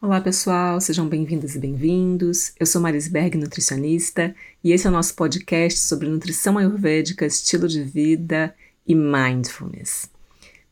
Olá 0.00 0.20
pessoal, 0.20 0.80
sejam 0.80 1.08
bem-vindas 1.08 1.56
e 1.56 1.58
bem-vindos. 1.58 2.52
Eu 2.56 2.66
sou 2.66 2.80
Marisberg, 2.80 3.36
nutricionista, 3.36 4.32
e 4.62 4.70
esse 4.70 4.86
é 4.86 4.90
o 4.90 4.92
nosso 4.92 5.12
podcast 5.16 5.80
sobre 5.80 6.08
nutrição 6.08 6.56
ayurvédica, 6.56 7.26
estilo 7.26 7.66
de 7.66 7.82
vida 7.82 8.54
e 8.86 8.94
mindfulness. 8.94 10.08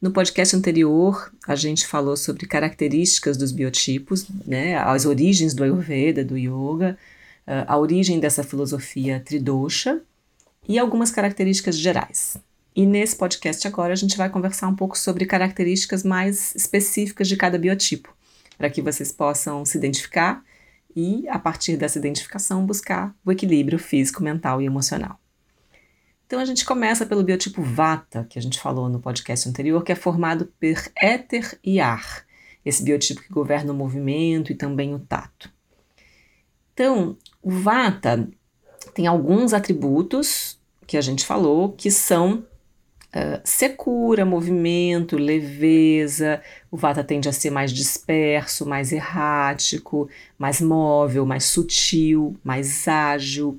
No 0.01 0.13
podcast 0.13 0.55
anterior, 0.55 1.33
a 1.45 1.57
gente 1.57 1.89
falou 1.89 2.17
sobre 2.17 2.47
características 2.47 3.37
dos 3.37 3.51
biotipos, 3.51 4.29
né, 4.47 4.77
as 4.77 5.05
origens 5.05 5.55
do 5.55 5.65
Ayurveda, 5.65 6.25
do 6.25 6.39
Yoga, 6.39 6.97
a 7.45 7.77
origem 7.77 8.21
dessa 8.21 8.45
filosofia 8.45 9.21
tridosha 9.27 10.03
e 10.69 10.79
algumas 10.79 11.11
características 11.11 11.77
gerais. 11.77 12.37
E 12.77 12.87
nesse 12.87 13.17
podcast 13.17 13.67
agora 13.67 13.93
a 13.93 13.97
gente 13.97 14.17
vai 14.17 14.31
conversar 14.31 14.69
um 14.69 14.77
pouco 14.77 14.97
sobre 14.97 15.27
características 15.27 16.05
mais 16.05 16.55
específicas 16.55 17.27
de 17.27 17.37
cada 17.37 17.59
biotipo 17.59 18.16
para 18.57 18.71
que 18.71 18.83
vocês 18.83 19.13
possam 19.13 19.65
se 19.65 19.77
identificar 19.77 20.43
e, 20.95 21.29
a 21.29 21.39
partir 21.39 21.77
dessa 21.77 21.99
identificação, 21.99 22.65
buscar 22.65 23.15
o 23.25 23.31
equilíbrio 23.31 23.79
físico, 23.79 24.23
mental 24.23 24.63
e 24.63 24.67
emocional. 24.67 25.21
Então 26.27 26.41
a 26.41 26.45
gente 26.45 26.65
começa 26.65 27.07
pelo 27.07 27.23
biotipo 27.23 27.63
Vata, 27.63 28.27
que 28.29 28.39
a 28.39 28.43
gente 28.43 28.59
falou 28.59 28.89
no 28.89 28.99
podcast 28.99 29.49
anterior, 29.49 29.85
que 29.85 29.93
é 29.93 29.95
formado 29.95 30.47
por 30.59 30.93
éter 30.97 31.59
e 31.63 31.79
ar, 31.79 32.25
esse 32.65 32.83
biotipo 32.83 33.23
que 33.23 33.33
governa 33.33 33.73
o 33.73 33.77
movimento 33.77 34.51
e 34.51 34.57
também 34.57 34.93
o 34.93 34.99
tato. 34.99 35.53
Então, 36.75 37.17
o 37.41 37.51
Vata 37.51 38.29
tem 38.93 39.07
alguns 39.07 39.53
atributos 39.53 40.59
que 40.87 40.97
a 40.97 41.01
gente 41.01 41.25
falou 41.25 41.73
que 41.73 41.91
são 41.91 42.45
uh, 43.15 43.41
secura, 43.45 44.25
movimento, 44.25 45.17
leveza. 45.17 46.43
O 46.77 46.79
Vata 46.79 47.03
tende 47.03 47.27
a 47.27 47.33
ser 47.33 47.49
mais 47.49 47.73
disperso, 47.73 48.67
mais 48.67 48.93
errático, 48.93 50.11
mais 50.39 50.61
móvel, 50.61 51.25
mais 51.25 51.45
sutil, 51.45 52.37
mais 52.45 52.87
ágil. 52.87 53.59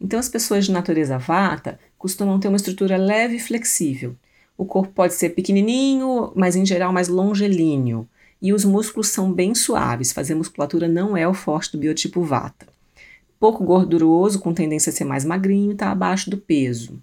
Então, 0.00 0.18
as 0.18 0.28
pessoas 0.28 0.64
de 0.66 0.72
natureza 0.72 1.16
Vata 1.16 1.78
costumam 1.96 2.40
ter 2.40 2.48
uma 2.48 2.56
estrutura 2.56 2.96
leve 2.96 3.36
e 3.36 3.38
flexível. 3.38 4.16
O 4.58 4.64
corpo 4.64 4.92
pode 4.92 5.14
ser 5.14 5.28
pequenininho, 5.28 6.32
mas 6.34 6.56
em 6.56 6.66
geral 6.66 6.92
mais 6.92 7.06
longilíneo. 7.06 8.08
E 8.42 8.52
os 8.52 8.64
músculos 8.64 9.10
são 9.10 9.32
bem 9.32 9.54
suaves, 9.54 10.10
fazer 10.10 10.34
musculatura 10.34 10.88
não 10.88 11.16
é 11.16 11.28
o 11.28 11.32
forte 11.32 11.70
do 11.70 11.78
biotipo 11.78 12.20
Vata. 12.24 12.66
Pouco 13.38 13.62
gorduroso, 13.62 14.40
com 14.40 14.52
tendência 14.52 14.90
a 14.90 14.92
ser 14.92 15.04
mais 15.04 15.24
magrinho, 15.24 15.70
está 15.70 15.92
abaixo 15.92 16.28
do 16.28 16.36
peso. 16.36 17.00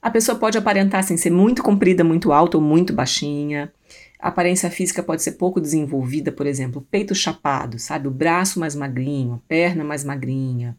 A 0.00 0.10
pessoa 0.10 0.38
pode 0.38 0.56
aparentar 0.56 1.02
sem 1.04 1.18
ser 1.18 1.30
muito 1.30 1.62
comprida, 1.62 2.02
muito 2.02 2.32
alta 2.32 2.56
ou 2.56 2.62
muito 2.62 2.94
baixinha. 2.94 3.70
A 4.18 4.28
aparência 4.28 4.70
física 4.70 5.02
pode 5.02 5.22
ser 5.22 5.32
pouco 5.32 5.60
desenvolvida, 5.60 6.32
por 6.32 6.46
exemplo, 6.46 6.86
peito 6.90 7.14
chapado, 7.14 7.78
sabe? 7.78 8.08
O 8.08 8.10
braço 8.10 8.58
mais 8.58 8.74
magrinho, 8.74 9.34
a 9.34 9.48
perna 9.48 9.84
mais 9.84 10.04
magrinha. 10.04 10.76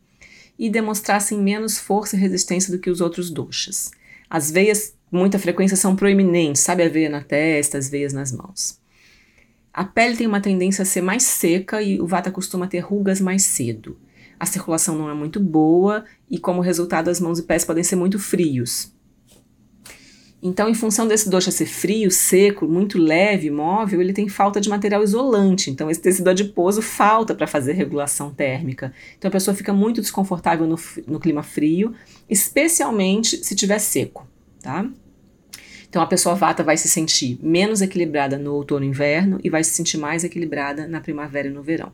E 0.57 0.69
demonstrassem 0.69 1.39
menos 1.39 1.77
força 1.77 2.15
e 2.15 2.19
resistência 2.19 2.71
do 2.71 2.79
que 2.79 2.89
os 2.89 2.99
outros 2.99 3.29
doxas. 3.29 3.91
As 4.29 4.49
veias, 4.49 4.95
muita 5.11 5.37
frequência, 5.37 5.77
são 5.77 5.95
proeminentes, 5.95 6.63
sabe? 6.63 6.83
A 6.83 6.89
veia 6.89 7.09
na 7.09 7.23
testa, 7.23 7.77
as 7.77 7.89
veias 7.89 8.11
nas 8.11 8.31
mãos. 8.31 8.79
A 9.71 9.83
pele 9.83 10.17
tem 10.17 10.25
uma 10.25 10.41
tendência 10.41 10.81
a 10.81 10.85
ser 10.85 11.01
mais 11.01 11.21
seca 11.21 11.81
e 11.83 12.01
o 12.01 12.07
vata 12.07 12.31
costuma 12.31 12.65
ter 12.65 12.79
rugas 12.79 13.21
mais 13.21 13.43
cedo. 13.43 13.95
A 14.39 14.45
circulação 14.45 14.97
não 14.97 15.09
é 15.09 15.13
muito 15.13 15.39
boa 15.39 16.03
e, 16.29 16.39
como 16.39 16.61
resultado, 16.61 17.09
as 17.09 17.19
mãos 17.19 17.37
e 17.37 17.43
pés 17.43 17.63
podem 17.63 17.83
ser 17.83 17.95
muito 17.95 18.17
frios. 18.17 18.91
Então, 20.41 20.69
em 20.69 20.73
função 20.75 21.07
desse 21.07 21.29
dosha 21.29 21.49
ser 21.49 21.65
frio, 21.65 22.11
seco, 22.11 22.67
muito 22.67 22.99
leve, 22.99 23.49
móvel, 23.49 23.99
ele 23.99 24.13
tem 24.13 24.29
falta 24.29 24.61
de 24.61 24.69
material 24.69 25.03
isolante. 25.03 25.71
Então, 25.71 25.89
esse 25.89 25.99
tecido 25.99 26.29
adiposo 26.29 26.81
falta 26.81 27.33
para 27.33 27.47
fazer 27.47 27.73
regulação 27.73 28.31
térmica. 28.31 28.93
Então, 29.17 29.29
a 29.29 29.31
pessoa 29.31 29.55
fica 29.55 29.73
muito 29.73 29.99
desconfortável 29.99 30.67
no, 30.67 30.79
no 31.07 31.19
clima 31.19 31.41
frio, 31.41 31.93
especialmente 32.29 33.43
se 33.43 33.55
tiver 33.55 33.79
seco, 33.79 34.27
tá? 34.61 34.87
Então, 35.89 36.01
a 36.01 36.07
pessoa 36.07 36.35
vata 36.35 36.63
vai 36.63 36.77
se 36.77 36.87
sentir 36.87 37.39
menos 37.41 37.81
equilibrada 37.81 38.37
no 38.37 38.53
outono 38.53 38.85
e 38.85 38.89
inverno 38.89 39.39
e 39.43 39.49
vai 39.49 39.63
se 39.63 39.71
sentir 39.71 39.97
mais 39.97 40.23
equilibrada 40.23 40.87
na 40.87 41.01
primavera 41.01 41.47
e 41.47 41.51
no 41.51 41.63
verão. 41.63 41.91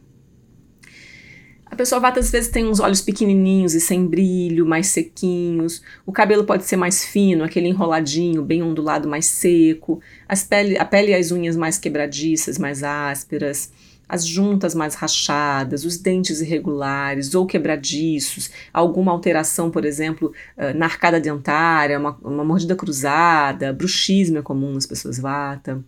A 1.74 1.76
pessoa 1.76 2.00
vata 2.00 2.20
às 2.20 2.30
vezes 2.30 2.52
tem 2.52 2.68
uns 2.68 2.80
olhos 2.80 3.02
pequenininhos 3.02 3.74
e 3.74 3.82
sem 3.82 4.06
brilho, 4.06 4.64
mais 4.64 4.90
sequinhos. 4.90 5.82
O 6.06 6.12
cabelo 6.12 6.44
pode 6.44 6.66
ser 6.66 6.76
mais 6.76 7.04
fino, 7.04 7.44
aquele 7.44 7.68
enroladinho, 7.68 8.44
bem 8.44 8.62
ondulado, 8.62 9.10
mais 9.10 9.26
seco. 9.26 10.00
As 10.30 10.44
pele, 10.44 10.78
a 10.78 10.86
pele 10.86 11.10
e 11.10 11.16
as 11.16 11.32
unhas 11.32 11.58
mais 11.58 11.80
quebradiças, 11.80 12.60
mais 12.60 12.84
ásperas. 12.84 13.72
As 14.08 14.24
juntas 14.24 14.76
mais 14.76 14.94
rachadas, 14.94 15.84
os 15.84 15.98
dentes 15.98 16.42
irregulares 16.42 17.34
ou 17.34 17.48
quebradiços, 17.48 18.52
alguma 18.72 19.12
alteração, 19.12 19.72
por 19.72 19.84
exemplo, 19.84 20.32
na 20.76 20.86
arcada 20.86 21.20
dentária, 21.20 21.98
uma, 21.98 22.16
uma 22.22 22.46
mordida 22.46 22.76
cruzada, 22.76 23.74
bruxismo 23.74 24.38
é 24.38 24.44
comum 24.44 24.74
nas 24.74 24.86
pessoas 24.86 25.18
vata. 25.18 25.84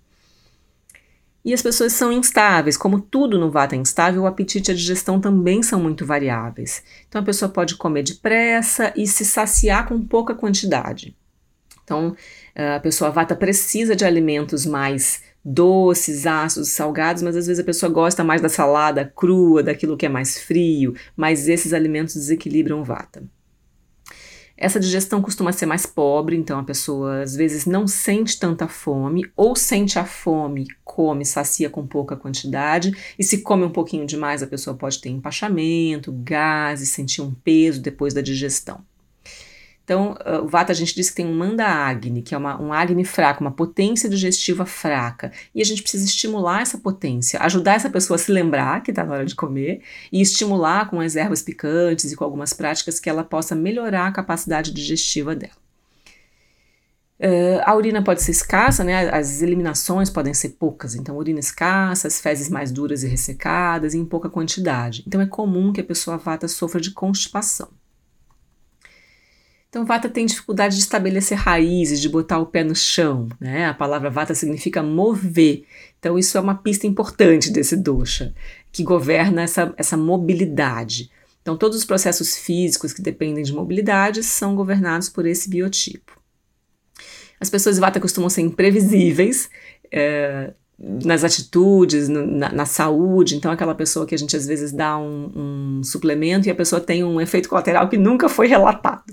E 1.46 1.54
as 1.54 1.62
pessoas 1.62 1.94
são 1.94 2.12
instáveis, 2.12 2.76
como 2.76 3.00
tudo 3.00 3.38
no 3.38 3.52
vata 3.52 3.76
é 3.76 3.78
instável, 3.78 4.24
o 4.24 4.26
apetite 4.26 4.72
e 4.72 4.74
a 4.74 4.76
digestão 4.76 5.22
também 5.22 5.62
são 5.62 5.80
muito 5.80 6.04
variáveis. 6.04 6.84
Então 7.08 7.22
a 7.22 7.24
pessoa 7.24 7.48
pode 7.48 7.76
comer 7.76 8.02
depressa 8.02 8.92
e 8.96 9.06
se 9.06 9.24
saciar 9.24 9.88
com 9.88 10.02
pouca 10.02 10.34
quantidade. 10.34 11.16
Então 11.84 12.16
a 12.56 12.80
pessoa 12.80 13.12
vata 13.12 13.36
precisa 13.36 13.96
de 13.96 14.04
alimentos 14.04 14.66
mais 14.66 15.22
doces, 15.46 16.26
ácidos, 16.26 16.70
salgados, 16.70 17.22
mas 17.22 17.36
às 17.36 17.46
vezes 17.46 17.62
a 17.62 17.66
pessoa 17.66 17.92
gosta 17.92 18.24
mais 18.24 18.42
da 18.42 18.50
salada 18.50 19.14
crua, 19.16 19.62
daquilo 19.62 19.96
que 19.96 20.08
é 20.08 20.10
mais 20.10 20.40
frio, 20.40 20.96
mas 21.16 21.48
esses 21.48 21.74
alimentos 21.74 22.16
desequilibram 22.16 22.82
o 22.82 22.84
vata. 22.84 23.24
Essa 24.58 24.80
digestão 24.80 25.22
costuma 25.22 25.52
ser 25.52 25.66
mais 25.66 25.86
pobre, 25.86 26.36
então 26.36 26.58
a 26.58 26.64
pessoa 26.64 27.22
às 27.22 27.36
vezes 27.36 27.66
não 27.66 27.88
sente 27.88 28.40
tanta 28.40 28.68
fome, 28.68 29.30
ou 29.36 29.56
sente 29.56 30.00
a 30.00 30.06
fome, 30.06 30.66
come, 30.84 31.26
sacia 31.26 31.70
com 31.70 31.86
pouca 31.86 32.16
quantidade, 32.16 32.96
e 33.20 33.24
se 33.24 33.42
come 33.42 33.66
um 33.66 33.72
pouquinho 33.72 34.06
demais, 34.06 34.42
a 34.42 34.48
pessoa 34.48 34.76
pode 34.76 35.02
ter 35.02 35.10
empachamento, 35.10 36.12
gases, 36.12 36.90
sentir 36.90 37.22
um 37.22 37.34
peso 37.34 37.82
depois 37.82 38.14
da 38.14 38.22
digestão. 38.22 38.84
Então, 39.85 40.18
uh, 40.25 40.44
o 40.44 40.47
Vata 40.47 40.72
a 40.72 40.75
gente 40.75 40.96
diz 40.96 41.12
que 41.12 41.18
tem 41.18 41.28
um 41.28 41.34
Manda 41.34 41.63
Agni, 41.63 42.23
que 42.23 42.34
é 42.34 42.38
uma, 42.38 42.59
um 42.59 42.73
Agni 42.73 43.06
fraco, 43.06 43.41
uma 43.41 43.51
potência 43.51 44.09
digestiva 44.09 44.66
fraca. 44.66 45.31
E 45.53 45.62
a 45.62 45.63
gente 45.63 45.84
precisa 45.84 46.03
estimular 46.03 46.63
essa 46.63 46.79
potência, 46.79 47.40
ajudar 47.41 47.75
essa 47.75 47.90
pessoa 47.90 48.16
a 48.16 48.18
se 48.18 48.31
lembrar 48.31 48.81
que 48.81 48.90
está 48.90 49.03
na 49.03 49.13
hora 49.13 49.25
de 49.25 49.35
comer 49.35 49.81
e 50.12 50.19
estimular 50.22 50.90
com 50.90 51.00
as 51.00 51.16
ervas 51.16 51.44
picantes 51.44 52.12
e 52.12 52.16
com 52.16 52.23
algumas 52.23 52.51
práticas 52.51 53.00
que 53.00 53.07
ela 53.07 53.23
possa 53.23 53.53
melhorar 53.53 54.07
a 54.07 54.12
capacidade 54.12 54.73
digestiva 54.73 55.35
dela. 55.35 55.53
Uh, 57.19 57.62
a 57.63 57.75
urina 57.75 58.03
pode 58.03 58.23
ser 58.23 58.31
escassa, 58.31 58.84
né? 58.84 59.07
as 59.09 59.41
eliminações 59.41 60.09
podem 60.09 60.34
ser 60.34 60.50
poucas, 60.50 60.96
então 60.96 61.16
urina 61.16 61.40
escassa, 61.40 62.07
as 62.07 62.19
fezes 62.19 62.50
mais 62.50 62.72
duras 62.72 63.03
e 63.03 63.07
ressecadas 63.07 63.94
e 63.94 64.00
em 64.00 64.06
pouca 64.06 64.29
quantidade. 64.29 65.03
Então 65.07 65.22
é 65.22 65.28
comum 65.28 65.72
que 65.72 65.79
a 65.79 65.84
pessoa 65.84 66.17
vata 66.17 66.47
sofra 66.47 66.81
de 66.81 66.91
constipação. 66.91 67.69
Então, 69.75 69.84
Vata 69.86 70.08
tem 70.08 70.25
dificuldade 70.25 70.78
de 70.78 70.81
estabelecer 70.84 71.38
raízes, 71.38 72.00
de 72.00 72.08
botar 72.08 72.40
o 72.40 72.46
pé 72.46 72.63
no 72.63 72.74
chão. 72.74 73.28
Né? 73.41 73.66
A 73.66 73.74
palavra 73.74 74.09
Vata 74.09 74.34
significa 74.34 74.81
mover. 74.81 75.66
Então, 76.00 76.18
isso 76.18 76.38
é 76.38 76.40
uma 76.40 76.56
pista 76.56 76.88
importante 76.88 77.52
desse 77.52 77.75
dosha, 77.75 78.34
que 78.72 78.84
governa 78.84 79.41
essa, 79.41 79.74
essa 79.75 79.97
mobilidade. 79.97 81.12
Então, 81.41 81.58
todos 81.58 81.78
os 81.78 81.84
processos 81.84 82.38
físicos 82.38 82.94
que 82.94 83.02
dependem 83.02 83.44
de 83.44 83.52
mobilidade 83.52 84.24
são 84.24 84.56
governados 84.56 85.09
por 85.09 85.25
esse 85.25 85.50
biotipo. 85.50 86.22
As 87.38 87.50
pessoas 87.50 87.78
Vata 87.78 88.00
costumam 88.00 88.30
ser 88.30 88.44
imprevisíveis, 88.44 89.50
é, 89.91 90.53
nas 90.78 91.24
atitudes, 91.24 92.09
na, 92.09 92.52
na, 92.52 92.66
saúde. 92.66 93.36
Então, 93.36 93.52
aquela 93.52 93.73
pessoa 93.73 94.05
que 94.05 94.14
a 94.14 94.17
gente 94.17 94.35
às 94.35 94.46
vezes 94.46 94.73
dá 94.73 94.97
um, 94.97 95.32
um, 95.79 95.84
suplemento 95.84 96.47
e 96.47 96.52
a 96.52 96.55
pessoa 96.55 96.82
tem 96.82 97.03
um 97.03 97.20
efeito 97.22 97.47
colateral 97.47 97.88
que 97.88 97.97
nunca 97.97 98.28
foi 98.28 98.47
relatado. 98.47 99.03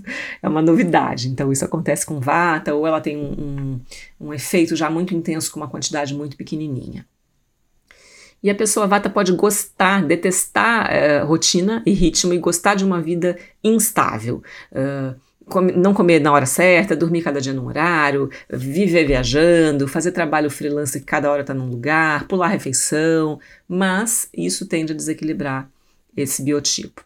É 0.42 0.48
uma 0.48 0.60
novidade. 0.60 1.28
Então, 1.28 1.52
isso 1.52 1.64
acontece 1.64 2.04
com 2.04 2.18
vata, 2.18 2.74
ou 2.74 2.86
ela 2.86 3.00
tem 3.00 3.16
um, 3.16 3.32
um, 4.20 4.26
um 4.28 4.34
efeito 4.34 4.74
já 4.74 4.90
muito 4.90 5.14
intenso 5.14 5.52
com 5.52 5.60
uma 5.60 5.68
quantidade 5.68 6.14
muito 6.14 6.36
pequenininha. 6.36 7.06
E 8.42 8.50
a 8.50 8.54
pessoa 8.54 8.88
vata 8.88 9.08
pode 9.08 9.32
gostar, 9.32 10.02
detestar 10.02 10.90
uh, 10.90 11.26
rotina 11.26 11.80
e 11.86 11.92
ritmo 11.92 12.34
e 12.34 12.38
gostar 12.38 12.74
de 12.74 12.84
uma 12.84 13.00
vida 13.00 13.38
instável. 13.62 14.42
Uh, 14.72 15.14
não 15.76 15.92
comer 15.94 16.20
na 16.20 16.32
hora 16.32 16.46
certa, 16.46 16.96
dormir 16.96 17.22
cada 17.22 17.40
dia 17.40 17.52
num 17.52 17.66
horário, 17.66 18.30
viver 18.50 19.06
viajando, 19.06 19.88
fazer 19.88 20.12
trabalho 20.12 20.50
freelance 20.50 20.98
que 20.98 21.06
cada 21.06 21.30
hora 21.30 21.42
está 21.42 21.54
num 21.54 21.68
lugar, 21.68 22.26
pular 22.26 22.48
refeição, 22.48 23.38
mas 23.68 24.28
isso 24.32 24.66
tende 24.66 24.92
a 24.92 24.96
desequilibrar 24.96 25.68
esse 26.16 26.42
biotipo. 26.42 27.04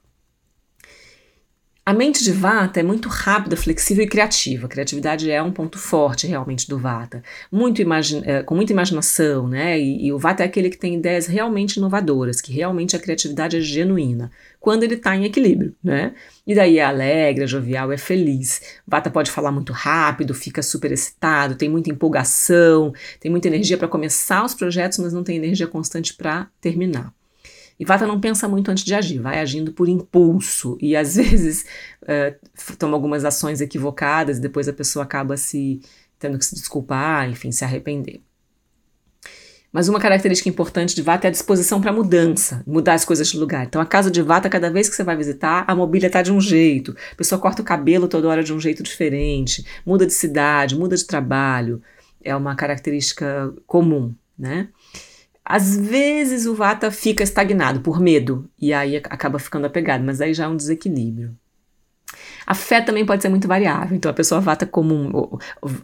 A 1.89 1.93
mente 1.93 2.25
de 2.25 2.33
Vata 2.33 2.81
é 2.81 2.83
muito 2.83 3.09
rápida, 3.09 3.57
flexível 3.57 4.05
e 4.05 4.09
criativa. 4.09 4.67
A 4.67 4.69
criatividade 4.69 5.31
é 5.31 5.41
um 5.41 5.53
ponto 5.53 5.79
forte 5.79 6.27
realmente 6.27 6.69
do 6.69 6.77
Vata. 6.77 7.23
Muito 7.49 7.81
é, 8.25 8.43
com 8.43 8.57
muita 8.57 8.73
imaginação, 8.73 9.47
né? 9.47 9.79
E, 9.79 10.07
e, 10.07 10.13
o 10.13 10.19
Vata 10.19 10.43
é 10.43 10.47
aquele 10.47 10.69
que 10.69 10.77
tem 10.77 10.97
ideias 10.97 11.29
realmente 11.29 11.77
inovadoras, 11.77 12.41
que 12.41 12.53
realmente 12.53 12.97
a 12.97 12.99
criatividade 12.99 13.57
é 13.57 13.61
genuína, 13.61 14.33
quando 14.67 14.83
ele 14.83 14.97
está 14.97 15.15
em 15.15 15.25
equilíbrio, 15.25 15.77
né? 15.81 16.13
E 16.45 16.53
daí 16.53 16.81
é 16.81 16.85
alegre, 16.85 17.45
é 17.45 17.47
jovial, 17.47 17.93
é 17.93 17.97
feliz. 17.97 18.81
Vata 18.85 19.09
pode 19.09 19.31
falar 19.31 19.53
muito 19.53 19.73
rápido, 19.73 20.35
fica 20.35 20.61
super 20.61 20.91
excitado, 20.91 21.55
tem 21.55 21.69
muita 21.69 21.89
empolgação, 21.89 22.93
tem 23.21 23.31
muita 23.31 23.47
energia 23.47 23.79
para 23.79 23.87
começar 23.87 24.45
os 24.45 24.55
projetos, 24.57 24.99
mas 24.99 25.13
não 25.13 25.23
tem 25.23 25.37
energia 25.37 25.69
constante 25.69 26.15
para 26.15 26.51
terminar. 26.61 27.15
E 27.79 27.85
Vata 27.85 28.09
não 28.09 28.21
pensa 28.21 28.49
muito 28.49 28.69
antes 28.69 28.83
de 28.83 28.93
agir, 28.93 29.21
vai 29.21 29.39
agindo 29.39 29.71
por 29.73 29.89
impulso 29.89 30.77
e 30.81 30.97
às 30.97 31.15
vezes 31.15 31.65
uh, 32.03 32.77
toma 32.77 32.97
algumas 32.97 33.25
ações 33.25 33.61
equivocadas 33.61 34.39
e 34.39 34.41
depois 34.41 34.67
a 34.67 34.73
pessoa 34.73 35.05
acaba 35.05 35.37
se 35.37 35.81
tendo 36.19 36.41
que 36.41 36.45
se 36.45 36.57
desculpar, 36.57 37.31
enfim, 37.31 37.53
se 37.53 37.65
arrepender. 37.65 38.21
Mas 39.77 39.91
uma 39.91 40.01
característica 40.01 40.49
importante 40.49 40.95
de 40.95 41.03
Vata 41.03 41.27
é 41.27 41.29
a 41.29 41.31
disposição 41.31 41.83
para 41.83 41.93
mudança, 41.93 42.63
mudar 42.67 42.95
as 42.95 43.05
coisas 43.05 43.29
de 43.29 43.39
lugar. 43.39 43.67
Então, 43.67 43.79
a 43.79 43.85
casa 43.85 44.11
de 44.11 44.23
Vata, 44.23 44.49
cada 44.49 44.71
vez 44.71 44.89
que 44.89 44.97
você 44.97 45.05
vai 45.05 45.15
visitar, 45.15 45.67
a 45.69 45.75
mobília 45.75 46.07
está 46.07 46.23
de 46.23 46.33
um 46.33 46.41
jeito, 46.41 46.97
a 47.13 47.15
pessoa 47.15 47.39
corta 47.39 47.61
o 47.61 47.65
cabelo 47.65 48.09
toda 48.09 48.27
hora 48.27 48.43
de 48.43 48.55
um 48.55 48.59
jeito 48.59 48.83
diferente, 48.83 49.67
muda 49.85 50.07
de 50.07 50.15
cidade, 50.15 50.75
muda 50.75 50.97
de 50.97 51.05
trabalho. 51.05 51.83
É 52.25 52.35
uma 52.35 52.57
característica 52.57 53.53
comum, 53.67 54.15
né? 54.39 54.69
Às 55.45 55.77
vezes 55.77 56.47
o 56.47 56.55
vata 56.55 56.91
fica 56.91 57.23
estagnado 57.23 57.81
por 57.81 58.01
medo 58.01 58.49
e 58.59 58.73
aí 58.73 58.97
acaba 58.97 59.39
ficando 59.39 59.67
apegado, 59.67 60.03
mas 60.03 60.23
aí 60.23 60.33
já 60.33 60.45
é 60.45 60.49
um 60.49 60.57
desequilíbrio. 60.57 61.37
A 62.47 62.55
fé 62.55 62.81
também 62.81 63.05
pode 63.05 63.23
ser 63.23 63.29
muito 63.29 63.49
variável, 63.49 63.97
então 63.97 64.11
a 64.11 64.15
pessoa 64.15 64.41
vata 64.41 64.65
comum, 64.65 65.11
ou, 65.13 65.41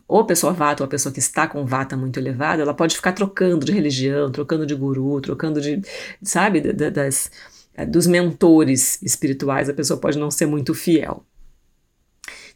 ou 0.06 0.25
pessoa 0.25 0.53
vata, 0.53 0.82
ou 0.82 0.87
a 0.87 0.88
pessoa 0.88 1.12
que 1.12 1.19
está 1.19 1.47
com 1.49 1.67
vata 1.67 1.97
muito 1.97 2.19
elevado, 2.19 2.62
ela 2.62 2.73
pode 2.73 2.94
ficar 2.94 3.12
trocando 3.12 3.67
de 3.67 3.73
religião, 3.73 4.31
trocando 4.31 4.64
de 4.64 4.75
guru, 4.75 5.20
trocando 5.20 5.61
de, 5.61 5.82
sabe, 6.23 6.61
das, 6.73 7.31
dos 7.88 8.06
mentores 8.06 9.03
espirituais, 9.03 9.69
a 9.69 9.75
pessoa 9.75 9.99
pode 9.99 10.19
não 10.19 10.31
ser 10.31 10.47
muito 10.47 10.75
fiel. 10.75 11.25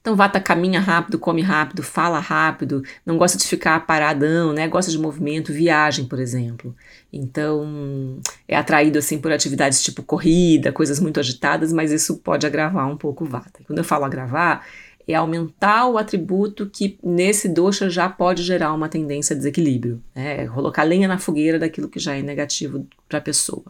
Então 0.06 0.14
Vata 0.14 0.38
caminha 0.38 0.79
rápido, 0.79 1.19
come 1.19 1.43
rápido, 1.43 1.82
fala 1.82 2.20
rápido, 2.20 2.81
não 3.05 3.19
gosta 3.19 3.37
de 3.37 3.44
ficar 3.44 3.85
paradão, 3.87 4.53
né? 4.53 4.69
Gosta 4.69 4.88
de 4.88 4.97
movimento, 5.00 5.53
viagem, 5.53 6.05
por 6.05 6.20
exemplo. 6.20 6.76
Então 7.12 8.20
é 8.47 8.56
atraído 8.56 9.00
assim 9.00 9.19
por 9.19 9.32
atividades 9.32 9.82
tipo 9.82 10.05
corrida, 10.05 10.70
coisas 10.70 11.00
muito 11.00 11.19
agitadas, 11.19 11.73
mas 11.73 11.91
isso 11.91 12.19
pode 12.19 12.47
agravar 12.47 12.88
um 12.88 12.97
pouco 12.97 13.25
o 13.25 13.26
Vata. 13.26 13.64
Quando 13.67 13.79
eu 13.79 13.85
falo 13.85 14.05
agravar, 14.05 14.64
é 15.08 15.14
aumentar 15.17 15.88
o 15.88 15.99
atributo 15.99 16.70
que 16.70 16.97
nesse 17.03 17.49
dosha 17.49 17.91
já 17.91 18.08
pode 18.08 18.44
gerar 18.44 18.73
uma 18.75 18.88
tendência 18.88 19.35
a 19.35 19.37
desequilíbrio, 19.37 20.00
né? 20.14 20.44
É 20.44 20.47
colocar 20.47 20.85
lenha 20.85 21.08
na 21.08 21.19
fogueira 21.19 21.58
daquilo 21.58 21.88
que 21.88 21.99
já 21.99 22.14
é 22.14 22.23
negativo 22.23 22.87
para 23.08 23.19
a 23.19 23.23
pessoa. 23.23 23.64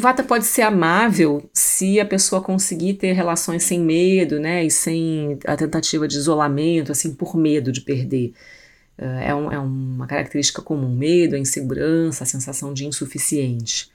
Vata 0.00 0.22
pode 0.22 0.44
ser 0.44 0.62
amável 0.62 1.48
se 1.52 2.00
a 2.00 2.04
pessoa 2.04 2.42
conseguir 2.42 2.94
ter 2.94 3.12
relações 3.12 3.62
sem 3.64 3.80
medo, 3.80 4.40
né, 4.40 4.64
e 4.64 4.70
sem 4.70 5.38
a 5.46 5.56
tentativa 5.56 6.08
de 6.08 6.16
isolamento, 6.16 6.92
assim, 6.92 7.14
por 7.14 7.36
medo 7.36 7.70
de 7.70 7.80
perder. 7.80 8.32
Uh, 8.98 9.04
é, 9.22 9.34
um, 9.34 9.52
é, 9.52 9.58
uma 9.58 10.06
característica 10.06 10.60
comum: 10.62 10.94
medo, 10.94 11.34
a 11.34 11.38
insegurança, 11.38 12.24
a 12.24 12.26
sensação 12.26 12.72
de 12.74 12.86
insuficiente. 12.86 13.90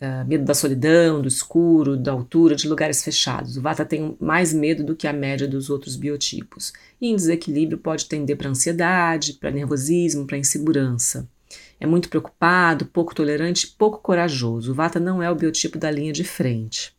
Uh, 0.00 0.26
medo 0.26 0.44
da 0.44 0.54
solidão, 0.54 1.20
do 1.20 1.28
escuro, 1.28 1.96
da 1.96 2.12
altura, 2.12 2.54
de 2.54 2.68
lugares 2.68 3.02
fechados. 3.02 3.56
O 3.56 3.62
Vata 3.62 3.84
tem 3.84 4.16
mais 4.20 4.52
medo 4.52 4.84
do 4.84 4.94
que 4.94 5.08
a 5.08 5.12
média 5.12 5.46
dos 5.48 5.70
outros 5.70 5.96
biotipos. 5.96 6.72
E 7.00 7.08
em 7.08 7.16
desequilíbrio 7.16 7.78
pode 7.78 8.06
tender 8.06 8.36
para 8.36 8.48
ansiedade, 8.48 9.34
para 9.34 9.50
nervosismo, 9.50 10.26
para 10.26 10.38
insegurança. 10.38 11.28
É 11.80 11.86
muito 11.86 12.08
preocupado, 12.08 12.86
pouco 12.86 13.14
tolerante, 13.14 13.66
pouco 13.66 13.98
corajoso. 13.98 14.72
O 14.72 14.74
Vata 14.74 14.98
não 14.98 15.22
é 15.22 15.30
o 15.30 15.34
biotipo 15.34 15.78
da 15.78 15.90
linha 15.90 16.12
de 16.12 16.24
frente. 16.24 16.96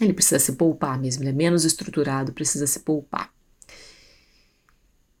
Ele 0.00 0.12
precisa 0.12 0.38
se 0.38 0.52
poupar 0.52 0.98
mesmo, 0.98 1.22
ele 1.22 1.30
é 1.30 1.32
menos 1.32 1.64
estruturado, 1.64 2.32
precisa 2.32 2.66
se 2.66 2.80
poupar. 2.80 3.30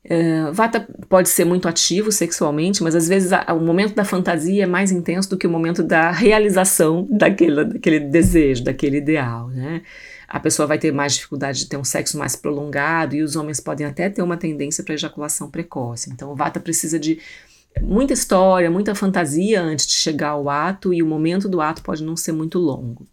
Uh, 0.04 0.52
Vata 0.52 0.80
pode 1.08 1.28
ser 1.28 1.44
muito 1.44 1.68
ativo 1.68 2.10
sexualmente, 2.10 2.82
mas 2.82 2.94
às 2.96 3.06
vezes 3.06 3.32
a, 3.32 3.52
o 3.52 3.60
momento 3.60 3.94
da 3.94 4.04
fantasia 4.04 4.64
é 4.64 4.66
mais 4.66 4.90
intenso 4.90 5.30
do 5.30 5.38
que 5.38 5.46
o 5.46 5.50
momento 5.50 5.82
da 5.82 6.10
realização 6.10 7.06
daquele, 7.08 7.64
daquele 7.64 8.00
desejo, 8.00 8.64
daquele 8.64 8.96
ideal. 8.96 9.48
Né? 9.48 9.82
A 10.26 10.40
pessoa 10.40 10.66
vai 10.66 10.78
ter 10.78 10.92
mais 10.92 11.14
dificuldade 11.14 11.60
de 11.60 11.66
ter 11.66 11.76
um 11.76 11.84
sexo 11.84 12.18
mais 12.18 12.34
prolongado 12.34 13.14
e 13.14 13.22
os 13.22 13.36
homens 13.36 13.60
podem 13.60 13.86
até 13.86 14.10
ter 14.10 14.22
uma 14.22 14.36
tendência 14.36 14.82
para 14.82 14.94
ejaculação 14.94 15.48
precoce. 15.48 16.10
Então, 16.10 16.32
o 16.32 16.34
Vata 16.34 16.58
precisa 16.58 16.98
de 16.98 17.20
muita 17.80 18.12
história, 18.12 18.70
muita 18.70 18.94
fantasia 18.94 19.62
antes 19.62 19.86
de 19.86 19.94
chegar 19.94 20.30
ao 20.30 20.48
ato 20.48 20.92
e 20.92 21.02
o 21.02 21.06
momento 21.06 21.48
do 21.48 21.60
ato 21.60 21.82
pode 21.82 22.02
não 22.02 22.16
ser 22.16 22.32
muito 22.32 22.58
longo. 22.58 23.06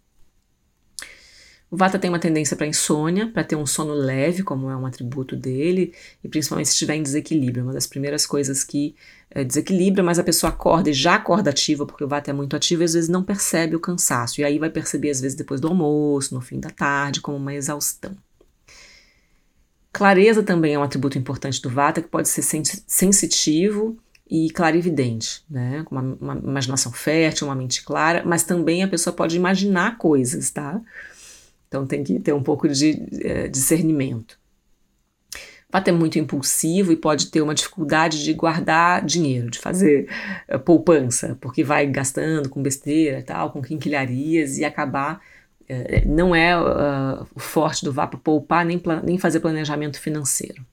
O 1.70 1.76
Vata 1.76 2.00
tem 2.00 2.10
uma 2.10 2.18
tendência 2.18 2.56
para 2.56 2.66
insônia, 2.66 3.28
para 3.28 3.44
ter 3.44 3.54
um 3.54 3.64
sono 3.64 3.92
leve, 3.92 4.42
como 4.42 4.68
é 4.68 4.76
um 4.76 4.84
atributo 4.84 5.36
dele, 5.36 5.94
e 6.22 6.28
principalmente 6.28 6.66
se 6.66 6.72
estiver 6.72 6.96
em 6.96 7.02
desequilíbrio. 7.02 7.62
Uma 7.62 7.72
das 7.72 7.86
primeiras 7.86 8.26
coisas 8.26 8.64
que 8.64 8.96
é, 9.30 9.44
desequilibra, 9.44 10.02
mas 10.02 10.18
a 10.18 10.24
pessoa 10.24 10.50
acorda 10.50 10.90
e 10.90 10.92
já 10.92 11.14
acorda 11.14 11.50
ativa, 11.50 11.86
porque 11.86 12.02
o 12.02 12.08
Vata 12.08 12.28
é 12.28 12.34
muito 12.34 12.56
ativo 12.56 12.82
e 12.82 12.84
às 12.84 12.94
vezes 12.94 13.08
não 13.08 13.22
percebe 13.22 13.76
o 13.76 13.80
cansaço. 13.80 14.40
E 14.40 14.44
aí 14.44 14.58
vai 14.58 14.68
perceber, 14.68 15.10
às 15.10 15.20
vezes, 15.20 15.36
depois 15.36 15.60
do 15.60 15.68
almoço, 15.68 16.34
no 16.34 16.40
fim 16.40 16.58
da 16.58 16.70
tarde, 16.70 17.20
como 17.20 17.36
uma 17.36 17.54
exaustão. 17.54 18.16
Clareza 19.92 20.42
também 20.42 20.74
é 20.74 20.78
um 20.78 20.82
atributo 20.82 21.18
importante 21.18 21.62
do 21.62 21.70
Vata, 21.70 22.02
que 22.02 22.08
pode 22.08 22.28
ser 22.28 22.42
sensitivo 22.42 23.96
e 24.30 24.48
clarividente, 24.50 25.44
né? 25.50 25.82
Com 25.84 25.96
uma, 25.96 26.16
uma, 26.20 26.34
imaginação 26.36 26.92
fértil, 26.92 27.48
uma 27.48 27.54
mente 27.54 27.82
clara, 27.82 28.22
mas 28.24 28.44
também 28.44 28.82
a 28.82 28.88
pessoa 28.88 29.12
pode 29.12 29.36
imaginar 29.36 29.98
coisas, 29.98 30.50
tá? 30.50 30.80
Então 31.66 31.84
tem 31.86 32.04
que 32.04 32.20
ter 32.20 32.32
um 32.32 32.42
pouco 32.42 32.68
de 32.68 33.02
é, 33.24 33.48
discernimento. 33.48 34.38
Pode 35.70 35.84
ter 35.84 35.92
muito 35.92 36.18
impulsivo 36.18 36.92
e 36.92 36.96
pode 36.96 37.26
ter 37.26 37.40
uma 37.40 37.54
dificuldade 37.54 38.24
de 38.24 38.32
guardar 38.32 39.04
dinheiro, 39.04 39.50
de 39.50 39.58
fazer 39.58 40.08
é, 40.46 40.56
poupança, 40.58 41.36
porque 41.40 41.64
vai 41.64 41.86
gastando 41.86 42.48
com 42.48 42.62
besteira 42.62 43.22
tal, 43.22 43.50
com 43.50 43.62
quinquilharias 43.62 44.58
e 44.58 44.64
acabar. 44.64 45.20
É, 45.68 46.04
não 46.04 46.34
é 46.34 46.56
uh, 46.58 47.26
o 47.34 47.38
forte 47.38 47.84
do 47.84 47.92
VAPA 47.92 48.18
poupar 48.18 48.64
nem, 48.64 48.80
nem 49.04 49.18
fazer 49.18 49.38
planejamento 49.38 50.00
financeiro. 50.00 50.64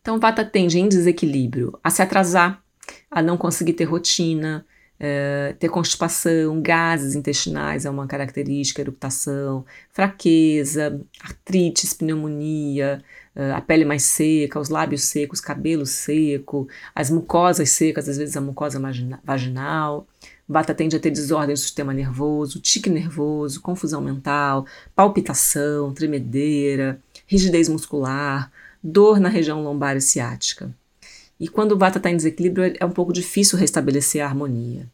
Então, 0.00 0.18
Vata 0.18 0.44
tende 0.44 0.78
em 0.78 0.88
desequilíbrio 0.88 1.78
a 1.82 1.90
se 1.90 2.02
atrasar, 2.02 2.62
a 3.10 3.22
não 3.22 3.36
conseguir 3.36 3.74
ter 3.74 3.84
rotina, 3.84 4.64
é, 5.00 5.54
ter 5.58 5.68
constipação, 5.68 6.60
gases 6.60 7.14
intestinais 7.14 7.84
é 7.84 7.90
uma 7.90 8.06
característica, 8.06 8.80
eructação, 8.80 9.64
fraqueza, 9.92 11.00
artrites, 11.22 11.94
pneumonia, 11.94 13.02
é, 13.36 13.52
a 13.52 13.60
pele 13.60 13.84
mais 13.84 14.02
seca, 14.02 14.58
os 14.58 14.68
lábios 14.68 15.02
secos, 15.02 15.40
cabelo 15.40 15.86
seco, 15.86 16.66
as 16.94 17.10
mucosas 17.10 17.70
secas, 17.70 18.08
às 18.08 18.16
vezes 18.16 18.36
a 18.36 18.40
mucosa 18.40 18.80
vaginal. 19.22 20.06
Vata 20.48 20.74
tende 20.74 20.96
a 20.96 21.00
ter 21.00 21.10
desordem 21.10 21.54
do 21.54 21.58
sistema 21.58 21.92
nervoso, 21.92 22.58
tique 22.58 22.88
nervoso, 22.90 23.60
confusão 23.60 24.00
mental, 24.00 24.66
palpitação, 24.96 25.92
tremedeira, 25.92 27.00
rigidez 27.26 27.68
muscular, 27.68 28.50
dor 28.82 29.20
na 29.20 29.28
região 29.28 29.62
lombar 29.62 29.96
e 29.96 30.00
ciática. 30.00 30.74
E 31.38 31.48
quando 31.48 31.72
o 31.72 31.78
Vata 31.78 31.98
está 31.98 32.10
em 32.10 32.16
desequilíbrio, 32.16 32.74
é 32.78 32.84
um 32.84 32.90
pouco 32.90 33.12
difícil 33.12 33.58
restabelecer 33.58 34.22
a 34.22 34.26
harmonia. 34.26 34.88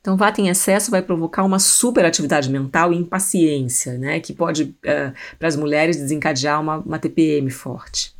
Então, 0.00 0.16
Vata 0.16 0.40
em 0.40 0.48
excesso 0.48 0.90
vai 0.90 1.00
provocar 1.00 1.44
uma 1.44 1.60
superatividade 1.60 2.50
mental 2.50 2.92
e 2.92 2.96
impaciência, 2.96 3.96
né, 3.96 4.18
que 4.18 4.32
pode, 4.32 4.64
uh, 4.64 5.14
para 5.38 5.46
as 5.46 5.54
mulheres, 5.54 5.96
desencadear 5.96 6.60
uma, 6.60 6.78
uma 6.78 6.98
TPM 6.98 7.48
forte. 7.50 8.12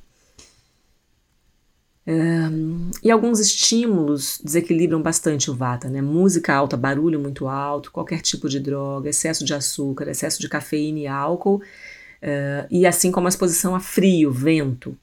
Um, 2.04 2.90
e 3.02 3.10
alguns 3.12 3.38
estímulos 3.38 4.40
desequilibram 4.42 5.00
bastante 5.00 5.50
o 5.50 5.54
vata, 5.54 5.88
né? 5.88 6.02
Música 6.02 6.52
alta, 6.52 6.76
barulho 6.76 7.20
muito 7.20 7.46
alto, 7.46 7.92
qualquer 7.92 8.20
tipo 8.20 8.48
de 8.48 8.58
droga, 8.58 9.08
excesso 9.08 9.44
de 9.44 9.54
açúcar, 9.54 10.08
excesso 10.08 10.40
de 10.40 10.48
cafeína 10.48 10.98
e 10.98 11.06
álcool, 11.06 11.62
Uh, 12.22 12.66
e 12.70 12.86
assim 12.86 13.10
como 13.10 13.26
a 13.26 13.30
exposição 13.30 13.74
a 13.74 13.80
frio, 13.80 14.30
vento. 14.30 14.96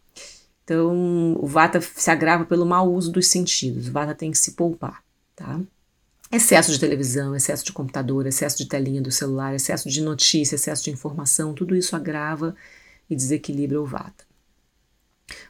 Então, 0.64 1.36
o 1.40 1.46
vata 1.46 1.82
se 1.82 2.10
agrava 2.10 2.46
pelo 2.46 2.66
mau 2.66 2.94
uso 2.94 3.12
dos 3.12 3.28
sentidos. 3.28 3.90
O 3.90 3.92
vata 3.92 4.16
tem 4.16 4.32
que 4.32 4.38
se 4.38 4.52
poupar, 4.52 5.04
tá? 5.36 5.60
Excesso 6.32 6.72
de 6.72 6.80
televisão, 6.80 7.36
excesso 7.36 7.66
de 7.66 7.74
computador, 7.74 8.28
excesso 8.28 8.58
de 8.58 8.68
telinha 8.68 9.02
do 9.02 9.12
celular, 9.12 9.56
excesso 9.56 9.90
de 9.90 10.00
notícia, 10.00 10.56
excesso 10.56 10.84
de 10.84 10.92
informação, 10.92 11.56
tudo 11.56 11.76
isso 11.76 11.96
agrava 11.96 12.56
e 13.10 13.16
desequilibra 13.16 13.82
o 13.82 13.86
vata. 13.86 14.30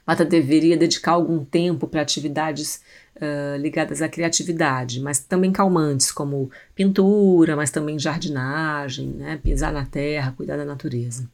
Vata 0.06 0.24
deveria 0.24 0.76
dedicar 0.76 1.12
algum 1.12 1.44
tempo 1.44 1.86
para 1.86 2.00
atividades 2.00 2.80
uh, 3.16 3.58
ligadas 3.58 4.00
à 4.00 4.08
criatividade, 4.08 5.00
mas 5.00 5.18
também 5.20 5.52
calmantes, 5.52 6.10
como 6.10 6.50
pintura, 6.74 7.54
mas 7.56 7.70
também 7.70 7.98
jardinagem, 7.98 9.08
né? 9.08 9.38
pisar 9.42 9.72
na 9.72 9.84
terra, 9.84 10.32
cuidar 10.32 10.56
da 10.56 10.64
natureza. 10.64 11.28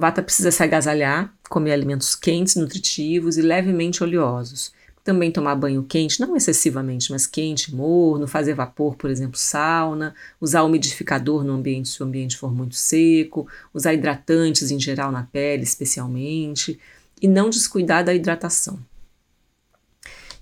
Vata 0.00 0.22
precisa 0.22 0.50
se 0.50 0.62
agasalhar, 0.62 1.30
comer 1.50 1.72
alimentos 1.72 2.14
quentes, 2.14 2.56
nutritivos 2.56 3.36
e 3.36 3.42
levemente 3.42 4.02
oleosos. 4.02 4.72
Também 5.04 5.30
tomar 5.30 5.54
banho 5.56 5.82
quente, 5.82 6.18
não 6.18 6.34
excessivamente, 6.34 7.12
mas 7.12 7.26
quente, 7.26 7.74
morno, 7.74 8.26
fazer 8.26 8.54
vapor, 8.54 8.96
por 8.96 9.10
exemplo, 9.10 9.36
sauna, 9.36 10.14
usar 10.40 10.62
umidificador 10.62 11.44
no 11.44 11.52
ambiente 11.52 11.90
se 11.90 12.02
o 12.02 12.06
ambiente 12.06 12.38
for 12.38 12.50
muito 12.50 12.76
seco, 12.76 13.46
usar 13.74 13.92
hidratantes 13.92 14.70
em 14.70 14.80
geral 14.80 15.12
na 15.12 15.24
pele, 15.24 15.64
especialmente, 15.64 16.80
e 17.20 17.28
não 17.28 17.50
descuidar 17.50 18.02
da 18.02 18.14
hidratação. 18.14 18.78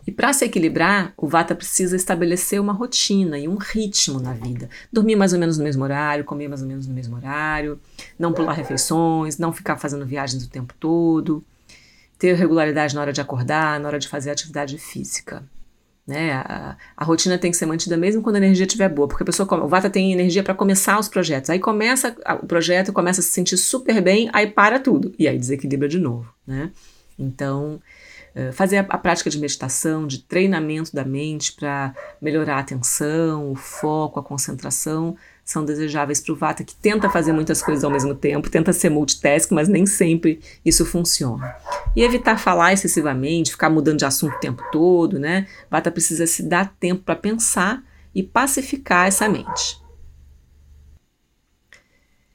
E 0.08 0.10
para 0.10 0.32
se 0.32 0.42
equilibrar, 0.42 1.12
o 1.18 1.28
Vata 1.28 1.54
precisa 1.54 1.94
estabelecer 1.94 2.58
uma 2.58 2.72
rotina 2.72 3.38
e 3.38 3.46
um 3.46 3.56
ritmo 3.56 4.18
na 4.18 4.32
vida. 4.32 4.70
Dormir 4.90 5.16
mais 5.16 5.34
ou 5.34 5.38
menos 5.38 5.58
no 5.58 5.64
mesmo 5.64 5.84
horário, 5.84 6.24
comer 6.24 6.48
mais 6.48 6.62
ou 6.62 6.66
menos 6.66 6.86
no 6.86 6.94
mesmo 6.94 7.14
horário, 7.14 7.78
não 8.18 8.32
pular 8.32 8.54
refeições, 8.54 9.36
não 9.36 9.52
ficar 9.52 9.76
fazendo 9.76 10.06
viagens 10.06 10.42
o 10.42 10.48
tempo 10.48 10.72
todo, 10.80 11.44
ter 12.18 12.32
regularidade 12.36 12.94
na 12.94 13.02
hora 13.02 13.12
de 13.12 13.20
acordar, 13.20 13.78
na 13.78 13.86
hora 13.86 13.98
de 13.98 14.08
fazer 14.08 14.30
atividade 14.30 14.78
física. 14.78 15.44
Né? 16.06 16.32
A, 16.32 16.78
a, 16.96 17.04
rotina 17.04 17.36
tem 17.36 17.50
que 17.50 17.56
ser 17.58 17.66
mantida 17.66 17.94
mesmo 17.94 18.22
quando 18.22 18.36
a 18.36 18.38
energia 18.38 18.64
estiver 18.64 18.88
boa, 18.88 19.08
porque 19.08 19.24
a 19.24 19.26
pessoa, 19.26 19.62
o 19.62 19.68
Vata 19.68 19.90
tem 19.90 20.10
energia 20.10 20.42
para 20.42 20.54
começar 20.54 20.98
os 20.98 21.06
projetos. 21.06 21.50
Aí 21.50 21.58
começa 21.58 22.16
o 22.42 22.46
projeto, 22.46 22.94
começa 22.94 23.20
a 23.20 23.22
se 23.22 23.28
sentir 23.28 23.58
super 23.58 24.00
bem, 24.00 24.30
aí 24.32 24.46
para 24.46 24.80
tudo 24.80 25.14
e 25.18 25.28
aí 25.28 25.38
desequilibra 25.38 25.86
de 25.86 25.98
novo, 25.98 26.32
né? 26.46 26.70
Então, 27.18 27.78
fazer 28.52 28.78
a, 28.78 28.80
a, 28.80 28.98
prática 28.98 29.30
de 29.30 29.38
meditação, 29.38 30.06
de 30.06 30.18
treinamento 30.18 30.94
da 30.94 31.04
mente 31.04 31.52
para 31.52 31.94
melhorar 32.20 32.56
a 32.56 32.60
atenção, 32.60 33.50
o 33.50 33.54
foco, 33.54 34.20
a 34.20 34.22
concentração, 34.22 35.16
são 35.44 35.64
desejáveis 35.64 36.20
para 36.20 36.32
o 36.32 36.36
Vata, 36.36 36.62
que 36.62 36.74
tenta 36.74 37.08
fazer 37.08 37.32
muitas 37.32 37.62
coisas 37.62 37.82
ao 37.82 37.90
mesmo 37.90 38.14
tempo, 38.14 38.50
tenta 38.50 38.72
ser 38.72 38.90
multitask, 38.90 39.50
mas 39.50 39.66
nem 39.66 39.86
sempre 39.86 40.40
isso 40.64 40.84
funciona. 40.84 41.56
E 41.96 42.02
evitar 42.02 42.38
falar 42.38 42.72
excessivamente, 42.72 43.52
ficar 43.52 43.70
mudando 43.70 43.98
de 43.98 44.04
assunto 44.04 44.36
o 44.36 44.40
tempo 44.40 44.62
todo, 44.70 45.18
né? 45.18 45.46
Vata 45.70 45.90
precisa 45.90 46.26
se 46.26 46.42
dar 46.42 46.74
tempo 46.78 47.02
para 47.02 47.16
pensar 47.16 47.82
e 48.14 48.22
pacificar 48.22 49.06
essa 49.06 49.28
mente. 49.28 49.80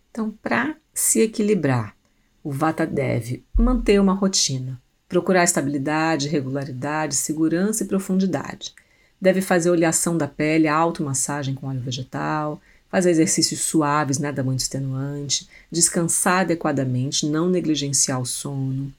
Então, 0.10 0.32
para 0.42 0.76
se 0.94 1.22
equilibrar, 1.22 1.96
o 2.44 2.52
Vata 2.52 2.86
deve 2.86 3.46
manter 3.58 4.02
uma 4.02 4.14
rotina, 4.14 4.82
Procurar 5.14 5.44
estabilidade, 5.44 6.28
regularidade, 6.28 7.14
segurança 7.14 7.84
e 7.84 7.88
profundidade. 7.88 8.74
Deve 9.22 9.42
fazer 9.42 9.70
oleação 9.70 10.18
da 10.18 10.28
pele, 10.28 10.68
automassagem 10.68 11.54
com 11.54 11.68
óleo 11.68 11.82
vegetal, 11.82 12.60
fazer 12.90 13.12
exercícios 13.12 13.60
suaves, 13.60 14.18
nada 14.18 14.44
muito 14.44 14.62
extenuante, 14.62 15.48
descansar 15.72 16.40
adequadamente, 16.40 17.28
não 17.28 17.48
negligenciar 17.48 18.20
o 18.20 18.26
sono, 18.26 18.92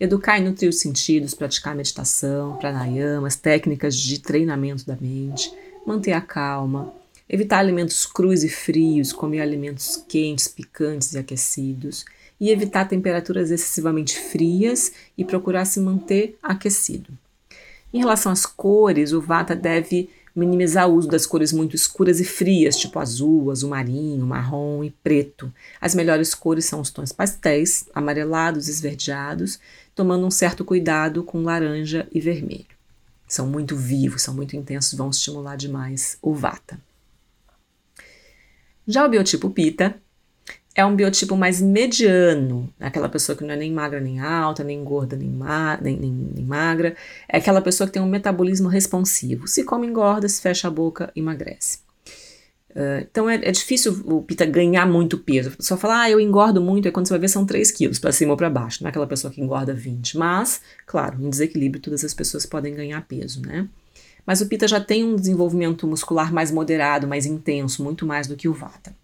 educar 0.00 0.40
e 0.40 0.42
nutrir 0.42 0.68
os 0.68 0.80
sentidos, 0.80 1.34
praticar 1.34 1.76
meditação, 1.76 2.56
pranayamas, 2.56 3.36
técnicas 3.36 3.94
de 3.94 4.18
treinamento 4.18 4.84
da 4.84 4.96
mente, 5.00 5.54
manter 5.86 6.14
a 6.14 6.20
calma, 6.20 6.92
evitar 7.28 7.60
alimentos 7.60 8.04
crus 8.06 8.42
e 8.42 8.48
frios, 8.48 9.12
comer 9.12 9.40
alimentos 9.40 10.04
quentes, 10.08 10.48
picantes 10.48 11.12
e 11.12 11.18
aquecidos, 11.18 12.04
e 12.40 12.50
evitar 12.50 12.88
temperaturas 12.88 13.50
excessivamente 13.50 14.18
frias 14.18 14.92
e 15.16 15.24
procurar 15.24 15.66
se 15.66 15.78
manter 15.78 16.38
aquecido. 16.42 17.12
Em 17.92 17.98
relação 17.98 18.32
às 18.32 18.46
cores, 18.46 19.12
o 19.12 19.20
Vata 19.20 19.54
deve 19.54 20.08
minimizar 20.34 20.88
o 20.88 20.94
uso 20.94 21.08
das 21.08 21.26
cores 21.26 21.52
muito 21.52 21.74
escuras 21.74 22.20
e 22.20 22.24
frias, 22.24 22.76
tipo 22.76 22.98
azul, 22.98 23.50
azul 23.50 23.68
marinho, 23.68 24.24
marrom 24.24 24.82
e 24.84 24.90
preto. 24.90 25.52
As 25.80 25.94
melhores 25.94 26.34
cores 26.34 26.64
são 26.64 26.80
os 26.80 26.90
tons 26.90 27.12
pastéis, 27.12 27.86
amarelados, 27.92 28.68
esverdeados, 28.68 29.58
tomando 29.94 30.24
um 30.24 30.30
certo 30.30 30.64
cuidado 30.64 31.24
com 31.24 31.42
laranja 31.42 32.08
e 32.12 32.20
vermelho. 32.20 32.64
São 33.26 33.46
muito 33.46 33.76
vivos, 33.76 34.22
são 34.22 34.34
muito 34.34 34.56
intensos, 34.56 34.94
vão 34.94 35.10
estimular 35.10 35.56
demais 35.56 36.16
o 36.22 36.32
Vata. 36.32 36.80
Já 38.86 39.04
o 39.04 39.08
biotipo 39.08 39.50
Pita 39.50 40.00
é 40.80 40.84
um 40.84 40.96
biotipo 40.96 41.36
mais 41.36 41.60
mediano, 41.60 42.72
aquela 42.80 43.08
pessoa 43.08 43.36
que 43.36 43.44
não 43.44 43.52
é 43.52 43.56
nem 43.56 43.70
magra 43.72 44.00
nem 44.00 44.18
alta, 44.18 44.64
nem 44.64 44.82
gorda 44.82 45.14
nem, 45.14 45.28
ma 45.28 45.78
nem, 45.80 45.96
nem, 45.96 46.10
nem, 46.10 46.44
magra, 46.44 46.96
é 47.28 47.36
aquela 47.36 47.60
pessoa 47.60 47.86
que 47.86 47.92
tem 47.92 48.02
um 48.02 48.08
metabolismo 48.08 48.68
responsivo. 48.68 49.46
Se 49.46 49.62
come, 49.62 49.86
engorda, 49.86 50.28
se 50.28 50.40
fecha 50.40 50.68
a 50.68 50.70
boca, 50.70 51.12
emagrece. 51.14 51.80
Uh, 52.70 53.04
então 53.10 53.28
é, 53.28 53.34
é, 53.34 53.50
difícil 53.50 54.00
o 54.06 54.22
Pita 54.22 54.46
ganhar 54.46 54.86
muito 54.86 55.18
peso. 55.18 55.50
A 55.50 55.56
pessoa 55.56 55.78
fala, 55.78 56.02
ah, 56.02 56.10
eu 56.10 56.20
engordo 56.20 56.60
muito, 56.60 56.86
aí 56.86 56.92
quando 56.92 57.06
você 57.06 57.12
vai 57.12 57.20
ver 57.20 57.28
são 57.28 57.44
3 57.44 57.70
quilos, 57.72 57.98
para 57.98 58.12
cima 58.12 58.30
ou 58.30 58.36
para 58.36 58.48
baixo, 58.48 58.82
não 58.82 58.88
é 58.88 58.90
aquela 58.90 59.06
pessoa 59.06 59.32
que 59.32 59.40
engorda 59.40 59.74
20. 59.74 60.16
Mas, 60.16 60.62
claro, 60.86 61.20
em 61.20 61.28
desequilíbrio 61.28 61.82
todas 61.82 62.04
as 62.04 62.14
pessoas 62.14 62.46
podem 62.46 62.74
ganhar 62.74 63.00
peso, 63.06 63.42
né? 63.42 63.68
Mas 64.24 64.40
o 64.40 64.46
Pita 64.46 64.68
já 64.68 64.80
tem 64.80 65.04
um 65.04 65.16
desenvolvimento 65.16 65.86
muscular 65.86 66.32
mais 66.32 66.50
moderado, 66.50 67.06
mais 67.08 67.26
intenso, 67.26 67.82
muito 67.82 68.06
mais 68.06 68.26
do 68.26 68.36
que 68.36 68.48
o 68.48 68.54
Vata. 68.54 68.94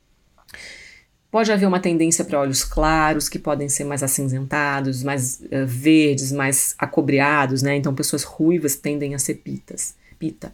Pode 1.36 1.52
haver 1.52 1.66
uma 1.66 1.78
tendência 1.78 2.24
para 2.24 2.40
olhos 2.40 2.64
claros, 2.64 3.28
que 3.28 3.38
podem 3.38 3.68
ser 3.68 3.84
mais 3.84 4.02
acinzentados, 4.02 5.02
mais 5.02 5.38
uh, 5.42 5.66
verdes, 5.66 6.32
mais 6.32 6.74
acobreados, 6.78 7.60
né? 7.60 7.76
Então, 7.76 7.94
pessoas 7.94 8.22
ruivas 8.22 8.74
tendem 8.74 9.14
a 9.14 9.18
ser 9.18 9.34
pitas, 9.34 9.94
pita. 10.18 10.50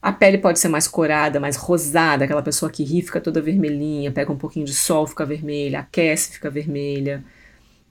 A 0.00 0.12
pele 0.12 0.38
pode 0.38 0.60
ser 0.60 0.68
mais 0.68 0.86
corada, 0.86 1.40
mais 1.40 1.56
rosada, 1.56 2.24
aquela 2.24 2.42
pessoa 2.42 2.70
que 2.70 2.84
ri 2.84 3.02
fica 3.02 3.20
toda 3.20 3.42
vermelhinha, 3.42 4.12
pega 4.12 4.30
um 4.30 4.36
pouquinho 4.36 4.64
de 4.64 4.72
sol, 4.72 5.04
fica 5.04 5.26
vermelha, 5.26 5.80
aquece, 5.80 6.30
fica 6.30 6.48
vermelha. 6.48 7.24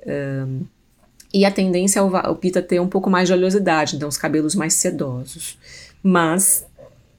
Um, 0.05 0.61
e 1.33 1.43
a 1.43 1.51
tendência 1.51 1.99
é 1.99 2.01
o, 2.01 2.35
pita 2.37 2.61
ter 2.61 2.79
um 2.79 2.87
pouco 2.87 3.09
mais 3.09 3.27
de 3.27 3.33
oleosidade, 3.33 3.97
então 3.97 4.07
os 4.07 4.17
cabelos 4.17 4.55
mais 4.55 4.75
sedosos. 4.75 5.59
Mas 6.01 6.65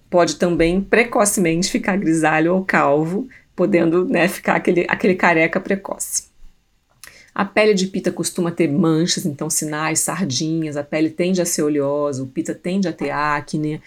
pode 0.08 0.36
também 0.36 0.80
precocemente 0.80 1.70
ficar 1.70 1.98
grisalho 1.98 2.54
ou 2.54 2.64
calvo, 2.64 3.28
podendo 3.58 4.04
né, 4.04 4.28
ficar 4.28 4.54
aquele, 4.54 4.86
aquele 4.88 5.16
careca 5.16 5.58
precoce. 5.58 6.28
A 7.34 7.44
pele 7.44 7.74
de 7.74 7.88
pita 7.88 8.12
costuma 8.12 8.52
ter 8.52 8.70
manchas, 8.70 9.26
então 9.26 9.50
sinais, 9.50 9.98
sardinhas, 9.98 10.76
a 10.76 10.84
pele 10.84 11.10
tende 11.10 11.42
a 11.42 11.44
ser 11.44 11.64
oleosa, 11.64 12.22
o 12.22 12.26
pita 12.28 12.54
tende 12.54 12.86
a 12.86 12.92
ter 12.92 13.10
acne, 13.10 13.82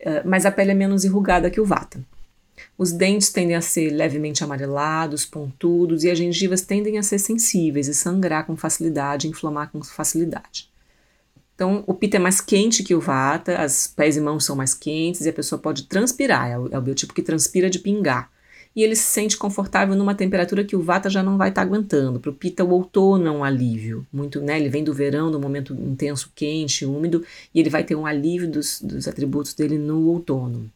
eh, 0.00 0.22
mas 0.24 0.44
a 0.44 0.50
pele 0.50 0.72
é 0.72 0.74
menos 0.74 1.04
enrugada 1.04 1.50
que 1.50 1.60
o 1.60 1.64
vata. 1.64 2.04
Os 2.76 2.90
dentes 2.90 3.30
tendem 3.30 3.54
a 3.54 3.60
ser 3.60 3.90
levemente 3.90 4.42
amarelados, 4.42 5.24
pontudos, 5.24 6.02
e 6.02 6.10
as 6.10 6.18
gengivas 6.18 6.62
tendem 6.62 6.98
a 6.98 7.02
ser 7.04 7.20
sensíveis 7.20 7.86
e 7.86 7.94
sangrar 7.94 8.44
com 8.44 8.56
facilidade, 8.56 9.28
inflamar 9.28 9.70
com 9.70 9.80
facilidade. 9.84 10.68
Então, 11.54 11.84
o 11.86 11.94
pita 11.94 12.16
é 12.16 12.20
mais 12.20 12.40
quente 12.40 12.82
que 12.82 12.94
o 12.94 13.00
vata, 13.00 13.56
as 13.58 13.86
pés 13.86 14.16
e 14.16 14.20
mãos 14.20 14.44
são 14.44 14.56
mais 14.56 14.74
quentes 14.74 15.20
e 15.20 15.28
a 15.28 15.32
pessoa 15.32 15.60
pode 15.60 15.84
transpirar, 15.84 16.50
é 16.50 16.58
o, 16.58 16.68
é 16.72 16.78
o 16.78 16.82
biotipo 16.82 17.14
que 17.14 17.22
transpira 17.22 17.70
de 17.70 17.78
pingar 17.78 18.31
e 18.74 18.82
ele 18.82 18.96
se 18.96 19.04
sente 19.04 19.36
confortável 19.36 19.94
numa 19.94 20.14
temperatura 20.14 20.64
que 20.64 20.74
o 20.74 20.82
Vata 20.82 21.10
já 21.10 21.22
não 21.22 21.36
vai 21.36 21.50
estar 21.50 21.62
tá 21.62 21.66
aguentando. 21.66 22.18
Para 22.18 22.30
o 22.30 22.34
Pita, 22.34 22.64
o 22.64 22.70
outono 22.70 23.26
é 23.26 23.30
um 23.30 23.44
alívio. 23.44 24.06
Muito, 24.12 24.40
né? 24.40 24.58
Ele 24.58 24.68
vem 24.68 24.82
do 24.82 24.94
verão, 24.94 25.30
do 25.30 25.38
momento 25.38 25.74
intenso, 25.74 26.32
quente, 26.34 26.86
úmido, 26.86 27.24
e 27.54 27.60
ele 27.60 27.70
vai 27.70 27.84
ter 27.84 27.94
um 27.94 28.06
alívio 28.06 28.50
dos, 28.50 28.80
dos 28.80 29.06
atributos 29.06 29.54
dele 29.54 29.78
no 29.78 30.08
outono. 30.08 30.70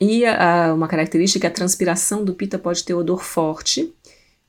E 0.00 0.24
a, 0.24 0.72
uma 0.72 0.86
característica, 0.86 1.48
a 1.48 1.50
transpiração 1.50 2.24
do 2.24 2.32
Pita 2.32 2.58
pode 2.58 2.84
ter 2.84 2.94
odor 2.94 3.24
forte 3.24 3.92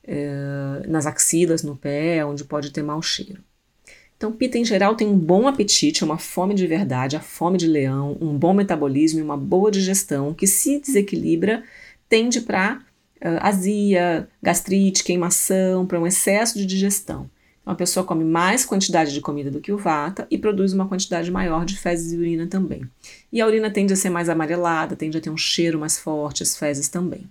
é, 0.04 0.82
nas 0.86 1.06
axilas, 1.06 1.62
no 1.64 1.76
pé, 1.76 2.24
onde 2.24 2.44
pode 2.44 2.70
ter 2.70 2.82
mau 2.82 3.02
cheiro. 3.02 3.42
Então, 4.20 4.30
Pita 4.30 4.58
em 4.58 4.64
geral 4.66 4.94
tem 4.94 5.08
um 5.08 5.18
bom 5.18 5.48
apetite, 5.48 6.04
uma 6.04 6.18
fome 6.18 6.52
de 6.52 6.66
verdade, 6.66 7.16
a 7.16 7.20
fome 7.20 7.56
de 7.56 7.66
leão, 7.66 8.18
um 8.20 8.36
bom 8.36 8.52
metabolismo 8.52 9.18
e 9.18 9.22
uma 9.22 9.34
boa 9.34 9.70
digestão 9.70 10.34
que 10.34 10.46
se 10.46 10.78
desequilibra 10.78 11.64
tende 12.06 12.42
para 12.42 12.82
uh, 13.24 13.38
azia, 13.40 14.28
gastrite, 14.42 15.02
queimação, 15.04 15.86
para 15.86 15.98
um 15.98 16.06
excesso 16.06 16.58
de 16.58 16.66
digestão. 16.66 17.30
Então, 17.62 17.72
a 17.72 17.74
pessoa 17.74 18.04
come 18.04 18.22
mais 18.22 18.62
quantidade 18.62 19.14
de 19.14 19.22
comida 19.22 19.50
do 19.50 19.58
que 19.58 19.72
o 19.72 19.78
vata 19.78 20.26
e 20.30 20.36
produz 20.36 20.74
uma 20.74 20.86
quantidade 20.86 21.30
maior 21.30 21.64
de 21.64 21.78
fezes 21.78 22.12
e 22.12 22.18
urina 22.18 22.46
também. 22.46 22.82
E 23.32 23.40
a 23.40 23.46
urina 23.46 23.70
tende 23.70 23.94
a 23.94 23.96
ser 23.96 24.10
mais 24.10 24.28
amarelada, 24.28 24.94
tende 24.94 25.16
a 25.16 25.20
ter 25.22 25.30
um 25.30 25.36
cheiro 25.38 25.78
mais 25.78 25.98
forte, 25.98 26.42
as 26.42 26.54
fezes 26.58 26.90
também. 26.90 27.26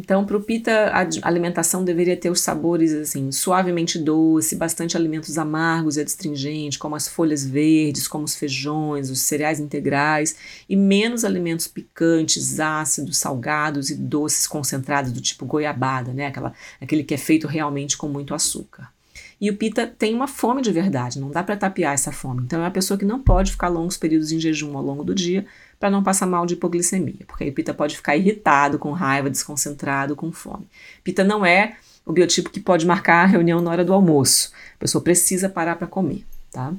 Então, 0.00 0.24
para 0.24 0.36
o 0.36 0.40
pita, 0.40 0.92
a 0.92 1.28
alimentação 1.28 1.84
deveria 1.84 2.16
ter 2.16 2.30
os 2.30 2.40
sabores 2.40 2.92
assim, 2.92 3.32
suavemente 3.32 3.98
doce, 3.98 4.54
bastante 4.54 4.96
alimentos 4.96 5.36
amargos 5.36 5.96
e 5.96 6.00
adstringentes, 6.00 6.78
como 6.78 6.94
as 6.94 7.08
folhas 7.08 7.44
verdes, 7.44 8.06
como 8.06 8.22
os 8.22 8.36
feijões, 8.36 9.10
os 9.10 9.18
cereais 9.18 9.58
integrais, 9.58 10.36
e 10.68 10.76
menos 10.76 11.24
alimentos 11.24 11.66
picantes, 11.66 12.60
ácidos, 12.60 13.18
salgados 13.18 13.90
e 13.90 13.96
doces 13.96 14.46
concentrados 14.46 15.10
do 15.10 15.20
tipo 15.20 15.44
goiabada, 15.44 16.12
né? 16.12 16.26
Aquela, 16.26 16.54
aquele 16.80 17.02
que 17.02 17.14
é 17.14 17.18
feito 17.18 17.48
realmente 17.48 17.96
com 17.96 18.08
muito 18.08 18.34
açúcar. 18.34 18.92
E 19.40 19.50
o 19.50 19.56
pita 19.56 19.86
tem 19.86 20.14
uma 20.14 20.26
fome 20.26 20.60
de 20.62 20.72
verdade, 20.72 21.20
não 21.20 21.30
dá 21.30 21.42
para 21.42 21.56
tapear 21.56 21.94
essa 21.94 22.10
fome. 22.10 22.42
Então 22.42 22.60
é 22.60 22.64
uma 22.64 22.70
pessoa 22.70 22.98
que 22.98 23.04
não 23.04 23.20
pode 23.20 23.52
ficar 23.52 23.68
longos 23.68 23.96
períodos 23.96 24.32
em 24.32 24.40
jejum 24.40 24.76
ao 24.76 24.82
longo 24.82 25.04
do 25.04 25.14
dia 25.14 25.46
para 25.78 25.90
não 25.90 26.02
passar 26.02 26.26
mal 26.26 26.44
de 26.44 26.54
hipoglicemia, 26.54 27.24
porque 27.26 27.44
aí 27.44 27.50
o 27.50 27.52
pita 27.52 27.72
pode 27.72 27.96
ficar 27.96 28.16
irritado, 28.16 28.78
com 28.78 28.90
raiva, 28.92 29.30
desconcentrado, 29.30 30.16
com 30.16 30.32
fome. 30.32 30.66
Pita 31.04 31.22
não 31.22 31.46
é 31.46 31.76
o 32.04 32.12
biotipo 32.12 32.50
que 32.50 32.58
pode 32.58 32.84
marcar 32.84 33.22
a 33.22 33.26
reunião 33.26 33.60
na 33.60 33.70
hora 33.70 33.84
do 33.84 33.92
almoço. 33.92 34.50
A 34.74 34.78
pessoa 34.78 35.04
precisa 35.04 35.48
parar 35.48 35.76
para 35.76 35.86
comer, 35.86 36.24
tá? 36.50 36.74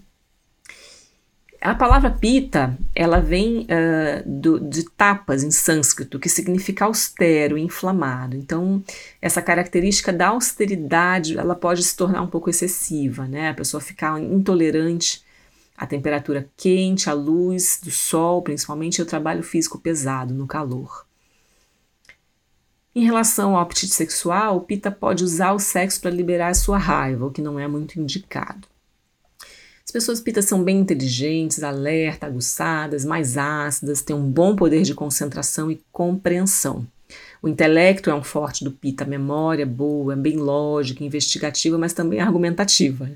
A 1.61 1.75
palavra 1.75 2.09
pita, 2.09 2.77
ela 2.95 3.19
vem 3.19 3.63
uh, 3.63 4.23
do, 4.25 4.61
de 4.61 4.83
tapas 4.91 5.43
em 5.43 5.51
sânscrito, 5.51 6.17
que 6.17 6.29
significa 6.29 6.85
austero, 6.85 7.57
inflamado. 7.57 8.37
Então, 8.37 8.81
essa 9.21 9.41
característica 9.41 10.13
da 10.13 10.29
austeridade, 10.29 11.37
ela 11.37 11.55
pode 11.55 11.83
se 11.83 11.93
tornar 11.97 12.21
um 12.21 12.27
pouco 12.27 12.49
excessiva, 12.49 13.27
né? 13.27 13.49
A 13.49 13.53
pessoa 13.53 13.81
ficar 13.81 14.21
intolerante 14.21 15.21
à 15.77 15.85
temperatura 15.85 16.49
quente, 16.55 17.09
à 17.09 17.13
luz 17.13 17.81
do 17.83 17.91
sol, 17.91 18.41
principalmente, 18.41 19.01
ao 19.01 19.07
trabalho 19.07 19.43
físico 19.43 19.77
pesado, 19.77 20.33
no 20.33 20.47
calor. 20.47 21.05
Em 22.95 23.03
relação 23.03 23.57
ao 23.57 23.61
apetite 23.61 23.93
sexual, 23.93 24.55
o 24.55 24.61
pita 24.61 24.89
pode 24.89 25.25
usar 25.25 25.51
o 25.51 25.59
sexo 25.59 25.99
para 25.99 26.09
liberar 26.09 26.55
sua 26.55 26.77
raiva, 26.77 27.25
o 27.25 27.31
que 27.31 27.41
não 27.41 27.59
é 27.59 27.67
muito 27.67 27.99
indicado. 27.99 28.68
As 29.89 29.91
pessoas 29.91 30.21
pitas 30.21 30.45
são 30.45 30.63
bem 30.63 30.77
inteligentes, 30.77 31.63
alerta, 31.63 32.27
aguçadas, 32.27 33.03
mais 33.03 33.39
ácidas, 33.39 34.03
têm 34.03 34.15
um 34.15 34.29
bom 34.29 34.55
poder 34.55 34.83
de 34.83 34.93
concentração 34.93 35.71
e 35.71 35.81
compreensão. 35.91 36.85
O 37.41 37.49
intelecto 37.49 38.07
é 38.07 38.13
um 38.13 38.21
forte 38.21 38.63
do 38.63 38.71
pita, 38.71 39.03
a 39.03 39.07
memória 39.07 39.63
é 39.63 39.65
boa, 39.65 40.13
é 40.13 40.15
bem 40.15 40.37
lógica, 40.37 41.03
investigativa, 41.03 41.75
mas 41.75 41.91
também 41.91 42.19
argumentativa. 42.19 43.09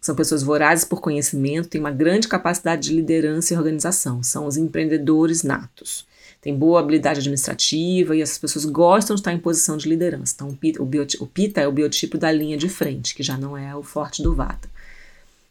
São 0.00 0.14
pessoas 0.14 0.44
vorazes 0.44 0.84
por 0.84 1.00
conhecimento, 1.00 1.66
têm 1.66 1.80
uma 1.80 1.90
grande 1.90 2.28
capacidade 2.28 2.90
de 2.90 2.94
liderança 2.94 3.52
e 3.52 3.56
organização, 3.56 4.22
são 4.22 4.46
os 4.46 4.56
empreendedores 4.56 5.42
natos. 5.42 6.06
Têm 6.40 6.56
boa 6.56 6.78
habilidade 6.78 7.18
administrativa 7.18 8.14
e 8.14 8.22
essas 8.22 8.38
pessoas 8.38 8.64
gostam 8.66 9.16
de 9.16 9.20
estar 9.20 9.32
em 9.32 9.40
posição 9.40 9.76
de 9.76 9.88
liderança. 9.88 10.32
Então, 10.36 10.48
o 10.50 10.56
pita, 10.56 10.80
o, 10.80 10.88
o 11.24 11.26
pita 11.26 11.60
é 11.60 11.66
o 11.66 11.72
biotipo 11.72 12.16
da 12.16 12.30
linha 12.30 12.56
de 12.56 12.68
frente, 12.68 13.16
que 13.16 13.22
já 13.24 13.36
não 13.36 13.56
é 13.56 13.74
o 13.74 13.82
forte 13.82 14.22
do 14.22 14.32
vata. 14.32 14.72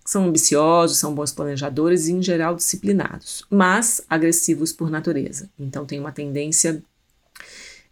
São 0.06 0.26
ambiciosos, 0.26 0.98
são 0.98 1.16
bons 1.16 1.32
planejadores 1.32 2.08
e, 2.08 2.14
em 2.14 2.22
geral, 2.22 2.56
disciplinados, 2.56 3.46
mas 3.50 4.02
agressivos 4.10 4.74
por 4.74 4.90
natureza. 4.90 5.50
Então, 5.58 5.86
tem 5.86 6.00
uma 6.00 6.12
tendência 6.12 6.84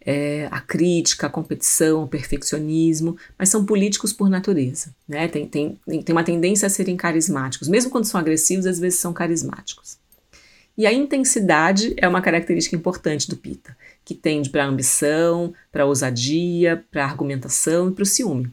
é, 0.04 0.48
crítica, 0.66 1.26
à 1.26 1.30
competição, 1.30 2.00
ao 2.00 2.08
perfeccionismo, 2.08 3.16
mas 3.38 3.48
são 3.48 3.64
políticos 3.64 4.12
por 4.12 4.28
natureza. 4.28 4.94
Né? 5.08 5.26
Tem, 5.28 5.46
tem, 5.46 5.78
tem 5.86 6.12
uma 6.12 6.24
tendência 6.24 6.66
a 6.66 6.70
serem 6.70 6.96
carismáticos. 6.96 7.68
Mesmo 7.68 7.90
quando 7.90 8.04
são 8.04 8.20
agressivos, 8.20 8.66
às 8.66 8.78
vezes 8.78 8.98
são 8.98 9.12
carismáticos. 9.12 9.96
E 10.76 10.86
a 10.86 10.92
intensidade 10.92 11.94
é 11.96 12.08
uma 12.08 12.22
característica 12.22 12.74
importante 12.74 13.28
do 13.28 13.36
Pita, 13.36 13.76
que 14.04 14.14
tende 14.14 14.50
para 14.50 14.64
a 14.64 14.66
ambição, 14.66 15.52
para 15.70 15.82
a 15.82 15.86
ousadia, 15.86 16.84
para 16.90 17.04
a 17.04 17.08
argumentação 17.08 17.90
e 17.90 17.92
para 17.92 18.02
o 18.02 18.06
ciúme 18.06 18.50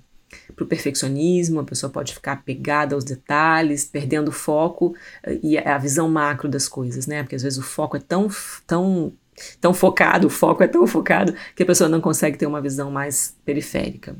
para 0.56 0.64
o 0.64 0.68
perfeccionismo, 0.68 1.60
a 1.60 1.64
pessoa 1.64 1.92
pode 1.92 2.14
ficar 2.14 2.44
pegada 2.44 2.96
aos 2.96 3.04
detalhes, 3.04 3.86
perdendo 3.86 4.30
o 4.30 4.32
foco 4.32 4.96
eh, 5.24 5.40
e 5.42 5.58
a 5.58 5.78
visão 5.78 6.10
macro 6.10 6.48
das 6.50 6.68
coisas, 6.68 7.08
né? 7.08 7.24
Porque 7.24 7.36
às 7.36 7.44
vezes 7.44 7.58
o 7.58 7.64
foco 7.64 7.98
é 7.98 8.00
tão, 8.00 8.28
tão, 8.68 9.14
tão 9.60 9.74
focado, 9.74 10.28
o 10.28 10.30
foco 10.30 10.64
é 10.64 10.68
tão 10.68 10.86
focado 10.86 11.34
que 11.56 11.64
a 11.64 11.66
pessoa 11.66 11.90
não 11.90 12.02
consegue 12.02 12.38
ter 12.38 12.46
uma 12.46 12.62
visão 12.62 12.92
mais 12.92 13.36
periférica. 13.46 14.16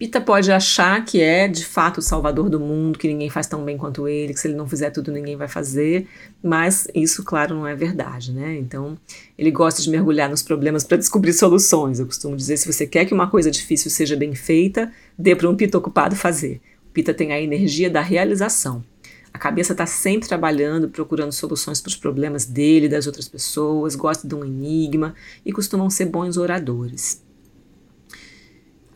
Pita 0.00 0.18
pode 0.18 0.50
achar 0.50 1.04
que 1.04 1.20
é 1.20 1.46
de 1.46 1.62
fato 1.62 1.98
o 1.98 2.02
salvador 2.02 2.48
do 2.48 2.58
mundo, 2.58 2.98
que 2.98 3.06
ninguém 3.06 3.28
faz 3.28 3.46
tão 3.46 3.62
bem 3.62 3.76
quanto 3.76 4.08
ele, 4.08 4.32
que 4.32 4.40
se 4.40 4.48
ele 4.48 4.54
não 4.54 4.66
fizer 4.66 4.88
tudo 4.88 5.12
ninguém 5.12 5.36
vai 5.36 5.46
fazer, 5.46 6.08
mas 6.42 6.88
isso, 6.94 7.22
claro, 7.22 7.54
não 7.54 7.66
é 7.66 7.76
verdade, 7.76 8.32
né? 8.32 8.56
Então, 8.56 8.96
ele 9.36 9.50
gosta 9.50 9.82
de 9.82 9.90
mergulhar 9.90 10.30
nos 10.30 10.42
problemas 10.42 10.84
para 10.84 10.96
descobrir 10.96 11.34
soluções. 11.34 12.00
Eu 12.00 12.06
costumo 12.06 12.34
dizer: 12.34 12.56
se 12.56 12.72
você 12.72 12.86
quer 12.86 13.04
que 13.04 13.12
uma 13.12 13.28
coisa 13.28 13.50
difícil 13.50 13.90
seja 13.90 14.16
bem 14.16 14.34
feita, 14.34 14.90
dê 15.18 15.36
para 15.36 15.50
um 15.50 15.54
Pita 15.54 15.76
ocupado 15.76 16.16
fazer. 16.16 16.62
O 16.88 16.92
Pita 16.94 17.12
tem 17.12 17.34
a 17.34 17.38
energia 17.38 17.90
da 17.90 18.00
realização. 18.00 18.82
A 19.34 19.38
cabeça 19.38 19.72
está 19.72 19.84
sempre 19.84 20.26
trabalhando, 20.26 20.88
procurando 20.88 21.32
soluções 21.32 21.78
para 21.78 21.90
os 21.90 21.96
problemas 21.96 22.46
dele, 22.46 22.88
das 22.88 23.06
outras 23.06 23.28
pessoas, 23.28 23.94
gosta 23.94 24.26
de 24.26 24.34
um 24.34 24.46
enigma 24.46 25.14
e 25.44 25.52
costumam 25.52 25.90
ser 25.90 26.06
bons 26.06 26.38
oradores. 26.38 27.22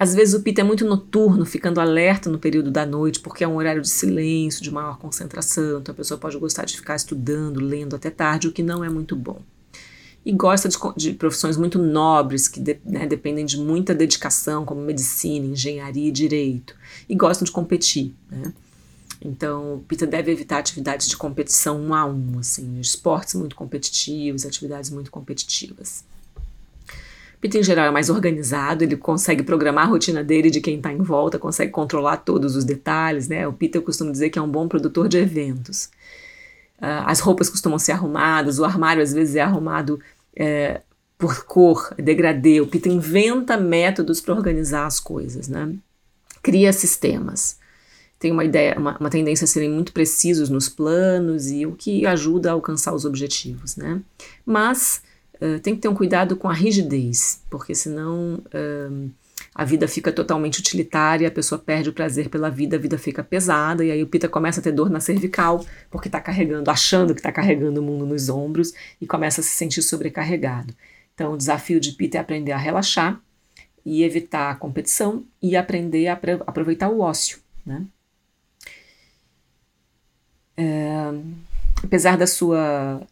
Às 0.04 0.14
vezes 0.14 0.34
o 0.34 0.42
pita 0.42 0.60
é 0.60 0.64
muito 0.64 0.84
noturno, 0.84 1.46
ficando 1.46 1.80
alerta 1.80 2.28
no 2.28 2.38
período 2.38 2.70
da 2.70 2.84
noite, 2.84 3.20
porque 3.20 3.42
é 3.42 3.48
um 3.48 3.56
horário 3.56 3.80
de 3.80 3.88
silêncio, 3.88 4.62
de 4.62 4.70
maior 4.70 4.98
concentração, 4.98 5.78
então 5.80 5.94
a 5.94 5.96
pessoa 5.96 6.20
pode 6.20 6.36
gostar 6.36 6.66
de 6.66 6.76
ficar 6.76 6.94
estudando, 6.94 7.58
lendo 7.58 7.96
até 7.96 8.10
tarde, 8.10 8.46
o 8.46 8.52
que 8.52 8.62
não 8.62 8.84
é 8.84 8.90
muito 8.90 9.16
bom. 9.16 9.40
E 10.22 10.30
gosta 10.30 10.68
de, 10.68 10.76
de 10.94 11.14
profissões 11.14 11.56
muito 11.56 11.78
nobres, 11.78 12.48
que 12.48 12.60
de, 12.60 12.78
né, 12.84 13.06
dependem 13.06 13.46
de 13.46 13.56
muita 13.56 13.94
dedicação, 13.94 14.66
como 14.66 14.82
medicina, 14.82 15.46
engenharia 15.46 16.08
e 16.08 16.12
direito. 16.12 16.76
E 17.08 17.14
gostam 17.14 17.46
de 17.46 17.50
competir. 17.50 18.14
Né? 18.30 18.52
Então, 19.22 19.76
o 19.76 19.78
Pita 19.88 20.06
deve 20.06 20.30
evitar 20.30 20.58
atividades 20.58 21.08
de 21.08 21.16
competição 21.16 21.80
um 21.80 21.94
a 21.94 22.04
um, 22.04 22.38
assim, 22.38 22.78
esportes 22.78 23.36
muito 23.36 23.56
competitivos, 23.56 24.44
atividades 24.44 24.90
muito 24.90 25.10
competitivas. 25.10 26.04
Peter, 27.44 27.60
em 27.60 27.64
geral, 27.64 27.84
é 27.84 27.90
mais 27.90 28.08
organizado, 28.08 28.84
ele 28.84 28.96
consegue 28.96 29.42
programar 29.42 29.84
a 29.84 29.90
rotina 29.90 30.24
dele 30.24 30.48
de 30.48 30.62
quem 30.62 30.78
está 30.78 30.90
em 30.90 31.02
volta, 31.02 31.38
consegue 31.38 31.70
controlar 31.70 32.16
todos 32.16 32.56
os 32.56 32.64
detalhes, 32.64 33.28
né? 33.28 33.46
O 33.46 33.52
Peter 33.52 33.78
eu 33.78 33.84
costumo 33.84 34.10
dizer 34.10 34.30
que 34.30 34.38
é 34.38 34.42
um 34.42 34.48
bom 34.48 34.66
produtor 34.66 35.08
de 35.08 35.18
eventos. 35.18 35.90
Uh, 36.78 37.04
as 37.04 37.20
roupas 37.20 37.50
costumam 37.50 37.78
ser 37.78 37.92
arrumadas, 37.92 38.58
o 38.58 38.64
armário 38.64 39.02
às 39.02 39.12
vezes 39.12 39.36
é 39.36 39.42
arrumado 39.42 40.00
é, 40.34 40.80
por 41.18 41.44
cor, 41.44 41.94
degradê. 41.98 42.62
O 42.62 42.66
Peter 42.66 42.90
inventa 42.90 43.58
métodos 43.58 44.22
para 44.22 44.32
organizar 44.32 44.86
as 44.86 44.98
coisas, 44.98 45.46
né? 45.46 45.70
Cria 46.42 46.72
sistemas. 46.72 47.58
Tem 48.18 48.32
uma 48.32 48.46
ideia, 48.46 48.74
uma, 48.78 48.96
uma 48.96 49.10
tendência 49.10 49.44
a 49.44 49.48
serem 49.48 49.68
muito 49.68 49.92
precisos 49.92 50.48
nos 50.48 50.70
planos 50.70 51.50
e 51.50 51.66
o 51.66 51.72
que 51.72 52.06
ajuda 52.06 52.48
a 52.48 52.52
alcançar 52.54 52.94
os 52.94 53.04
objetivos, 53.04 53.76
né? 53.76 54.00
Mas 54.46 55.02
eh, 55.40 55.58
tem 55.58 55.74
que 55.74 55.80
ter 55.80 55.88
um 55.88 55.94
cuidado 55.94 56.36
com 56.36 56.48
a 56.48 56.52
rigidez, 56.52 57.42
porque 57.50 57.74
senão 57.74 58.42
uh, 58.46 59.10
a 59.54 59.64
vida 59.64 59.86
fica 59.88 60.12
totalmente 60.12 60.60
utilitária, 60.60 61.28
a 61.28 61.30
pessoa 61.30 61.58
perde 61.58 61.88
o 61.88 61.92
prazer 61.92 62.28
pela 62.28 62.50
vida, 62.50 62.76
a 62.76 62.78
vida 62.78 62.98
fica 62.98 63.22
pesada, 63.22 63.84
e 63.84 63.90
aí 63.90 64.02
o 64.02 64.06
Pita 64.06 64.28
começa 64.28 64.60
a 64.60 64.62
ter 64.62 64.72
dor 64.72 64.90
na 64.90 65.00
cervical, 65.00 65.64
porque 65.90 66.08
está 66.08 66.20
carregando, 66.20 66.70
achando 66.70 67.14
que 67.14 67.20
está 67.20 67.32
carregando 67.32 67.80
o 67.80 67.84
mundo 67.84 68.06
nos 68.06 68.28
ombros, 68.28 68.72
e 69.00 69.06
começa 69.06 69.40
a 69.40 69.44
se 69.44 69.50
sentir 69.50 69.82
sobrecarregado. 69.82 70.74
Então, 71.14 71.32
o 71.32 71.36
desafio 71.36 71.78
de 71.78 71.92
Pita 71.92 72.18
é 72.18 72.20
aprender 72.20 72.52
a 72.52 72.58
relaxar 72.58 73.20
e 73.84 74.02
evitar 74.02 74.50
a 74.50 74.54
competição 74.56 75.24
e 75.42 75.56
aprender 75.56 76.08
a 76.08 76.14
aproveitar 76.46 76.88
o 76.88 77.00
ócio. 77.00 77.38
Né? 77.64 77.84
É, 80.56 81.12
apesar 81.82 82.16
da 82.16 82.26
sua 82.26 83.06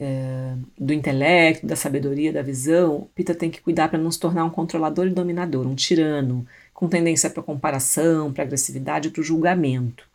é, 0.00 0.54
do 0.78 0.92
intelecto, 0.92 1.66
da 1.66 1.74
sabedoria, 1.74 2.32
da 2.32 2.42
visão, 2.42 3.08
Pita 3.14 3.34
tem 3.34 3.50
que 3.50 3.60
cuidar 3.60 3.88
para 3.88 3.98
não 3.98 4.10
se 4.10 4.18
tornar 4.18 4.44
um 4.44 4.50
controlador 4.50 5.06
e 5.06 5.10
dominador, 5.10 5.66
um 5.66 5.74
tirano, 5.74 6.46
com 6.72 6.88
tendência 6.88 7.28
para 7.28 7.42
comparação, 7.42 8.32
para 8.32 8.44
agressividade 8.44 9.10
para 9.10 9.20
o 9.20 9.24
julgamento. 9.24 10.06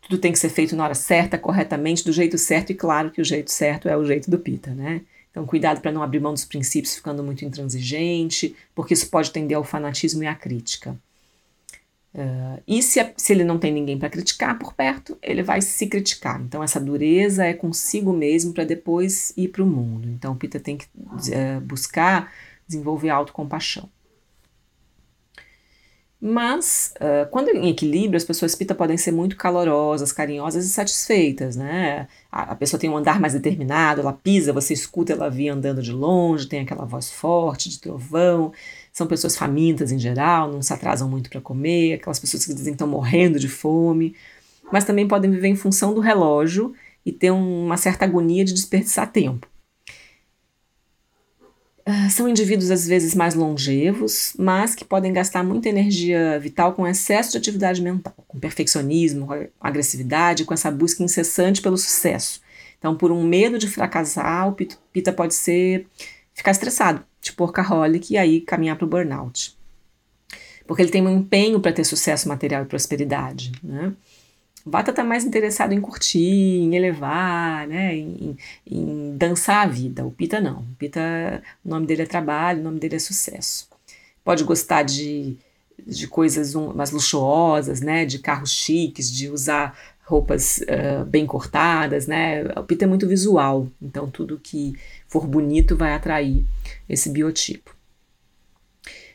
Tudo 0.00 0.18
tem 0.18 0.32
que 0.32 0.38
ser 0.38 0.48
feito 0.48 0.74
na 0.74 0.84
hora 0.84 0.94
certa, 0.94 1.38
corretamente, 1.38 2.04
do 2.04 2.12
jeito 2.12 2.38
certo, 2.38 2.70
e 2.70 2.74
claro 2.74 3.10
que 3.10 3.20
o 3.20 3.24
jeito 3.24 3.50
certo 3.50 3.88
é 3.88 3.96
o 3.96 4.04
jeito 4.04 4.30
do 4.30 4.38
Pita, 4.38 4.74
né? 4.74 5.02
Então, 5.30 5.46
cuidado 5.46 5.80
para 5.80 5.92
não 5.92 6.02
abrir 6.02 6.18
mão 6.18 6.32
dos 6.32 6.44
princípios 6.44 6.96
ficando 6.96 7.22
muito 7.22 7.44
intransigente, 7.44 8.56
porque 8.74 8.94
isso 8.94 9.08
pode 9.08 9.30
tender 9.30 9.56
ao 9.56 9.62
fanatismo 9.62 10.24
e 10.24 10.26
à 10.26 10.34
crítica. 10.34 10.98
Uh, 12.12 12.60
e 12.66 12.82
se, 12.82 13.12
se, 13.16 13.32
ele 13.32 13.44
não 13.44 13.56
tem 13.58 13.72
ninguém 13.72 13.96
para 13.96 14.10
criticar 14.10 14.58
por 14.58 14.74
perto, 14.74 15.16
ele 15.22 15.42
vai 15.42 15.60
se 15.60 15.86
criticar. 15.86 16.40
Então, 16.40 16.62
essa 16.62 16.80
dureza 16.80 17.44
é 17.44 17.54
consigo 17.54 18.12
mesmo 18.12 18.52
para 18.52 18.64
depois 18.64 19.32
ir 19.36 19.48
para 19.48 19.62
o 19.62 19.66
mundo. 19.66 20.08
Então, 20.08 20.36
Pita 20.36 20.58
tem 20.58 20.76
que 20.76 20.86
uh, 20.86 21.60
buscar 21.60 22.32
desenvolver 22.66 23.10
autocompaixão. 23.10 23.88
Mas, 26.20 26.92
uh, 26.96 27.30
quando 27.30 27.48
em 27.48 27.70
equilíbrio, 27.70 28.18
as 28.18 28.24
pessoas 28.24 28.54
pita 28.54 28.74
podem 28.74 28.98
ser 28.98 29.10
muito 29.10 29.36
calorosas, 29.36 30.12
carinhosas 30.12 30.66
e 30.66 30.68
satisfeitas, 30.68 31.56
né? 31.56 32.08
A, 32.30 32.52
a, 32.52 32.56
pessoa 32.56 32.78
tem 32.78 32.90
um 32.90 32.96
andar 32.96 33.18
mais 33.18 33.32
determinado, 33.32 34.02
ela 34.02 34.12
pisa, 34.12 34.52
você 34.52 34.74
escuta 34.74 35.14
ela 35.14 35.30
vir 35.30 35.48
andando 35.48 35.80
de 35.80 35.92
longe, 35.92 36.46
tem 36.46 36.60
aquela 36.60 36.84
voz 36.84 37.10
forte 37.10 37.70
de 37.70 37.80
trovão. 37.80 38.52
São 38.92 39.06
pessoas 39.06 39.36
famintas 39.36 39.92
em 39.92 39.98
geral, 39.98 40.50
não 40.50 40.62
se 40.62 40.72
atrasam 40.72 41.08
muito 41.08 41.30
para 41.30 41.40
comer, 41.40 41.94
aquelas 41.94 42.18
pessoas 42.18 42.44
que 42.44 42.52
dizem 42.52 42.72
que 42.72 42.76
estão 42.76 42.88
morrendo 42.88 43.38
de 43.38 43.48
fome. 43.48 44.14
Mas 44.72 44.84
também 44.84 45.06
podem 45.06 45.30
viver 45.30 45.48
em 45.48 45.56
função 45.56 45.94
do 45.94 46.00
relógio 46.00 46.74
e 47.04 47.12
ter 47.12 47.30
uma 47.30 47.76
certa 47.76 48.04
agonia 48.04 48.44
de 48.44 48.52
desperdiçar 48.52 49.10
tempo. 49.10 49.48
Ah, 51.84 52.08
são 52.10 52.28
indivíduos 52.28 52.70
às 52.70 52.86
vezes 52.86 53.14
mais 53.14 53.34
longevos, 53.34 54.34
mas 54.38 54.74
que 54.74 54.84
podem 54.84 55.12
gastar 55.12 55.42
muita 55.42 55.68
energia 55.68 56.38
vital 56.38 56.72
com 56.74 56.86
excesso 56.86 57.32
de 57.32 57.38
atividade 57.38 57.82
mental, 57.82 58.14
com 58.28 58.38
perfeccionismo, 58.38 59.26
com 59.26 59.48
agressividade, 59.60 60.44
com 60.44 60.54
essa 60.54 60.70
busca 60.70 61.02
incessante 61.02 61.60
pelo 61.60 61.76
sucesso. 61.76 62.40
Então, 62.78 62.96
por 62.96 63.10
um 63.10 63.26
medo 63.26 63.58
de 63.58 63.68
fracassar, 63.68 64.48
o 64.48 64.52
Pita 64.92 65.12
pode 65.12 65.34
ser 65.34 65.86
ficar 66.32 66.52
estressado, 66.52 67.04
tipo 67.20 67.44
workaholic, 67.44 68.12
e 68.12 68.18
aí 68.18 68.40
caminhar 68.40 68.76
para 68.76 68.84
o 68.84 68.88
burnout. 68.88 69.56
Porque 70.66 70.82
ele 70.82 70.90
tem 70.90 71.02
um 71.02 71.10
empenho 71.10 71.60
para 71.60 71.72
ter 71.72 71.84
sucesso 71.84 72.28
material 72.28 72.62
e 72.62 72.66
prosperidade. 72.66 73.52
Né? 73.62 73.92
Vata 74.64 74.90
está 74.90 75.02
mais 75.02 75.24
interessado 75.24 75.72
em 75.72 75.80
curtir, 75.80 76.18
em 76.18 76.76
elevar, 76.76 77.66
né, 77.66 77.96
em, 77.96 78.36
em, 78.66 79.16
dançar 79.16 79.64
a 79.64 79.68
vida. 79.68 80.04
O 80.06 80.10
Pita 80.10 80.40
não. 80.40 80.60
O 80.60 80.76
Pita, 80.78 81.42
o 81.64 81.68
nome 81.68 81.86
dele 81.86 82.02
é 82.02 82.06
trabalho, 82.06 82.60
o 82.60 82.64
nome 82.64 82.78
dele 82.78 82.96
é 82.96 82.98
sucesso. 82.98 83.68
Pode 84.22 84.44
gostar 84.44 84.82
de, 84.82 85.36
de 85.86 86.06
coisas 86.06 86.54
mais 86.54 86.90
luxuosas, 86.90 87.80
né, 87.80 88.04
de 88.04 88.18
carros 88.18 88.52
chiques, 88.52 89.10
de 89.10 89.30
usar 89.30 89.76
roupas 90.10 90.58
uh, 90.58 91.04
bem 91.04 91.24
cortadas, 91.24 92.08
né? 92.08 92.42
O 92.56 92.64
Pita 92.64 92.84
é 92.84 92.88
muito 92.88 93.06
visual, 93.06 93.68
então 93.80 94.10
tudo 94.10 94.40
que 94.42 94.74
for 95.06 95.24
bonito 95.24 95.76
vai 95.76 95.92
atrair 95.94 96.44
esse 96.88 97.08
biotipo. 97.08 97.74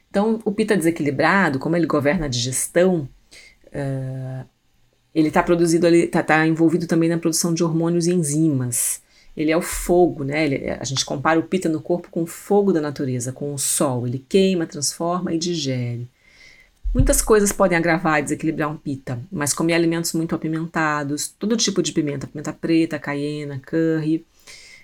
Então, 0.09 0.39
o 0.45 0.51
Pita 0.51 0.77
desequilibrado, 0.77 1.59
como 1.59 1.75
ele 1.75 1.85
governa 1.85 2.25
a 2.25 2.29
digestão, 2.29 3.09
uh, 3.67 4.45
ele 5.13 5.27
está 5.27 5.43
produzido 5.43 5.85
ali, 5.85 6.05
está 6.05 6.23
tá 6.23 6.47
envolvido 6.47 6.87
também 6.87 7.09
na 7.09 7.17
produção 7.17 7.53
de 7.53 7.63
hormônios 7.63 8.07
e 8.07 8.13
enzimas. 8.13 9.01
Ele 9.35 9.51
é 9.51 9.57
o 9.57 9.61
fogo, 9.61 10.23
né? 10.23 10.45
Ele, 10.45 10.69
a 10.69 10.83
gente 10.85 11.03
compara 11.03 11.37
o 11.37 11.43
pita 11.43 11.67
no 11.67 11.81
corpo 11.81 12.09
com 12.09 12.23
o 12.23 12.27
fogo 12.27 12.71
da 12.71 12.79
natureza, 12.79 13.33
com 13.33 13.53
o 13.53 13.57
sol. 13.57 14.07
Ele 14.07 14.25
queima, 14.29 14.65
transforma 14.65 15.33
e 15.33 15.37
digere. 15.37 16.07
Muitas 16.95 17.21
coisas 17.21 17.51
podem 17.51 17.77
agravar 17.77 18.19
e 18.19 18.23
desequilibrar 18.23 18.71
um 18.71 18.77
pita, 18.77 19.19
mas 19.29 19.53
comer 19.53 19.73
alimentos 19.73 20.13
muito 20.13 20.33
apimentados, 20.33 21.27
todo 21.27 21.57
tipo 21.57 21.83
de 21.83 21.91
pimenta, 21.91 22.25
pimenta 22.25 22.53
preta, 22.53 22.97
cayena, 22.97 23.59
curry, 23.59 24.25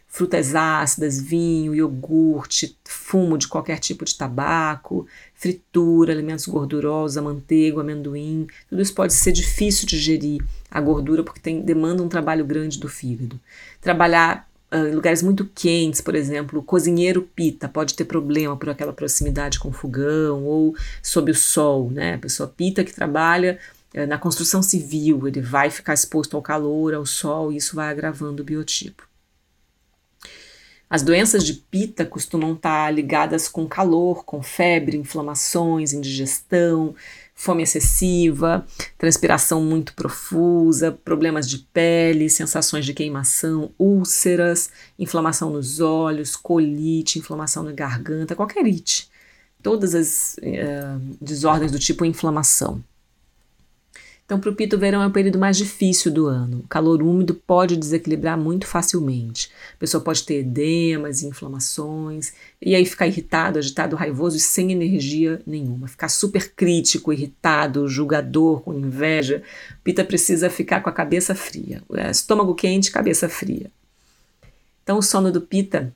frutas 0.10 0.54
ácidas, 0.54 1.22
vinho, 1.22 1.74
iogurte, 1.74 2.78
fumo 2.84 3.38
de 3.38 3.48
qualquer 3.48 3.80
tipo 3.80 4.04
de 4.04 4.14
tabaco, 4.14 5.08
fritura, 5.34 6.12
alimentos 6.12 6.46
gordurosos, 6.48 7.16
a 7.16 7.22
manteiga, 7.22 7.80
amendoim, 7.80 8.46
tudo 8.70 8.82
isso 8.82 8.94
pode 8.94 9.14
ser 9.14 9.32
difícil 9.32 9.88
de 9.88 9.98
digerir 9.98 10.44
a 10.70 10.82
gordura 10.82 11.24
porque 11.24 11.40
tem, 11.40 11.62
demanda 11.62 12.04
um 12.04 12.10
trabalho 12.10 12.44
grande 12.44 12.78
do 12.78 12.90
fígado. 12.90 13.40
Trabalhar 13.80 14.51
uh, 14.74 14.88
em 14.88 14.96
lugares 14.96 15.22
muito 15.22 15.46
quentes, 15.46 16.02
por 16.02 16.16
exemplo, 16.16 16.60
o 16.60 16.64
cozinheiro 16.64 17.22
pita 17.36 17.68
pode 17.68 17.94
ter 17.94 18.06
problema 18.06 18.56
por 18.58 18.70
aquela 18.70 18.94
proximidade 18.94 19.60
com 19.60 19.70
o 19.70 19.74
fogão 19.74 20.44
ou 20.46 20.76
sob 21.02 21.32
o 21.32 21.36
sol, 21.36 21.90
né? 21.92 22.16
A 22.16 22.20
pessoa 22.20 22.48
pita 22.48 22.84
que 22.84 22.94
trabalha 22.94 23.60
uh, 23.96 24.08
na 24.08 24.18
construção 24.18 24.62
civil, 24.64 25.28
ele 25.28 25.42
vai 25.42 25.70
ficar 25.70 25.94
exposto 25.94 26.36
ao 26.36 26.42
calor, 26.42 26.94
ao 26.94 27.06
sol, 27.06 27.52
e 27.52 27.58
isso 27.58 27.76
vai 27.76 27.90
agravando 27.90 28.42
o 28.42 28.46
biotipo. 28.46 29.12
As 30.92 31.02
doenças 31.02 31.46
de 31.46 31.54
pita 31.54 32.06
costumam 32.06 32.52
estar 32.52 32.94
ligadas 32.94 33.48
com 33.48 33.66
calor, 33.66 34.26
com 34.26 34.44
febre, 34.44 34.98
inflamações, 34.98 35.94
indigestão, 35.94 36.94
fome 37.42 37.64
excessiva, 37.64 38.64
transpiração 39.00 39.64
muito 39.64 39.96
profusa, 39.96 40.92
problemas 40.92 41.50
de 41.50 41.58
pele, 41.58 42.30
sensações 42.30 42.86
de 42.86 42.94
queimação, 42.94 43.72
úlceras, 43.80 44.70
inflamação 45.00 45.50
nos 45.50 45.80
olhos, 45.80 46.36
colite, 46.36 47.18
inflamação 47.18 47.64
na 47.64 47.72
garganta, 47.72 48.36
qualquer 48.36 48.64
it. 48.66 49.10
Todas 49.64 49.96
as 49.96 50.36
uh, 50.38 51.02
desordens 51.20 51.72
do 51.72 51.80
tipo 51.80 52.06
inflamação. 52.06 52.84
Então, 54.32 54.40
para 54.40 54.50
o 54.50 54.56
Pito, 54.56 54.78
o 54.78 54.80
verão 54.80 55.04
é 55.04 55.08
o 55.08 55.12
período 55.12 55.38
mais 55.38 55.58
difícil 55.58 56.10
do 56.10 56.26
ano. 56.26 56.60
O 56.60 56.68
calor 56.70 57.04
úmido 57.04 57.34
pode 57.34 57.76
desequilibrar 57.76 58.38
muito 58.38 58.66
facilmente. 58.66 59.52
A 59.74 59.78
pessoa 59.78 60.02
pode 60.02 60.24
ter 60.24 60.36
edemas, 60.36 61.22
inflamações, 61.22 62.32
e 62.62 62.74
aí 62.74 62.86
ficar 62.86 63.08
irritado, 63.08 63.60
agitado, 63.60 63.94
raivoso 63.94 64.38
e 64.38 64.40
sem 64.40 64.72
energia 64.72 65.42
nenhuma. 65.46 65.90
Ficar 65.90 66.08
super 66.08 66.54
crítico, 66.54 67.12
irritado, 67.12 67.90
julgador, 67.90 68.62
com 68.62 68.74
inveja. 68.74 69.44
Pita 69.84 70.02
precisa 70.02 70.50
ficar 70.50 70.80
com 70.80 70.90
a 70.90 70.94
cabeça 70.94 71.36
fria. 71.36 71.84
É, 71.94 72.10
estômago 72.10 72.56
quente, 72.56 72.90
cabeça 72.90 73.28
fria. 73.28 73.70
Então, 74.82 74.98
o 74.98 75.04
sono 75.04 75.30
do 75.30 75.42
Pita 75.42 75.94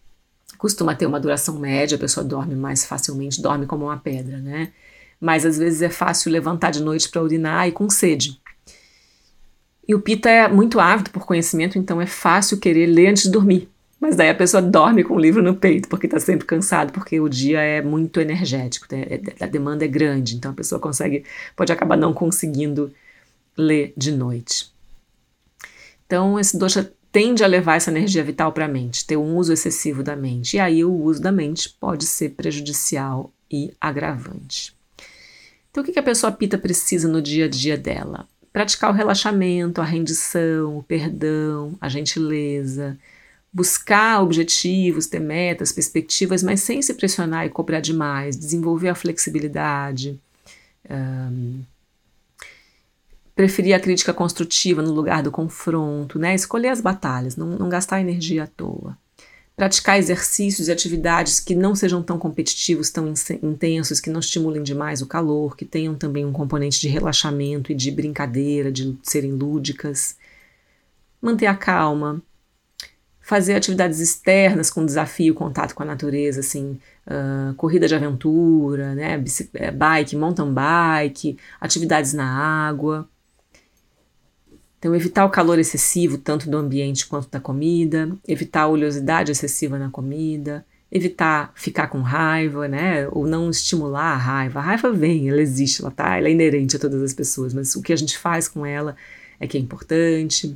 costuma 0.57 0.93
ter 0.93 1.05
uma 1.05 1.21
duração 1.21 1.57
média, 1.57 1.95
a 1.95 1.99
pessoa 1.99 2.21
dorme 2.21 2.53
mais 2.53 2.83
facilmente, 2.83 3.41
dorme 3.41 3.65
como 3.65 3.85
uma 3.85 3.95
pedra, 3.95 4.39
né? 4.39 4.73
Mas 5.19 5.45
às 5.45 5.58
vezes 5.58 5.82
é 5.82 5.89
fácil 5.89 6.32
levantar 6.32 6.71
de 6.71 6.82
noite 6.82 7.10
para 7.10 7.21
urinar 7.21 7.67
e 7.67 7.71
com 7.71 7.89
sede. 7.89 8.39
E 9.88 9.93
o 9.93 10.01
Pita 10.01 10.30
é 10.30 10.47
muito 10.47 10.80
ávido 10.80 11.12
por 11.12 11.25
conhecimento, 11.25 11.78
então 11.78 12.01
é 12.01 12.08
fácil 12.08 12.60
querer 12.60 12.88
ler 12.88 13.08
antes 13.08 13.23
de 13.23 13.32
dormir. 13.32 13.69
Mas 13.99 14.15
daí 14.15 14.30
a 14.30 14.36
pessoa 14.36 14.62
dorme 14.62 15.04
com 15.04 15.15
o 15.15 15.19
livro 15.19 15.41
no 15.41 15.56
peito, 15.56 15.88
porque 15.88 16.06
está 16.06 16.19
sempre 16.19 16.45
cansado, 16.45 16.91
porque 16.91 17.19
o 17.19 17.30
dia 17.30 17.60
é 17.62 17.82
muito 17.82 18.19
energético, 18.19 18.88
né? 18.91 19.04
é, 19.10 19.43
a 19.43 19.47
demanda 19.47 19.86
é 19.86 19.88
grande, 19.88 20.36
então 20.36 20.51
a 20.51 20.54
pessoa 20.54 20.80
consegue, 20.80 21.23
pode 21.56 21.71
acabar 21.71 21.97
não 21.97 22.13
conseguindo 22.13 22.91
ler 23.58 23.93
de 23.95 24.12
noite. 24.12 24.71
Então 26.06 26.39
esse 26.39 26.58
dosha 26.58 26.91
tende 27.12 27.43
a 27.43 27.47
levar 27.47 27.75
essa 27.75 27.89
energia 27.89 28.23
vital 28.23 28.51
para 28.51 28.65
a 28.65 28.67
mente, 28.67 29.08
ter 29.08 29.15
um 29.15 29.38
uso 29.38 29.54
excessivo 29.54 30.04
da 30.04 30.15
mente. 30.15 30.58
E 30.58 30.60
aí 30.60 30.84
o 30.84 30.93
uso 30.93 31.21
da 31.21 31.32
mente 31.32 31.69
pode 31.80 32.06
ser 32.06 32.32
prejudicial 32.32 33.32
e 33.49 33.73
agravante. 33.80 34.74
Então, 35.75 35.83
o 35.83 35.93
que 35.93 35.99
a 35.99 36.03
pessoa 36.03 36.31
pita 36.31 36.57
precisa 36.57 37.05
no 37.05 37.21
dia 37.21 37.43
a 37.43 37.47
dia 37.49 37.77
dela? 37.77 38.25
Praticar 38.53 38.89
o 38.89 38.93
relaxamento, 38.93 39.81
a 39.81 39.83
rendição, 39.83 40.77
o 40.77 40.81
perdão, 40.81 41.75
a 41.81 41.89
gentileza, 41.89 42.97
buscar 43.51 44.23
objetivos, 44.23 45.05
ter 45.05 45.19
metas, 45.19 45.73
perspectivas, 45.73 46.41
mas 46.41 46.61
sem 46.61 46.81
se 46.81 46.93
pressionar 46.93 47.45
e 47.45 47.49
cobrar 47.49 47.81
demais, 47.81 48.38
desenvolver 48.38 48.88
a 48.88 48.95
flexibilidade. 48.95 50.17
Um, 50.89 51.61
preferir 53.35 53.75
a 53.75 53.79
crítica 53.79 54.13
construtiva 54.13 54.81
no 54.81 54.93
lugar 54.93 55.21
do 55.21 55.29
confronto, 55.29 56.17
né? 56.17 56.33
Escolher 56.33 56.69
as 56.69 56.79
batalhas, 56.79 57.35
não, 57.35 57.47
não 57.47 57.67
gastar 57.67 57.99
energia 57.99 58.45
à 58.45 58.47
toa 58.47 58.97
praticar 59.55 59.97
exercícios 59.97 60.67
e 60.67 60.71
atividades 60.71 61.39
que 61.39 61.55
não 61.55 61.75
sejam 61.75 62.03
tão 62.03 62.19
competitivos, 62.19 62.89
tão 62.89 63.13
intensos, 63.41 64.01
que 64.01 64.09
não 64.09 64.19
estimulem 64.19 64.61
demais 64.61 65.01
o 65.01 65.07
calor, 65.07 65.55
que 65.55 65.63
tenham 65.63 65.95
também 65.95 66.25
um 66.25 66.33
componente 66.33 66.79
de 66.79 66.89
relaxamento 66.89 67.71
e 67.71 67.75
de 67.75 67.89
brincadeira, 67.89 68.71
de 68.71 68.97
serem 69.01 69.31
lúdicas. 69.31 70.17
Manter 71.21 71.47
a 71.47 71.55
calma. 71.55 72.21
Fazer 73.21 73.55
atividades 73.55 73.99
externas 73.99 74.69
com 74.69 74.85
desafio, 74.85 75.33
contato 75.33 75.73
com 75.73 75.81
a 75.81 75.85
natureza, 75.85 76.41
assim, 76.41 76.79
uh, 77.07 77.55
corrida 77.55 77.87
de 77.87 77.95
aventura, 77.95 78.93
né, 78.93 79.23
eh, 79.55 79.71
bike, 79.71 80.15
mountain 80.15 80.53
bike, 80.53 81.35
atividades 81.59 82.13
na 82.13 82.25
água 82.67 83.09
então, 84.85 84.95
evitar 84.95 85.25
o 85.25 85.31
calor 85.31 85.57
excessivo, 85.57 86.15
tanto 86.15 86.47
do 86.47 86.55
ambiente 86.55 87.07
quanto 87.07 87.27
da 87.27 87.39
comida, 87.39 88.07
evitar 88.27 88.61
a 88.61 88.67
oleosidade 88.67 89.31
excessiva 89.31 89.79
na 89.79 89.89
comida, 89.89 90.63
evitar 90.91 91.51
ficar 91.55 91.87
com 91.87 92.01
raiva, 92.01 92.67
né? 92.67 93.07
Ou 93.07 93.25
não 93.25 93.49
estimular 93.49 94.13
a 94.13 94.15
raiva. 94.15 94.59
A 94.59 94.61
raiva 94.61 94.91
vem, 94.93 95.27
ela 95.27 95.41
existe, 95.41 95.81
ela 95.81 95.89
tá, 95.89 96.19
ela 96.19 96.27
é 96.27 96.31
inerente 96.31 96.75
a 96.75 96.79
todas 96.79 97.01
as 97.01 97.15
pessoas, 97.15 97.51
mas 97.51 97.75
o 97.75 97.81
que 97.81 97.91
a 97.91 97.95
gente 97.95 98.15
faz 98.15 98.47
com 98.47 98.63
ela 98.63 98.95
é 99.39 99.47
que 99.47 99.57
é 99.57 99.59
importante. 99.59 100.55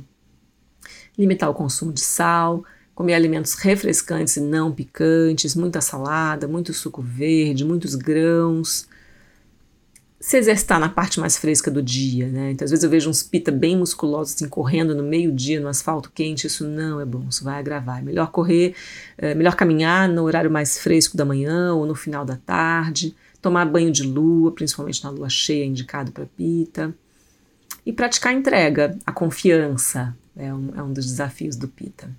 Limitar 1.18 1.50
o 1.50 1.54
consumo 1.54 1.92
de 1.92 2.00
sal, 2.00 2.62
comer 2.94 3.14
alimentos 3.14 3.54
refrescantes 3.54 4.36
e 4.36 4.40
não 4.40 4.70
picantes, 4.70 5.56
muita 5.56 5.80
salada, 5.80 6.46
muito 6.46 6.72
suco 6.72 7.02
verde, 7.02 7.64
muitos 7.64 7.96
grãos 7.96 8.88
se 10.20 10.36
exercitar 10.36 10.78
na 10.78 10.90
parte 10.90 11.18
mais 11.18 11.38
fresca 11.38 11.70
do 11.70 11.82
dia, 11.82 12.28
né? 12.28 12.50
Então, 12.50 12.66
às 12.66 12.70
vezes 12.70 12.84
eu 12.84 12.90
vejo 12.90 13.08
uns 13.08 13.22
pita 13.22 13.50
bem 13.50 13.74
musculosos 13.74 14.34
assim, 14.34 14.46
correndo 14.46 14.94
no 14.94 15.02
meio-dia 15.02 15.58
no 15.58 15.66
asfalto 15.66 16.12
quente, 16.14 16.46
isso 16.46 16.68
não 16.68 17.00
é 17.00 17.06
bom, 17.06 17.24
isso 17.30 17.42
vai 17.42 17.58
agravar. 17.58 18.00
É 18.00 18.02
melhor 18.02 18.30
correr, 18.30 18.74
é 19.16 19.34
melhor 19.34 19.56
caminhar 19.56 20.06
no 20.10 20.22
horário 20.24 20.50
mais 20.50 20.78
fresco 20.78 21.16
da 21.16 21.24
manhã 21.24 21.72
ou 21.72 21.86
no 21.86 21.94
final 21.94 22.22
da 22.22 22.36
tarde, 22.36 23.16
tomar 23.40 23.64
banho 23.64 23.90
de 23.90 24.02
lua, 24.02 24.52
principalmente 24.52 25.02
na 25.02 25.08
lua 25.08 25.30
cheia, 25.30 25.64
indicado 25.64 26.12
para 26.12 26.26
Pita, 26.26 26.94
e 27.86 27.90
praticar 27.90 28.34
a 28.34 28.36
entrega, 28.36 28.98
a 29.06 29.12
confiança, 29.12 30.14
é 30.36 30.52
um, 30.52 30.70
é 30.76 30.82
um 30.82 30.92
dos 30.92 31.06
desafios 31.06 31.56
do 31.56 31.66
Pita. 31.66 32.10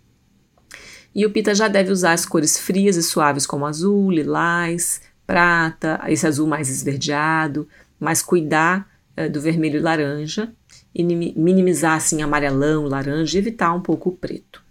E 1.13 1.23
o 1.23 1.29
Pita 1.29 1.53
já 1.53 1.67
deve 1.67 1.91
usar 1.91 2.13
as 2.13 2.25
cores 2.25 2.57
frias 2.57 2.95
e 2.95 3.03
suaves 3.03 3.45
como 3.45 3.67
azul, 3.67 4.09
lilás, 4.09 5.01
prata, 5.27 6.01
esse 6.07 6.25
azul 6.25 6.47
mais 6.47 6.67
esverdeado, 6.67 7.67
mas 8.01 8.23
cuidar 8.23 8.89
é, 9.15 9.29
do 9.29 9.39
vermelho 9.39 9.77
e 9.77 9.81
laranja, 9.81 10.51
e 10.93 11.03
minimizar 11.03 11.95
assim 11.95 12.23
amarelão, 12.23 12.85
laranja 12.85 13.37
e 13.37 13.39
evitar 13.39 13.71
um 13.73 13.79
pouco 13.79 14.09
o 14.09 14.17
preto. 14.17 14.63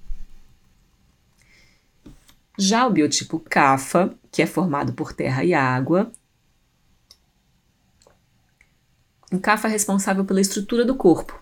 Já 2.59 2.87
o 2.87 2.91
biotipo 2.91 3.39
CAFA, 3.39 4.13
que 4.33 4.43
é 4.43 4.47
formado 4.47 4.93
por 4.93 5.13
terra 5.13 5.45
e 5.45 5.55
água, 5.55 6.11
o 9.33 9.39
CAFA 9.39 9.69
é 9.69 9.71
responsável 9.71 10.25
pela 10.25 10.41
estrutura 10.41 10.85
do 10.85 10.97
corpo. 10.97 11.41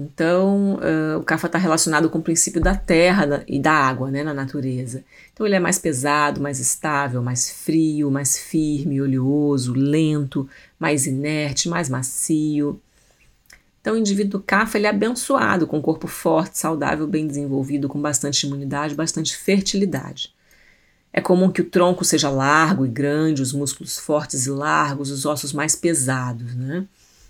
Então, 0.00 0.76
uh, 0.76 1.18
o 1.18 1.24
CAFA 1.24 1.48
está 1.48 1.58
relacionado 1.58 2.08
com 2.08 2.18
o 2.20 2.22
princípio 2.22 2.60
da 2.60 2.76
terra 2.76 3.42
e 3.48 3.58
da 3.58 3.72
água 3.72 4.12
né, 4.12 4.22
na 4.22 4.32
natureza. 4.32 5.04
Então, 5.32 5.44
ele 5.44 5.56
é 5.56 5.58
mais 5.58 5.76
pesado, 5.76 6.40
mais 6.40 6.60
estável, 6.60 7.20
mais 7.20 7.50
frio, 7.50 8.08
mais 8.08 8.38
firme, 8.38 9.02
oleoso, 9.02 9.72
lento, 9.72 10.48
mais 10.78 11.04
inerte, 11.04 11.68
mais 11.68 11.88
macio. 11.88 12.80
Então, 13.80 13.94
o 13.94 13.98
indivíduo 13.98 14.40
CAFA 14.40 14.78
ele 14.78 14.86
é 14.86 14.90
abençoado, 14.90 15.66
com 15.66 15.78
um 15.78 15.82
corpo 15.82 16.06
forte, 16.06 16.58
saudável, 16.58 17.08
bem 17.08 17.26
desenvolvido, 17.26 17.88
com 17.88 18.00
bastante 18.00 18.46
imunidade, 18.46 18.94
bastante 18.94 19.36
fertilidade. 19.36 20.32
É 21.12 21.20
comum 21.20 21.50
que 21.50 21.62
o 21.62 21.68
tronco 21.68 22.04
seja 22.04 22.30
largo 22.30 22.86
e 22.86 22.88
grande, 22.88 23.42
os 23.42 23.52
músculos 23.52 23.98
fortes 23.98 24.46
e 24.46 24.50
largos, 24.50 25.10
os 25.10 25.26
ossos 25.26 25.52
mais 25.52 25.74
pesados, 25.74 26.54
né? 26.54 26.86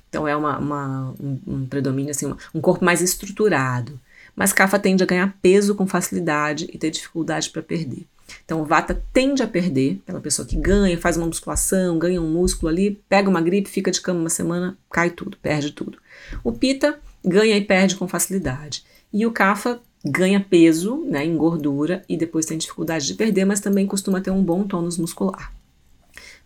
Então 0.08 0.26
é 0.26 0.36
uma, 0.36 0.58
uma 0.58 1.14
um, 1.20 1.38
um, 1.46 1.66
predomínio, 1.66 2.10
assim, 2.10 2.32
um 2.54 2.60
corpo 2.60 2.84
mais 2.84 3.00
estruturado. 3.00 3.98
Mas 4.34 4.52
CAFA 4.52 4.78
tende 4.78 5.02
a 5.02 5.06
ganhar 5.06 5.36
peso 5.42 5.74
com 5.74 5.86
facilidade 5.86 6.68
e 6.72 6.78
ter 6.78 6.90
dificuldade 6.90 7.50
para 7.50 7.62
perder. 7.62 8.06
Então, 8.44 8.60
o 8.60 8.64
Vata 8.64 9.02
tende 9.12 9.42
a 9.42 9.48
perder, 9.48 10.00
aquela 10.02 10.20
pessoa 10.20 10.46
que 10.46 10.56
ganha, 10.56 10.98
faz 10.98 11.16
uma 11.16 11.26
musculação, 11.26 11.98
ganha 11.98 12.20
um 12.20 12.30
músculo 12.30 12.68
ali, 12.68 13.00
pega 13.08 13.28
uma 13.28 13.40
gripe, 13.40 13.68
fica 13.68 13.90
de 13.90 14.00
cama 14.00 14.20
uma 14.20 14.30
semana, 14.30 14.76
cai 14.90 15.10
tudo, 15.10 15.36
perde 15.38 15.72
tudo. 15.72 15.98
O 16.44 16.52
Pita 16.52 16.98
ganha 17.24 17.56
e 17.56 17.64
perde 17.64 17.96
com 17.96 18.06
facilidade. 18.06 18.84
E 19.12 19.26
o 19.26 19.32
Kapha 19.32 19.80
ganha 20.04 20.40
peso, 20.40 21.04
né, 21.06 21.24
em 21.24 21.36
gordura, 21.36 22.02
e 22.08 22.16
depois 22.16 22.46
tem 22.46 22.58
dificuldade 22.58 23.06
de 23.06 23.14
perder, 23.14 23.44
mas 23.44 23.60
também 23.60 23.86
costuma 23.86 24.20
ter 24.20 24.30
um 24.30 24.42
bom 24.42 24.62
tônus 24.64 24.98
muscular. 24.98 25.52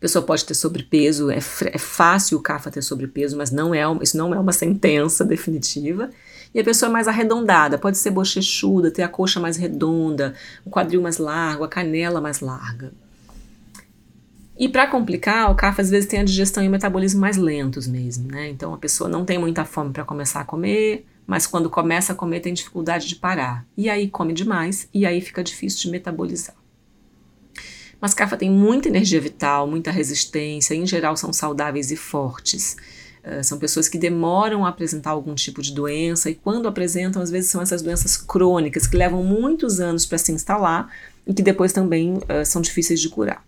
Pessoa 0.02 0.24
pode 0.24 0.44
ter 0.44 0.54
sobrepeso, 0.54 1.30
é, 1.30 1.36
é 1.36 1.78
fácil 1.78 2.36
o 2.36 2.40
Kapha 2.40 2.72
ter 2.72 2.82
sobrepeso, 2.82 3.36
mas 3.36 3.52
não 3.52 3.72
é, 3.72 3.82
isso 4.02 4.16
não 4.16 4.34
é 4.34 4.38
uma 4.40 4.50
sentença 4.50 5.22
definitiva. 5.24 6.10
E 6.52 6.58
a 6.58 6.64
pessoa 6.64 6.88
é 6.88 6.92
mais 6.92 7.06
arredondada, 7.06 7.78
pode 7.78 7.96
ser 7.96 8.10
bochechuda, 8.10 8.90
ter 8.90 9.02
a 9.02 9.08
coxa 9.08 9.38
mais 9.38 9.56
redonda, 9.56 10.34
o 10.64 10.70
quadril 10.70 11.00
mais 11.00 11.18
largo, 11.18 11.62
a 11.62 11.68
canela 11.68 12.20
mais 12.20 12.40
larga. 12.40 12.92
E 14.58 14.68
para 14.68 14.88
complicar, 14.88 15.52
o 15.52 15.54
CAF 15.54 15.80
às 15.80 15.88
vezes 15.88 16.08
tem 16.08 16.18
a 16.18 16.24
digestão 16.24 16.64
e 16.64 16.66
o 16.66 16.70
metabolismo 16.70 17.20
mais 17.20 17.36
lentos 17.36 17.86
mesmo, 17.86 18.26
né? 18.26 18.48
Então 18.48 18.74
a 18.74 18.78
pessoa 18.78 19.08
não 19.08 19.24
tem 19.24 19.38
muita 19.38 19.64
fome 19.64 19.92
para 19.92 20.04
começar 20.04 20.40
a 20.40 20.44
comer, 20.44 21.06
mas 21.24 21.46
quando 21.46 21.70
começa 21.70 22.12
a 22.12 22.16
comer 22.16 22.40
tem 22.40 22.52
dificuldade 22.52 23.06
de 23.06 23.14
parar. 23.14 23.64
E 23.76 23.88
aí 23.88 24.10
come 24.10 24.32
demais 24.32 24.88
e 24.92 25.06
aí 25.06 25.20
fica 25.20 25.44
difícil 25.44 25.82
de 25.82 25.90
metabolizar. 25.90 26.56
Mas 28.02 28.14
CAFA 28.14 28.36
tem 28.36 28.50
muita 28.50 28.88
energia 28.88 29.20
vital, 29.20 29.64
muita 29.64 29.92
resistência, 29.92 30.74
em 30.74 30.84
geral 30.84 31.16
são 31.16 31.32
saudáveis 31.32 31.92
e 31.92 31.96
fortes. 31.96 32.76
Uh, 33.24 33.44
são 33.44 33.60
pessoas 33.60 33.88
que 33.88 33.96
demoram 33.96 34.66
a 34.66 34.70
apresentar 34.70 35.10
algum 35.10 35.36
tipo 35.36 35.62
de 35.62 35.72
doença 35.72 36.28
e 36.28 36.34
quando 36.34 36.66
apresentam, 36.66 37.22
às 37.22 37.30
vezes 37.30 37.48
são 37.48 37.62
essas 37.62 37.80
doenças 37.80 38.16
crônicas 38.16 38.88
que 38.88 38.96
levam 38.96 39.22
muitos 39.22 39.78
anos 39.78 40.04
para 40.04 40.18
se 40.18 40.32
instalar 40.32 40.92
e 41.24 41.32
que 41.32 41.44
depois 41.44 41.72
também 41.72 42.14
uh, 42.14 42.44
são 42.44 42.60
difíceis 42.60 43.00
de 43.00 43.08
curar. 43.08 43.44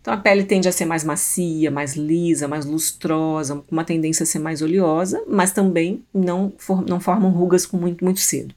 Então 0.00 0.14
a 0.14 0.16
pele 0.16 0.44
tende 0.44 0.68
a 0.68 0.72
ser 0.72 0.84
mais 0.84 1.02
macia, 1.02 1.68
mais 1.68 1.96
lisa, 1.96 2.46
mais 2.46 2.64
lustrosa, 2.64 3.56
com 3.56 3.72
uma 3.72 3.84
tendência 3.84 4.22
a 4.22 4.26
ser 4.26 4.38
mais 4.38 4.62
oleosa, 4.62 5.20
mas 5.26 5.50
também 5.50 6.04
não, 6.14 6.52
for, 6.56 6.86
não 6.86 7.00
formam 7.00 7.32
rugas 7.32 7.66
com 7.66 7.76
muito, 7.76 8.04
muito 8.04 8.20
cedo. 8.20 8.54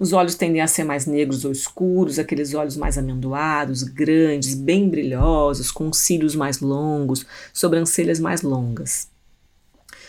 Os 0.00 0.14
olhos 0.14 0.34
tendem 0.34 0.62
a 0.62 0.66
ser 0.66 0.82
mais 0.82 1.04
negros 1.04 1.44
ou 1.44 1.52
escuros, 1.52 2.18
aqueles 2.18 2.54
olhos 2.54 2.74
mais 2.74 2.96
amendoados, 2.96 3.82
grandes, 3.82 4.54
bem 4.54 4.88
brilhosos, 4.88 5.70
com 5.70 5.92
cílios 5.92 6.34
mais 6.34 6.58
longos, 6.58 7.26
sobrancelhas 7.52 8.18
mais 8.18 8.40
longas. 8.40 9.10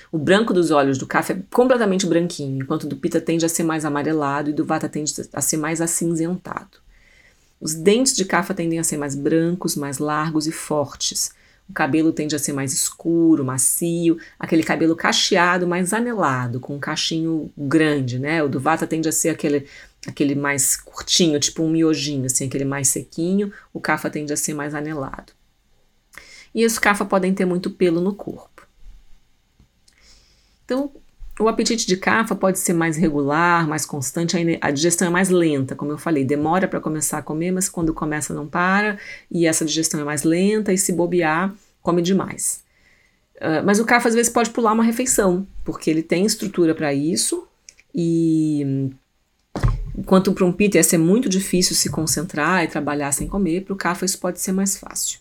O 0.10 0.18
branco 0.18 0.54
dos 0.54 0.72
olhos 0.72 0.98
do 0.98 1.06
café 1.06 1.34
é 1.34 1.42
completamente 1.54 2.06
branquinho, 2.06 2.64
enquanto 2.64 2.88
do 2.88 2.96
pita 2.96 3.20
tende 3.20 3.46
a 3.46 3.50
ser 3.50 3.64
mais 3.64 3.84
amarelado 3.84 4.50
e 4.50 4.54
do 4.54 4.64
vata 4.64 4.88
tende 4.88 5.14
a 5.34 5.42
ser 5.42 5.58
mais 5.58 5.82
acinzentado. 5.82 6.78
Os 7.60 7.74
dentes 7.74 8.16
de 8.16 8.24
cafa 8.24 8.54
tendem 8.54 8.80
a 8.80 8.86
ser 8.86 8.96
mais 8.96 9.14
brancos, 9.14 9.76
mais 9.76 9.98
largos 9.98 10.48
e 10.48 10.54
fortes. 10.54 11.34
O 11.72 11.74
cabelo 11.74 12.12
tende 12.12 12.36
a 12.36 12.40
ser 12.40 12.52
mais 12.52 12.74
escuro, 12.74 13.46
macio, 13.46 14.20
aquele 14.38 14.62
cabelo 14.62 14.94
cacheado, 14.94 15.66
mais 15.66 15.94
anelado, 15.94 16.60
com 16.60 16.76
um 16.76 16.80
cachinho 16.80 17.50
grande, 17.58 18.20
né? 18.20 18.44
O 18.44 18.50
do 18.50 18.60
vata 18.60 18.86
tende 18.86 19.08
a 19.08 19.12
ser 19.12 19.30
aquele, 19.30 19.66
aquele 20.06 20.36
mais 20.36 20.76
curtinho, 20.76 21.40
tipo 21.40 21.64
um 21.64 21.70
miojinho, 21.70 22.26
assim, 22.26 22.46
aquele 22.46 22.66
mais 22.66 22.90
sequinho. 22.90 23.54
O 23.74 23.80
cafa 23.80 24.10
tende 24.10 24.34
a 24.34 24.38
ser 24.38 24.54
mais 24.54 24.76
anelado. 24.76 25.32
E 26.54 26.66
os 26.66 26.78
cafa 26.78 27.06
podem 27.06 27.34
ter 27.34 27.46
muito 27.46 27.72
pelo 27.72 28.02
no 28.02 28.14
corpo. 28.14 28.68
Então, 30.66 30.92
o 31.42 31.48
apetite 31.48 31.88
de 31.88 31.98
cafa 31.98 32.36
pode 32.36 32.60
ser 32.60 32.74
mais 32.74 32.96
regular, 32.98 33.68
mais 33.68 33.86
constante, 33.86 34.36
a 34.62 34.72
digestão 34.72 35.08
é 35.08 35.12
mais 35.12 35.30
lenta, 35.30 35.76
como 35.76 35.92
eu 35.92 35.98
falei, 35.98 36.24
demora 36.24 36.68
para 36.68 36.80
começar 36.80 37.18
a 37.18 37.22
comer, 37.22 37.52
mas 37.52 37.68
quando 37.68 37.94
começa 37.94 38.34
não 38.34 38.48
para, 38.48 38.98
e 39.30 39.46
essa 39.46 39.66
digestão 39.66 40.00
é 40.00 40.04
mais 40.04 40.24
lenta, 40.24 40.72
e 40.72 40.78
se 40.78 40.92
bobear, 40.92 41.54
come 41.82 42.02
demais. 42.02 42.64
Uh, 43.38 43.66
mas 43.66 43.80
o 43.80 43.86
cafa 43.86 44.08
às 44.08 44.16
vezes 44.16 44.32
pode 44.32 44.52
pular 44.52 44.74
uma 44.74 44.84
refeição, 44.84 45.48
porque 45.66 45.90
ele 45.90 46.04
tem 46.04 46.26
estrutura 46.26 46.76
para 46.76 46.94
isso, 46.94 47.48
e 47.94 48.92
enquanto 49.98 50.32
para 50.34 50.46
um 50.46 50.52
pita 50.52 50.78
ia 50.78 50.84
ser 50.84 50.98
muito 50.98 51.28
difícil 51.28 51.76
se 51.76 51.90
concentrar 51.90 52.64
e 52.64 52.68
trabalhar 52.68 53.12
sem 53.12 53.28
comer, 53.28 53.66
para 53.66 53.74
o 53.74 53.78
cafa 53.78 54.06
isso 54.06 54.20
pode 54.20 54.40
ser 54.40 54.52
mais 54.52 54.78
fácil. 54.78 55.20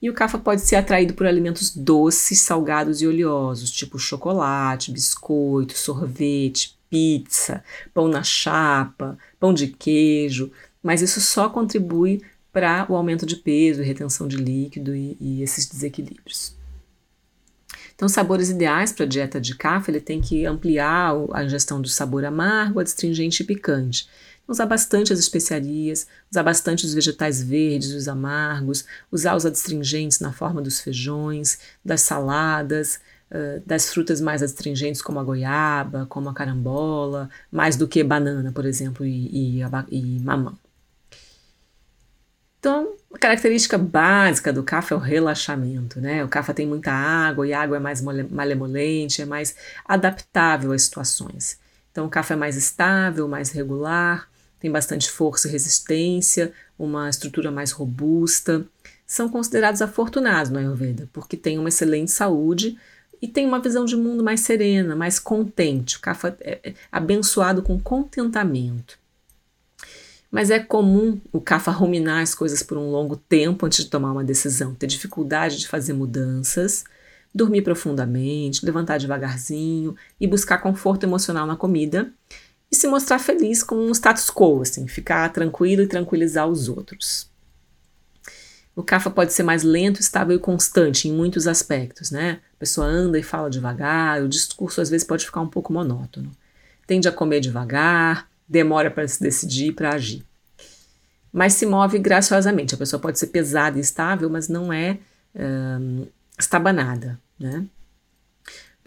E 0.00 0.08
o 0.08 0.14
cafa 0.14 0.38
pode 0.38 0.60
ser 0.60 0.76
atraído 0.76 1.14
por 1.14 1.26
alimentos 1.26 1.74
doces, 1.74 2.40
salgados 2.40 3.02
e 3.02 3.06
oleosos, 3.06 3.70
tipo 3.70 3.98
chocolate, 3.98 4.92
biscoito, 4.92 5.76
sorvete, 5.76 6.78
pizza, 6.88 7.64
pão 7.92 8.06
na 8.06 8.22
chapa, 8.22 9.18
pão 9.40 9.52
de 9.52 9.66
queijo, 9.66 10.52
mas 10.82 11.02
isso 11.02 11.20
só 11.20 11.48
contribui 11.48 12.22
para 12.52 12.86
o 12.88 12.94
aumento 12.94 13.26
de 13.26 13.36
peso, 13.36 13.82
retenção 13.82 14.28
de 14.28 14.36
líquido 14.36 14.94
e, 14.94 15.16
e 15.20 15.42
esses 15.42 15.66
desequilíbrios. 15.66 16.56
Então, 17.94 18.08
sabores 18.08 18.48
ideais 18.48 18.92
para 18.92 19.04
a 19.04 19.08
dieta 19.08 19.40
de 19.40 19.56
cafa, 19.56 19.90
ele 19.90 20.00
tem 20.00 20.20
que 20.20 20.46
ampliar 20.46 21.12
a 21.32 21.42
ingestão 21.42 21.80
do 21.80 21.88
sabor 21.88 22.24
amargo, 22.24 22.78
adstringente 22.78 23.42
e 23.42 23.46
picante 23.46 24.08
usar 24.48 24.66
bastante 24.66 25.12
as 25.12 25.18
especiarias, 25.18 26.06
usar 26.30 26.42
bastante 26.42 26.86
os 26.86 26.94
vegetais 26.94 27.42
verdes, 27.42 27.92
os 27.92 28.08
amargos, 28.08 28.84
usar 29.12 29.36
os 29.36 29.44
adstringentes 29.44 30.18
na 30.18 30.32
forma 30.32 30.62
dos 30.62 30.80
feijões, 30.80 31.58
das 31.84 32.00
saladas, 32.00 32.98
das 33.66 33.90
frutas 33.90 34.20
mais 34.20 34.42
adstringentes 34.42 35.02
como 35.02 35.18
a 35.20 35.24
goiaba, 35.24 36.06
como 36.06 36.30
a 36.30 36.34
carambola, 36.34 37.28
mais 37.52 37.76
do 37.76 37.86
que 37.86 38.02
banana, 38.02 38.50
por 38.52 38.64
exemplo, 38.64 39.04
e, 39.04 39.60
e, 39.60 39.62
e 39.90 40.20
mamão. 40.20 40.56
Então, 42.58 42.94
a 43.14 43.18
característica 43.18 43.78
básica 43.78 44.52
do 44.52 44.62
café 44.62 44.94
é 44.94 44.96
o 44.96 45.00
relaxamento, 45.00 46.00
né? 46.00 46.24
O 46.24 46.28
café 46.28 46.52
tem 46.52 46.66
muita 46.66 46.90
água 46.90 47.46
e 47.46 47.52
a 47.52 47.62
água 47.62 47.76
é 47.76 47.80
mais 47.80 48.00
malemolente, 48.00 49.22
é 49.22 49.24
mais 49.24 49.54
adaptável 49.84 50.72
às 50.72 50.82
situações. 50.82 51.58
Então, 51.92 52.06
o 52.06 52.10
café 52.10 52.34
é 52.34 52.36
mais 52.36 52.56
estável, 52.56 53.28
mais 53.28 53.50
regular, 53.50 54.27
tem 54.60 54.70
bastante 54.70 55.10
força 55.10 55.48
e 55.48 55.50
resistência, 55.50 56.52
uma 56.78 57.08
estrutura 57.08 57.50
mais 57.50 57.70
robusta. 57.70 58.66
São 59.06 59.28
considerados 59.28 59.80
afortunados 59.80 60.50
no 60.50 60.58
Ayurveda, 60.58 61.08
porque 61.12 61.36
têm 61.36 61.58
uma 61.58 61.68
excelente 61.68 62.10
saúde 62.10 62.76
e 63.20 63.26
têm 63.26 63.46
uma 63.46 63.60
visão 63.60 63.84
de 63.84 63.96
mundo 63.96 64.22
mais 64.22 64.40
serena, 64.40 64.94
mais 64.94 65.18
contente. 65.18 65.96
O 65.96 66.00
Kapha 66.00 66.36
é, 66.40 66.70
é 66.70 66.74
abençoado 66.90 67.62
com 67.62 67.78
contentamento. 67.80 68.98
Mas 70.30 70.50
é 70.50 70.58
comum 70.58 71.18
o 71.32 71.40
Kapha 71.40 71.70
ruminar 71.70 72.22
as 72.22 72.34
coisas 72.34 72.62
por 72.62 72.76
um 72.76 72.90
longo 72.90 73.16
tempo 73.16 73.64
antes 73.64 73.84
de 73.84 73.90
tomar 73.90 74.12
uma 74.12 74.24
decisão, 74.24 74.74
ter 74.74 74.86
dificuldade 74.86 75.58
de 75.58 75.66
fazer 75.66 75.94
mudanças, 75.94 76.84
dormir 77.34 77.62
profundamente, 77.62 78.64
levantar 78.64 78.98
devagarzinho 78.98 79.96
e 80.20 80.26
buscar 80.26 80.58
conforto 80.58 81.04
emocional 81.04 81.46
na 81.46 81.56
comida 81.56 82.12
e 82.70 82.76
se 82.76 82.86
mostrar 82.86 83.18
feliz 83.18 83.62
com 83.62 83.76
um 83.76 83.92
status 83.92 84.30
quo, 84.30 84.60
assim, 84.60 84.86
ficar 84.86 85.28
tranquilo 85.32 85.82
e 85.82 85.86
tranquilizar 85.86 86.46
os 86.46 86.68
outros. 86.68 87.28
O 88.76 88.82
CAFA 88.82 89.10
pode 89.10 89.32
ser 89.32 89.42
mais 89.42 89.64
lento, 89.64 90.00
estável 90.00 90.36
e 90.36 90.38
constante 90.38 91.08
em 91.08 91.12
muitos 91.12 91.48
aspectos, 91.48 92.10
né? 92.10 92.40
A 92.54 92.58
pessoa 92.60 92.86
anda 92.86 93.18
e 93.18 93.22
fala 93.24 93.50
devagar, 93.50 94.22
o 94.22 94.28
discurso 94.28 94.80
às 94.80 94.88
vezes 94.88 95.06
pode 95.06 95.26
ficar 95.26 95.40
um 95.40 95.48
pouco 95.48 95.72
monótono. 95.72 96.30
Tende 96.86 97.08
a 97.08 97.12
comer 97.12 97.40
devagar, 97.40 98.28
demora 98.48 98.90
para 98.90 99.08
se 99.08 99.20
decidir 99.20 99.72
para 99.72 99.94
agir. 99.94 100.24
Mas 101.32 101.54
se 101.54 101.66
move 101.66 101.98
graciosamente. 101.98 102.74
A 102.74 102.78
pessoa 102.78 103.00
pode 103.00 103.18
ser 103.18 103.26
pesada 103.28 103.78
e 103.78 103.80
estável, 103.80 104.30
mas 104.30 104.48
não 104.48 104.72
é 104.72 104.98
um, 105.34 106.06
estabanada, 106.38 107.18
né? 107.38 107.64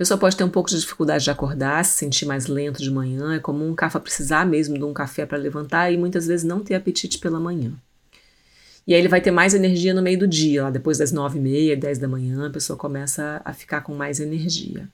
Pessoa 0.02 0.18
pode 0.18 0.36
ter 0.36 0.44
um 0.44 0.50
pouco 0.50 0.68
de 0.68 0.80
dificuldade 0.80 1.24
de 1.24 1.30
acordar, 1.30 1.86
se 1.86 1.92
sentir 1.92 2.26
mais 2.26 2.48
lento 2.48 2.82
de 2.82 2.90
manhã. 2.90 3.36
É 3.36 3.40
comum 3.40 3.70
um 3.70 3.76
CAFA 3.76 4.00
precisar 4.00 4.48
mesmo 4.48 4.76
de 4.76 4.84
um 4.84 4.92
café 4.92 5.28
para 5.28 5.38
levantar 5.38 5.92
e 5.92 5.98
muitas 5.98 6.26
vezes 6.26 6.44
não 6.44 6.64
ter 6.64 6.74
apetite 6.74 7.20
pela 7.20 7.40
manhã. 7.40 7.72
E 8.88 8.96
aí 8.96 9.00
ele 9.00 9.08
vai 9.08 9.22
ter 9.22 9.30
mais 9.30 9.54
energia 9.54 9.94
no 9.94 10.02
meio 10.02 10.18
do 10.18 10.28
dia, 10.28 10.64
lá 10.64 10.72
depois 10.72 10.98
das 10.98 11.12
nove 11.12 11.38
e 11.38 11.42
meia, 11.44 11.78
dez 11.78 12.00
da 12.00 12.08
manhã, 12.08 12.48
a 12.48 12.50
pessoa 12.50 12.76
começa 12.76 13.44
a 13.46 13.54
ficar 13.54 13.82
com 13.82 13.94
mais 13.94 14.20
energia. 14.20 14.90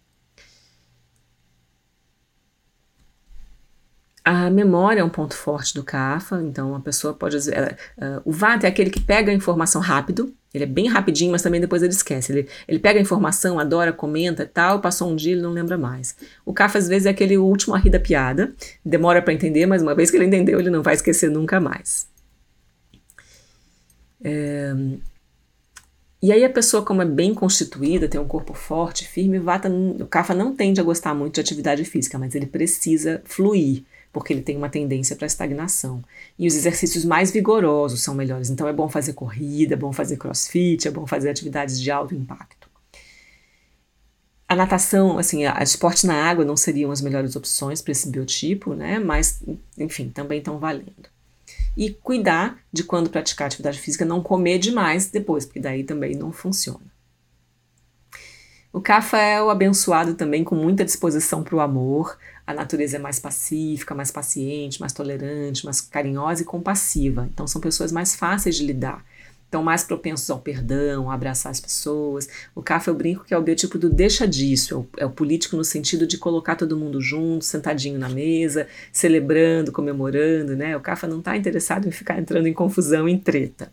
A 4.26 4.50
memória 4.50 5.00
é 5.00 5.04
um 5.06 5.10
ponto 5.10 5.36
forte 5.36 5.74
do 5.74 5.86
CAFA, 5.86 6.44
então 6.44 6.76
a 6.76 6.82
pessoa 6.82 7.14
pode. 7.14 7.38
Uh, 7.38 8.22
o 8.26 8.32
VATA 8.34 8.68
é 8.68 8.70
aquele 8.70 8.90
que 8.90 9.00
pega 9.00 9.32
a 9.32 9.34
informação 9.34 9.82
rápido, 9.82 10.36
ele 10.54 10.64
é 10.64 10.68
bem 10.68 10.88
rapidinho, 10.88 11.32
mas 11.32 11.42
também 11.42 11.60
depois 11.60 11.84
ele 11.84 11.92
esquece. 11.92 12.32
Ele, 12.32 12.48
ele 12.68 12.80
pega 12.80 13.00
a 13.00 13.02
informação, 13.02 13.60
adora, 13.60 13.92
comenta 13.92 14.50
tal, 14.52 14.80
passou 14.80 15.10
um 15.10 15.16
dia 15.16 15.34
ele 15.34 15.42
não 15.42 15.52
lembra 15.52 15.78
mais. 15.78 16.16
O 16.46 16.54
CAFA 16.54 16.78
às 16.78 16.88
vezes 16.88 17.06
é 17.06 17.10
aquele 17.10 17.38
último 17.38 17.76
a 17.76 17.78
rir 17.78 17.90
da 17.90 18.00
piada, 18.00 18.54
demora 18.84 19.22
para 19.22 19.34
entender, 19.34 19.66
mas 19.66 19.82
uma 19.82 19.94
vez 19.94 20.10
que 20.10 20.18
ele 20.18 20.26
entendeu, 20.26 20.60
ele 20.60 20.70
não 20.70 20.82
vai 20.82 20.94
esquecer 20.94 21.30
nunca 21.30 21.60
mais. 21.60 22.08
É, 24.24 24.74
e 26.22 26.32
aí 26.32 26.44
a 26.44 26.50
pessoa, 26.50 26.84
como 26.84 27.02
é 27.02 27.06
bem 27.06 27.34
constituída, 27.34 28.08
tem 28.08 28.20
um 28.20 28.28
corpo 28.28 28.54
forte, 28.54 29.08
firme, 29.08 29.38
vata, 29.38 29.70
o 29.70 30.08
Kapha 30.08 30.34
não 30.34 30.56
tende 30.56 30.82
a 30.82 30.84
gostar 30.84 31.14
muito 31.14 31.36
de 31.36 31.42
atividade 31.42 31.86
física, 31.86 32.18
mas 32.18 32.34
ele 32.34 32.48
precisa 32.48 33.22
fluir, 33.24 33.84
porque 34.18 34.34
ele 34.34 34.42
tem 34.42 34.58
uma 34.58 34.68
tendência 34.68 35.16
para 35.16 35.28
estagnação. 35.28 36.04
E 36.40 36.48
os 36.48 36.56
exercícios 36.56 37.06
mais 37.06 37.30
vigorosos 37.30 38.02
são 38.02 38.16
melhores. 38.16 38.50
Então 38.50 38.68
é 38.68 38.74
bom 38.74 38.90
fazer 38.90 39.14
corrida, 39.14 39.76
é 39.76 39.78
bom 39.78 39.94
fazer 39.94 40.18
crossfit, 40.18 40.88
é 40.88 40.92
bom 40.92 41.06
fazer 41.06 41.30
atividades 41.30 41.80
de 41.80 41.92
alto 41.92 42.16
impacto. 42.16 42.68
A 44.48 44.56
natação, 44.56 45.20
assim, 45.20 45.46
a, 45.46 45.62
esporte 45.62 46.08
na 46.08 46.16
água 46.16 46.44
não 46.44 46.58
seriam 46.58 46.90
as 46.90 47.02
melhores 47.02 47.36
opções 47.36 47.80
para 47.80 47.92
esse 47.92 48.10
biotipo, 48.10 48.74
né? 48.74 48.98
Mas, 48.98 49.44
enfim, 49.78 50.10
também 50.10 50.40
estão 50.40 50.58
valendo 50.58 51.10
e 51.76 51.92
cuidar 51.92 52.58
de 52.74 52.84
quando 52.84 53.12
praticar 53.12 53.46
atividade 53.48 53.80
física, 53.80 54.04
não 54.04 54.22
comer 54.22 54.58
demais 54.58 55.12
depois, 55.12 55.46
porque 55.46 55.60
daí 55.60 55.84
também 55.84 56.16
não 56.16 56.32
funciona. 56.32 56.98
O 58.74 58.82
Cafa 58.82 59.18
é 59.18 59.42
o 59.42 59.50
abençoado 59.50 60.16
também 60.16 60.44
com 60.44 60.56
muita 60.56 60.84
disposição 60.84 61.44
para 61.44 61.56
o 61.56 61.60
amor. 61.60 62.18
A 62.48 62.54
natureza 62.54 62.96
é 62.96 63.00
mais 63.00 63.20
pacífica, 63.20 63.94
mais 63.94 64.10
paciente, 64.10 64.80
mais 64.80 64.94
tolerante, 64.94 65.66
mais 65.66 65.82
carinhosa 65.82 66.42
e 66.42 66.46
compassiva. 66.46 67.28
Então 67.32 67.46
são 67.46 67.60
pessoas 67.62 67.92
mais 67.92 68.16
fáceis 68.16 68.56
de 68.56 68.66
lidar 68.66 69.04
estão 69.48 69.64
mais 69.64 69.84
propensos 69.84 70.30
ao 70.30 70.40
perdão, 70.40 71.10
a 71.10 71.14
abraçar 71.14 71.52
as 71.52 71.60
pessoas. 71.60 72.28
O 72.54 72.62
CAF 72.62 72.88
eu 72.88 72.94
brinco 72.94 73.24
que 73.24 73.34
é 73.34 73.38
o 73.38 73.42
biotipo 73.42 73.78
do 73.78 73.90
deixa 73.90 74.28
disso, 74.28 74.74
é 74.74 74.78
o, 74.78 74.88
é 74.98 75.06
o, 75.06 75.10
político 75.10 75.56
no 75.56 75.64
sentido 75.64 76.06
de 76.06 76.18
colocar 76.18 76.56
todo 76.56 76.78
mundo 76.78 77.02
junto, 77.02 77.46
sentadinho 77.46 77.98
na 77.98 78.10
mesa, 78.10 78.68
celebrando, 78.92 79.72
comemorando, 79.72 80.56
né? 80.56 80.76
O 80.76 80.82
CAFA 80.82 81.08
não 81.08 81.20
está 81.20 81.36
interessado 81.36 81.88
em 81.88 81.92
ficar 81.92 82.20
entrando 82.20 82.48
em 82.48 82.54
confusão, 82.54 83.08
em 83.08 83.18
treta. 83.18 83.72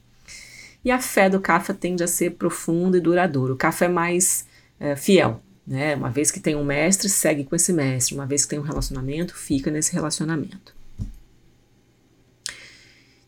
E 0.84 0.90
a 0.90 1.00
fé 1.00 1.28
do 1.28 1.40
CAFA 1.40 1.74
tende 1.74 2.04
a 2.04 2.06
ser 2.06 2.32
profunda 2.32 2.96
e 2.96 3.00
duradoura. 3.00 3.52
O 3.52 3.56
CAFA 3.56 3.86
é 3.86 3.88
mais 3.88 4.46
é, 4.78 4.94
fiel, 4.94 5.42
né? 5.66 5.94
Uma 5.94 6.10
vez 6.10 6.30
que 6.30 6.40
tem 6.40 6.54
um 6.54 6.64
mestre, 6.64 7.08
segue 7.08 7.44
com 7.44 7.56
esse 7.56 7.72
mestre. 7.72 8.14
Uma 8.14 8.26
vez 8.26 8.44
que 8.44 8.50
tem 8.50 8.58
um 8.58 8.62
relacionamento, 8.62 9.34
fica 9.34 9.70
nesse 9.70 9.92
relacionamento. 9.92 10.74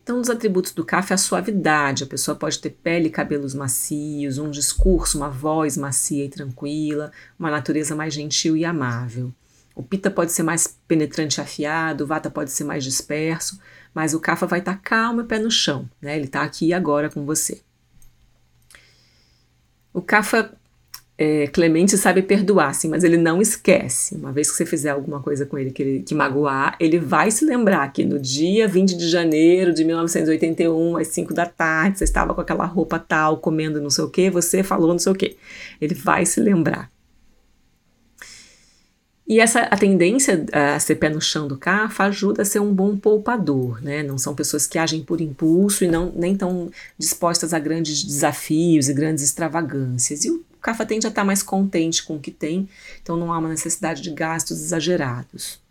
Então, 0.03 0.21
os 0.21 0.29
atributos 0.29 0.71
do 0.71 0.85
CAF 0.85 1.11
é 1.11 1.15
a 1.15 1.17
suavidade. 1.17 2.05
A 2.05 2.07
pessoa 2.07 2.37
pode 2.37 2.59
ter 2.59 2.69
pele 2.69 3.07
e 3.07 3.11
cabelos 3.11 3.53
macios, 3.53 4.37
um 4.37 4.49
discurso, 4.49 5.17
uma 5.17 5.29
voz 5.29 5.75
macia 5.75 6.23
e 6.23 6.29
tranquila, 6.29 7.11
uma 7.37 7.51
natureza 7.51 7.93
mais 7.93 8.13
gentil 8.13 8.55
e 8.55 8.63
amável. 8.63 9.33
O 9.75 9.83
Pita 9.83 10.09
pode 10.09 10.31
ser 10.31 10.43
mais 10.43 10.75
penetrante 10.87 11.39
e 11.39 11.41
afiado, 11.41 12.03
o 12.03 12.07
Vata 12.07 12.31
pode 12.31 12.51
ser 12.51 12.63
mais 12.63 12.83
disperso, 12.83 13.59
mas 13.93 14.13
o 14.13 14.19
Kapha 14.19 14.47
vai 14.47 14.59
estar 14.59 14.75
tá 14.75 14.79
calmo 14.81 15.21
e 15.21 15.23
pé 15.25 15.39
no 15.39 15.51
chão, 15.51 15.89
né? 16.01 16.15
Ele 16.15 16.25
está 16.25 16.41
aqui 16.41 16.67
e 16.67 16.73
agora 16.73 17.09
com 17.09 17.25
você. 17.25 17.61
O 19.93 20.01
Kapha 20.01 20.56
é, 21.17 21.47
Clemente 21.47 21.97
sabe 21.97 22.21
perdoar, 22.21 22.75
sim, 22.75 22.89
mas 22.89 23.03
ele 23.03 23.17
não 23.17 23.41
esquece. 23.41 24.13
Uma 24.15 24.31
vez 24.31 24.51
que 24.51 24.57
você 24.57 24.65
fizer 24.65 24.91
alguma 24.91 25.19
coisa 25.19 25.45
com 25.47 25.57
ele 25.57 25.71
que, 25.71 25.81
ele, 25.81 26.03
que 26.03 26.13
magoar, 26.13 26.75
ele 26.79 26.99
vai 26.99 27.31
se 27.31 27.43
lembrar 27.43 27.91
que 27.91 28.05
no 28.05 28.19
dia 28.19 28.67
20 28.67 28.95
de 28.95 29.09
janeiro 29.09 29.73
de 29.73 29.83
1981, 29.83 30.97
às 30.97 31.07
5 31.07 31.33
da 31.33 31.47
tarde, 31.47 31.97
você 31.97 32.03
estava 32.03 32.35
com 32.35 32.41
aquela 32.41 32.65
roupa 32.65 32.99
tal, 32.99 33.37
comendo 33.37 33.81
não 33.81 33.89
sei 33.89 34.03
o 34.03 34.09
que, 34.09 34.29
você 34.29 34.61
falou 34.61 34.89
não 34.89 34.99
sei 34.99 35.11
o 35.11 35.15
que. 35.15 35.37
Ele 35.81 35.95
vai 35.95 36.23
se 36.23 36.39
lembrar. 36.39 36.89
E 39.27 39.41
essa 39.41 39.61
a 39.63 39.75
tendência 39.75 40.45
a 40.53 40.79
ser 40.79 40.95
pé 40.95 41.09
no 41.09 41.19
chão 41.19 41.49
do 41.49 41.57
CAFA 41.57 42.05
ajuda 42.05 42.43
a 42.43 42.45
ser 42.45 42.59
um 42.59 42.73
bom 42.73 42.95
poupador, 42.95 43.83
né? 43.83 44.01
Não 44.01 44.17
são 44.17 44.33
pessoas 44.33 44.65
que 44.65 44.77
agem 44.77 45.03
por 45.03 45.19
impulso 45.19 45.83
e 45.83 45.87
não 45.87 46.13
nem 46.15 46.33
tão 46.33 46.71
dispostas 46.97 47.53
a 47.53 47.59
grandes 47.59 48.03
desafios 48.03 48.87
e 48.87 48.93
grandes 48.93 49.25
extravagâncias. 49.25 50.23
E 50.23 50.31
o 50.31 50.45
CAFA 50.67 50.85
tende 50.85 51.07
a 51.07 51.09
estar 51.09 51.23
mais 51.23 51.41
contente 51.41 52.03
com 52.03 52.17
o 52.17 52.19
que 52.19 52.29
tem, 52.29 52.67
então 53.01 53.15
não 53.15 53.31
há 53.31 53.37
uma 53.37 53.47
necessidade 53.47 54.01
de 54.01 54.11
gastos 54.11 54.61
exagerados. 54.61 55.61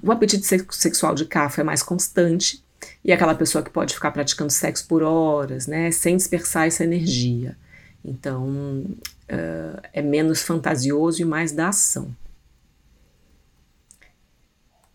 O 0.00 0.12
apetite 0.12 0.46
sexual 0.46 1.12
de 1.16 1.24
CAFA 1.24 1.62
é 1.62 1.64
mais 1.64 1.82
constante 1.82 2.62
e 3.04 3.10
é 3.10 3.14
aquela 3.14 3.34
pessoa 3.34 3.64
que 3.64 3.70
pode 3.70 3.94
ficar 3.94 4.12
praticando 4.12 4.52
sexo 4.52 4.86
por 4.86 5.02
horas, 5.02 5.66
né, 5.66 5.90
sem 5.90 6.16
dispersar 6.16 6.68
essa 6.68 6.84
energia. 6.84 7.58
Então, 8.04 8.46
uh, 8.48 9.80
é 9.92 10.00
menos 10.00 10.40
fantasioso 10.40 11.20
e 11.20 11.24
mais 11.24 11.50
da 11.50 11.70
ação. 11.70 12.14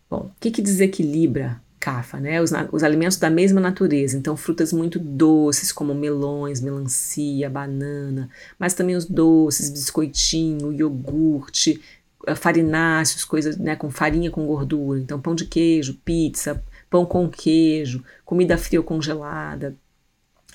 Bom, 0.08 0.30
o 0.34 0.40
que, 0.40 0.50
que 0.50 0.62
desequilibra 0.62 1.60
cafa, 1.78 2.18
né? 2.18 2.40
Os, 2.40 2.52
os 2.72 2.82
alimentos 2.82 3.16
da 3.16 3.30
mesma 3.30 3.60
natureza, 3.60 4.16
então 4.16 4.36
frutas 4.36 4.72
muito 4.72 4.98
doces 4.98 5.72
como 5.72 5.94
melões, 5.94 6.60
melancia, 6.60 7.48
banana, 7.50 8.28
mas 8.58 8.74
também 8.74 8.96
os 8.96 9.04
doces, 9.04 9.70
biscoitinho, 9.70 10.72
iogurte, 10.72 11.80
eh, 12.26 12.34
farináceos, 12.34 13.24
coisas 13.24 13.56
né, 13.56 13.76
com 13.76 13.90
farinha 13.90 14.30
com 14.30 14.46
gordura, 14.46 14.98
então 14.98 15.20
pão 15.20 15.34
de 15.34 15.46
queijo, 15.46 15.94
pizza, 16.04 16.62
pão 16.90 17.04
com 17.06 17.28
queijo, 17.28 18.02
comida 18.24 18.58
fria 18.58 18.80
ou 18.80 18.84
congelada, 18.84 19.76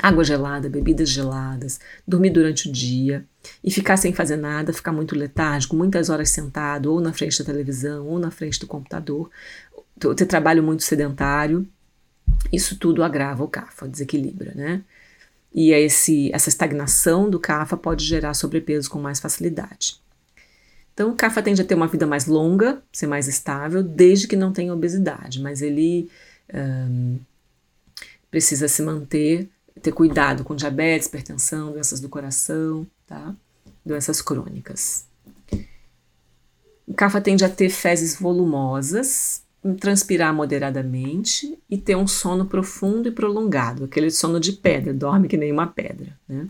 água 0.01 0.23
gelada, 0.23 0.69
bebidas 0.69 1.09
geladas, 1.09 1.79
dormir 2.07 2.31
durante 2.31 2.67
o 2.67 2.71
dia 2.71 3.25
e 3.63 3.71
ficar 3.71 3.97
sem 3.97 4.13
fazer 4.13 4.35
nada, 4.35 4.73
ficar 4.73 4.91
muito 4.91 5.15
letárgico, 5.15 5.75
muitas 5.75 6.09
horas 6.09 6.29
sentado 6.29 6.91
ou 6.91 6.99
na 6.99 7.13
frente 7.13 7.37
da 7.39 7.45
televisão 7.45 8.07
ou 8.07 8.17
na 8.17 8.31
frente 8.31 8.59
do 8.59 8.67
computador, 8.67 9.29
ter 10.15 10.25
trabalho 10.25 10.63
muito 10.63 10.83
sedentário, 10.83 11.67
isso 12.51 12.77
tudo 12.77 13.03
agrava 13.03 13.43
o 13.43 13.47
CAFA, 13.47 13.87
desequilibra, 13.87 14.53
né? 14.55 14.83
E 15.53 15.71
esse, 15.71 16.31
essa 16.33 16.49
estagnação 16.49 17.29
do 17.29 17.39
CAFA 17.39 17.75
pode 17.75 18.05
gerar 18.05 18.33
sobrepeso 18.33 18.89
com 18.89 18.99
mais 18.99 19.19
facilidade. 19.19 19.99
Então, 20.93 21.11
o 21.11 21.15
CAFA 21.15 21.41
tende 21.41 21.61
a 21.61 21.65
ter 21.65 21.75
uma 21.75 21.87
vida 21.87 22.07
mais 22.07 22.25
longa, 22.25 22.81
ser 22.91 23.07
mais 23.07 23.27
estável, 23.27 23.83
desde 23.83 24.27
que 24.27 24.35
não 24.35 24.53
tenha 24.53 24.73
obesidade, 24.73 25.41
mas 25.41 25.61
ele 25.61 26.09
um, 26.53 27.19
precisa 28.29 28.67
se 28.67 28.81
manter, 28.81 29.49
ter 29.81 29.91
cuidado 29.91 30.43
com 30.43 30.55
diabetes, 30.55 31.07
hipertensão, 31.07 31.71
doenças 31.71 31.99
do 31.99 32.09
coração, 32.09 32.87
tá? 33.07 33.35
doenças 33.85 34.21
crônicas. 34.21 35.05
O 36.87 36.93
CAFA 36.93 37.21
tende 37.21 37.43
a 37.43 37.49
ter 37.49 37.69
fezes 37.69 38.19
volumosas, 38.19 39.43
transpirar 39.79 40.33
moderadamente 40.33 41.57
e 41.69 41.77
ter 41.77 41.95
um 41.95 42.07
sono 42.07 42.45
profundo 42.45 43.07
e 43.07 43.11
prolongado, 43.11 43.83
aquele 43.85 44.09
sono 44.09 44.39
de 44.39 44.53
pedra, 44.53 44.93
dorme 44.93 45.27
que 45.27 45.37
nem 45.37 45.51
uma 45.51 45.67
pedra. 45.67 46.17
Né? 46.27 46.47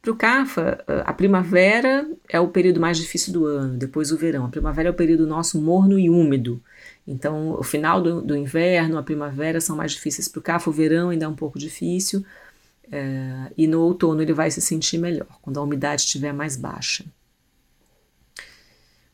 Para 0.00 0.10
o 0.10 0.16
CAFA, 0.16 0.84
a 1.04 1.12
primavera 1.12 2.10
é 2.28 2.40
o 2.40 2.48
período 2.48 2.80
mais 2.80 2.98
difícil 2.98 3.32
do 3.32 3.46
ano, 3.46 3.78
depois 3.78 4.10
o 4.10 4.16
verão. 4.16 4.44
A 4.44 4.48
primavera 4.48 4.88
é 4.88 4.90
o 4.90 4.94
período 4.94 5.28
nosso 5.28 5.60
morno 5.60 5.96
e 5.96 6.10
úmido. 6.10 6.60
Então, 7.06 7.52
o 7.52 7.62
final 7.62 8.02
do, 8.02 8.20
do 8.20 8.36
inverno, 8.36 8.98
a 8.98 9.02
primavera 9.02 9.60
são 9.60 9.76
mais 9.76 9.92
difíceis 9.92 10.26
para 10.26 10.40
o 10.40 10.42
CAFA, 10.42 10.70
o 10.70 10.72
verão 10.72 11.10
ainda 11.10 11.26
é 11.26 11.28
um 11.28 11.36
pouco 11.36 11.56
difícil, 11.56 12.24
é, 12.90 13.52
e 13.56 13.68
no 13.68 13.80
outono 13.80 14.20
ele 14.20 14.32
vai 14.32 14.50
se 14.50 14.60
sentir 14.60 14.98
melhor, 14.98 15.38
quando 15.40 15.58
a 15.58 15.62
umidade 15.62 16.02
estiver 16.02 16.32
mais 16.32 16.56
baixa. 16.56 17.04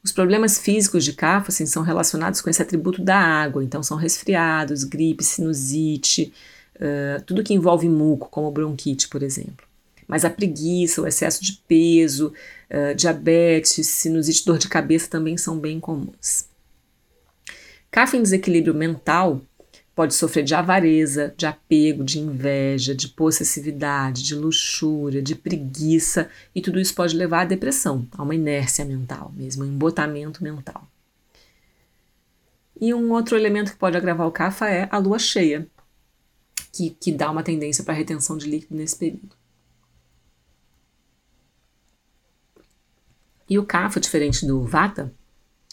Os 0.08 0.12
problemas 0.12 0.58
físicos 0.58 1.04
de 1.04 1.12
CAFA 1.12 1.50
assim, 1.50 1.66
são 1.66 1.82
relacionados 1.82 2.40
com 2.40 2.48
esse 2.48 2.62
atributo 2.62 3.02
da 3.02 3.18
água, 3.18 3.62
então 3.62 3.82
são 3.82 3.94
resfriados, 3.94 4.82
gripe, 4.82 5.22
sinusite, 5.22 6.32
uh, 6.76 7.22
tudo 7.26 7.44
que 7.44 7.52
envolve 7.52 7.86
muco, 7.90 8.30
como 8.30 8.50
bronquite, 8.50 9.06
por 9.06 9.22
exemplo. 9.22 9.66
Mas 10.06 10.24
a 10.24 10.30
preguiça, 10.30 11.02
o 11.02 11.06
excesso 11.06 11.44
de 11.44 11.62
peso, 11.68 12.32
uh, 12.70 12.94
diabetes, 12.94 13.86
sinusite, 13.86 14.46
dor 14.46 14.56
de 14.56 14.66
cabeça 14.66 15.10
também 15.10 15.36
são 15.36 15.58
bem 15.58 15.78
comuns. 15.78 16.46
Em 18.14 18.22
desequilíbrio 18.22 18.74
mental 18.74 19.42
pode 19.98 20.14
sofrer 20.14 20.44
de 20.44 20.54
avareza, 20.54 21.34
de 21.36 21.44
apego, 21.44 22.04
de 22.04 22.20
inveja, 22.20 22.94
de 22.94 23.08
possessividade, 23.08 24.22
de 24.22 24.36
luxúria, 24.36 25.20
de 25.20 25.34
preguiça, 25.34 26.30
e 26.54 26.62
tudo 26.62 26.78
isso 26.78 26.94
pode 26.94 27.16
levar 27.16 27.40
à 27.40 27.44
depressão, 27.44 28.06
a 28.16 28.22
uma 28.22 28.32
inércia 28.36 28.84
mental 28.84 29.32
mesmo, 29.34 29.64
um 29.64 29.66
embotamento 29.66 30.40
mental. 30.40 30.86
E 32.80 32.94
um 32.94 33.10
outro 33.10 33.36
elemento 33.36 33.72
que 33.72 33.76
pode 33.76 33.96
agravar 33.96 34.28
o 34.28 34.30
CAFA 34.30 34.68
é 34.68 34.88
a 34.88 34.98
lua 34.98 35.18
cheia, 35.18 35.66
que, 36.72 36.90
que 36.90 37.10
dá 37.10 37.28
uma 37.28 37.42
tendência 37.42 37.82
para 37.82 37.92
retenção 37.92 38.38
de 38.38 38.48
líquido 38.48 38.76
nesse 38.76 38.96
período. 38.96 39.34
E 43.50 43.58
o 43.58 43.66
CAFA, 43.66 43.98
diferente 43.98 44.46
do 44.46 44.62
VATA, 44.62 45.12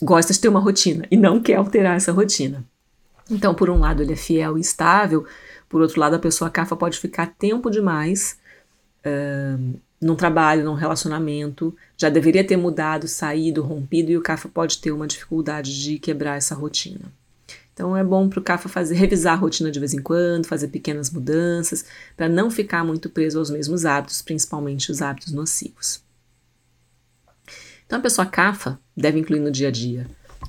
gosta 0.01 0.33
de 0.33 0.39
ter 0.39 0.47
uma 0.47 0.59
rotina 0.59 1.05
e 1.11 1.15
não 1.15 1.39
quer 1.39 1.57
alterar 1.57 1.95
essa 1.95 2.11
rotina. 2.11 2.65
Então, 3.29 3.55
por 3.55 3.69
um 3.69 3.79
lado, 3.79 4.03
ele 4.03 4.13
é 4.13 4.15
fiel 4.15 4.57
e 4.57 4.61
estável, 4.61 5.25
por 5.67 5.81
outro 5.81 5.99
lado, 5.99 6.15
a 6.15 6.19
pessoa 6.19 6.49
CAFA 6.49 6.75
pode 6.75 6.99
ficar 6.99 7.27
tempo 7.37 7.69
demais 7.69 8.37
uh, 9.05 9.79
num 9.99 10.15
trabalho, 10.15 10.63
num 10.63 10.73
relacionamento, 10.73 11.75
já 11.97 12.09
deveria 12.09 12.45
ter 12.45 12.57
mudado, 12.57 13.07
saído, 13.07 13.63
rompido, 13.63 14.11
e 14.11 14.17
o 14.17 14.21
CAFA 14.21 14.47
pode 14.47 14.77
ter 14.79 14.91
uma 14.91 15.07
dificuldade 15.07 15.83
de 15.83 15.97
quebrar 15.97 16.37
essa 16.37 16.53
rotina. 16.53 17.11
Então 17.73 17.97
é 17.97 18.03
bom 18.03 18.29
para 18.29 18.39
o 18.39 18.43
CAFA 18.43 18.69
fazer, 18.69 18.95
revisar 18.95 19.33
a 19.33 19.37
rotina 19.37 19.71
de 19.71 19.79
vez 19.79 19.93
em 19.93 20.01
quando, 20.01 20.45
fazer 20.45 20.67
pequenas 20.67 21.09
mudanças, 21.09 21.85
para 22.15 22.29
não 22.29 22.49
ficar 22.49 22.85
muito 22.85 23.09
preso 23.09 23.39
aos 23.39 23.49
mesmos 23.49 23.85
hábitos, 23.85 24.21
principalmente 24.21 24.91
os 24.91 25.01
hábitos 25.01 25.33
nocivos. 25.33 26.01
Então 27.85 27.99
a 27.99 28.01
pessoa 28.01 28.25
CAFA 28.25 28.79
deve 28.95 29.19
incluir 29.19 29.39
no 29.39 29.51
dia 29.51 29.67
a 29.67 29.71
dia 29.71 30.07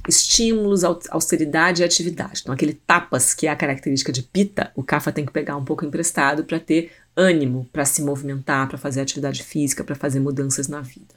estímulos, 0.09 0.85
austeridade 0.85 1.83
e 1.83 1.85
atividade. 1.85 2.41
Então, 2.43 2.55
aquele 2.55 2.75
tapas, 2.75 3.35
que 3.35 3.47
é 3.47 3.51
a 3.51 3.57
característica 3.57 4.13
de 4.13 4.23
pita, 4.23 4.71
o 4.75 4.83
CAFA 4.83 5.13
tem 5.13 5.27
que 5.27 5.33
pegar 5.33 5.57
um 5.57 5.65
pouco 5.65 5.85
emprestado 5.85 6.45
para 6.45 6.61
ter 6.61 6.93
ânimo 7.17 7.67
para 7.73 7.85
se 7.85 8.03
movimentar, 8.03 8.69
para 8.69 8.77
fazer 8.77 9.01
atividade 9.01 9.43
física, 9.43 9.83
para 9.83 9.95
fazer 9.95 10.21
mudanças 10.21 10.69
na 10.69 10.81
vida. 10.81 11.15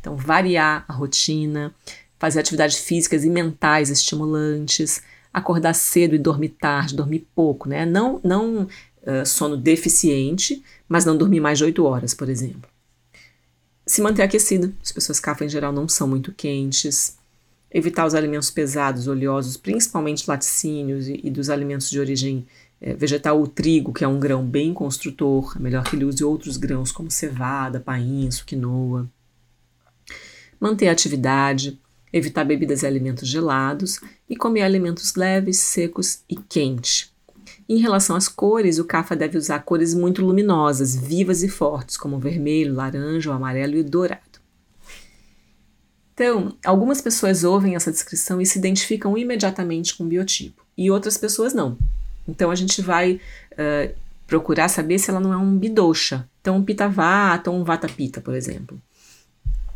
Então, 0.00 0.16
variar 0.16 0.84
a 0.88 0.92
rotina, 0.92 1.74
fazer 2.18 2.40
atividades 2.40 2.78
físicas 2.78 3.24
e 3.24 3.30
mentais 3.30 3.90
estimulantes, 3.90 5.02
acordar 5.32 5.74
cedo 5.74 6.14
e 6.14 6.18
dormir 6.18 6.50
tarde, 6.50 6.96
dormir 6.96 7.26
pouco, 7.34 7.68
né? 7.68 7.84
Não, 7.84 8.20
não 8.24 8.62
uh, 8.62 9.26
sono 9.26 9.56
deficiente, 9.56 10.64
mas 10.88 11.04
não 11.04 11.16
dormir 11.16 11.40
mais 11.40 11.58
de 11.58 11.64
8 11.64 11.84
horas, 11.84 12.14
por 12.14 12.28
exemplo. 12.28 12.70
Se 13.86 14.00
manter 14.00 14.22
aquecido, 14.22 14.74
as 14.82 14.92
pessoas 14.92 15.20
CAFA 15.20 15.44
em 15.44 15.48
geral 15.48 15.72
não 15.72 15.86
são 15.86 16.08
muito 16.08 16.32
quentes 16.32 17.18
evitar 17.74 18.06
os 18.06 18.14
alimentos 18.14 18.52
pesados, 18.52 19.08
oleosos, 19.08 19.56
principalmente 19.56 20.28
laticínios 20.28 21.08
e, 21.08 21.20
e 21.24 21.30
dos 21.30 21.50
alimentos 21.50 21.90
de 21.90 21.98
origem 21.98 22.46
é, 22.80 22.94
vegetal, 22.94 23.40
o 23.42 23.48
trigo, 23.48 23.92
que 23.92 24.04
é 24.04 24.08
um 24.08 24.20
grão 24.20 24.46
bem 24.46 24.72
construtor, 24.72 25.54
é 25.56 25.58
melhor 25.58 25.82
que 25.82 25.96
ele 25.96 26.04
use 26.04 26.22
outros 26.22 26.56
grãos 26.56 26.92
como 26.92 27.10
cevada, 27.10 27.80
painço, 27.80 28.44
quinoa. 28.46 29.10
Manter 30.60 30.86
a 30.86 30.92
atividade, 30.92 31.80
evitar 32.12 32.44
bebidas 32.44 32.82
e 32.82 32.86
alimentos 32.86 33.28
gelados 33.28 34.00
e 34.30 34.36
comer 34.36 34.62
alimentos 34.62 35.16
leves, 35.16 35.58
secos 35.58 36.20
e 36.28 36.36
quentes. 36.36 37.12
Em 37.68 37.78
relação 37.78 38.14
às 38.14 38.28
cores, 38.28 38.78
o 38.78 38.84
CAFA 38.84 39.16
deve 39.16 39.36
usar 39.36 39.58
cores 39.60 39.94
muito 39.94 40.24
luminosas, 40.24 40.94
vivas 40.94 41.42
e 41.42 41.48
fortes, 41.48 41.96
como 41.96 42.20
vermelho, 42.20 42.74
laranja, 42.74 43.32
amarelo 43.32 43.74
e 43.74 43.82
dourado. 43.82 44.33
Então, 46.14 46.56
algumas 46.64 47.00
pessoas 47.00 47.42
ouvem 47.42 47.74
essa 47.74 47.90
descrição 47.90 48.40
e 48.40 48.46
se 48.46 48.58
identificam 48.58 49.18
imediatamente 49.18 49.96
com 49.96 50.04
o 50.04 50.06
biotipo, 50.06 50.64
e 50.78 50.90
outras 50.90 51.18
pessoas 51.18 51.52
não. 51.52 51.76
Então, 52.26 52.50
a 52.50 52.54
gente 52.54 52.80
vai 52.80 53.20
uh, 53.52 53.94
procurar 54.26 54.68
saber 54.68 54.98
se 54.98 55.10
ela 55.10 55.20
não 55.20 55.32
é 55.32 55.36
um 55.36 55.58
bidosha, 55.58 56.28
então 56.40 56.56
um 56.56 56.64
pita 56.64 56.88
vata 56.88 57.50
ou 57.50 57.58
um 57.58 57.64
vata 57.64 57.88
pita, 57.88 58.20
por 58.20 58.34
exemplo. 58.34 58.80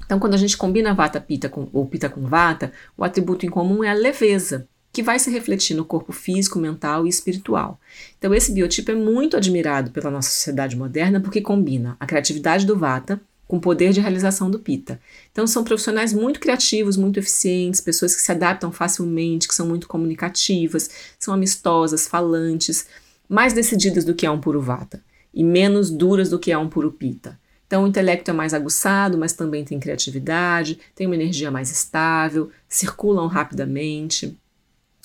Então, 0.07 0.19
quando 0.19 0.35
a 0.35 0.39
gente 0.39 0.57
combina 0.57 0.95
vata 0.95 1.21
pita 1.21 1.49
com, 1.49 1.69
ou 1.73 1.85
pita 1.87 2.09
com 2.09 2.23
vata, 2.23 2.73
o 2.97 3.05
atributo 3.05 3.45
em 3.45 3.51
comum 3.51 3.83
é 3.83 3.91
a 3.91 3.95
leveza, 3.95 4.67
que 4.93 5.03
vai 5.03 5.19
se 5.19 5.31
refletir 5.31 5.75
no 5.75 5.85
corpo 5.85 6.13
físico, 6.13 6.59
mental 6.59 7.05
e 7.05 7.11
espiritual. 7.11 7.79
Então, 8.17 8.33
esse 8.33 8.53
biotipo 8.53 8.91
é 8.91 8.95
muito 8.95 9.37
admirado 9.37 9.91
pela 9.91 10.11
nossa 10.11 10.31
sociedade 10.31 10.77
moderna 10.77 11.21
porque 11.21 11.41
combina 11.41 11.97
a 12.01 12.07
criatividade 12.07 12.65
do 12.65 12.79
vata 12.79 13.21
com 13.49 13.59
poder 13.59 13.93
de 13.93 14.01
realização 14.01 14.51
do 14.51 14.59
Pita. 14.59 15.01
Então 15.33 15.47
são 15.47 15.65
profissionais 15.65 16.13
muito 16.13 16.39
criativos, 16.39 16.99
muito 16.99 17.19
eficientes, 17.19 17.81
pessoas 17.81 18.15
que 18.15 18.21
se 18.21 18.31
adaptam 18.31 18.71
facilmente, 18.71 19.49
que 19.49 19.55
são 19.55 19.67
muito 19.67 19.89
comunicativas, 19.89 20.91
são 21.19 21.33
amistosas, 21.33 22.07
falantes, 22.07 22.87
mais 23.27 23.55
decididas 23.55 24.05
do 24.05 24.15
que 24.15 24.27
é 24.27 24.31
um 24.31 24.39
puro 24.39 24.61
Vata 24.61 25.03
e 25.33 25.43
menos 25.43 25.91
duras 25.91 26.29
do 26.29 26.39
que 26.39 26.53
é 26.53 26.59
um 26.59 26.69
puro 26.69 26.93
Pita. 26.93 27.41
Então 27.67 27.85
o 27.85 27.87
intelecto 27.87 28.31
é 28.31 28.35
mais 28.35 28.53
aguçado, 28.53 29.17
mas 29.17 29.33
também 29.33 29.65
tem 29.65 29.81
criatividade, 29.81 30.79
tem 30.95 31.07
uma 31.07 31.17
energia 31.17 31.51
mais 31.51 31.71
estável, 31.71 32.51
circulam 32.69 33.27
rapidamente, 33.27 34.37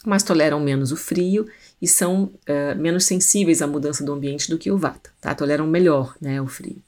mas 0.05 0.23
toleram 0.23 0.59
menos 0.59 0.91
o 0.91 0.97
frio 0.97 1.47
e 1.81 1.87
são 1.87 2.25
uh, 2.25 2.77
menos 2.77 3.05
sensíveis 3.05 3.61
à 3.61 3.67
mudança 3.67 4.03
do 4.03 4.11
ambiente 4.11 4.49
do 4.49 4.57
que 4.57 4.71
o 4.71 4.77
Vata, 4.77 5.11
tá? 5.21 5.33
Toleram 5.33 5.65
melhor 5.65 6.15
né, 6.19 6.41
o 6.41 6.47
frio 6.47 6.81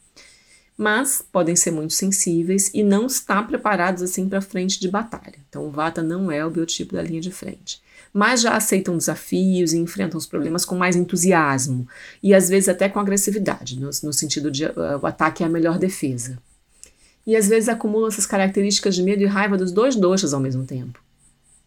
mas 0.77 1.23
podem 1.31 1.55
ser 1.55 1.71
muito 1.71 1.93
sensíveis 1.93 2.69
e 2.73 2.83
não 2.83 3.05
estar 3.05 3.47
preparados 3.47 4.03
assim 4.03 4.27
para 4.27 4.41
frente 4.41 4.79
de 4.79 4.89
batalha. 4.89 5.35
Então, 5.47 5.65
o 5.65 5.71
Vata 5.71 6.03
não 6.03 6.29
é 6.29 6.45
o 6.45 6.49
biotipo 6.49 6.93
da 6.93 7.01
linha 7.01 7.21
de 7.21 7.31
frente. 7.31 7.81
Mas 8.13 8.41
já 8.41 8.55
aceitam 8.55 8.97
desafios 8.97 9.73
e 9.73 9.77
enfrentam 9.77 10.17
os 10.17 10.25
problemas 10.25 10.63
com 10.63 10.75
mais 10.75 10.95
entusiasmo 10.95 11.87
e 12.23 12.33
às 12.33 12.47
vezes 12.47 12.69
até 12.69 12.87
com 12.87 12.99
agressividade, 12.99 13.79
no, 13.79 13.87
no 13.87 14.13
sentido 14.13 14.49
de 14.49 14.65
uh, 14.65 14.99
o 15.01 15.05
ataque 15.05 15.43
é 15.43 15.45
a 15.45 15.49
melhor 15.49 15.77
defesa. 15.77 16.37
E 17.27 17.35
às 17.35 17.47
vezes 17.47 17.67
acumulam 17.67 18.07
essas 18.07 18.25
características 18.25 18.95
de 18.95 19.03
medo 19.03 19.21
e 19.23 19.25
raiva 19.25 19.57
dos 19.57 19.71
dois 19.71 19.95
doshas 19.95 20.33
ao 20.33 20.39
mesmo 20.39 20.65
tempo. 20.65 20.99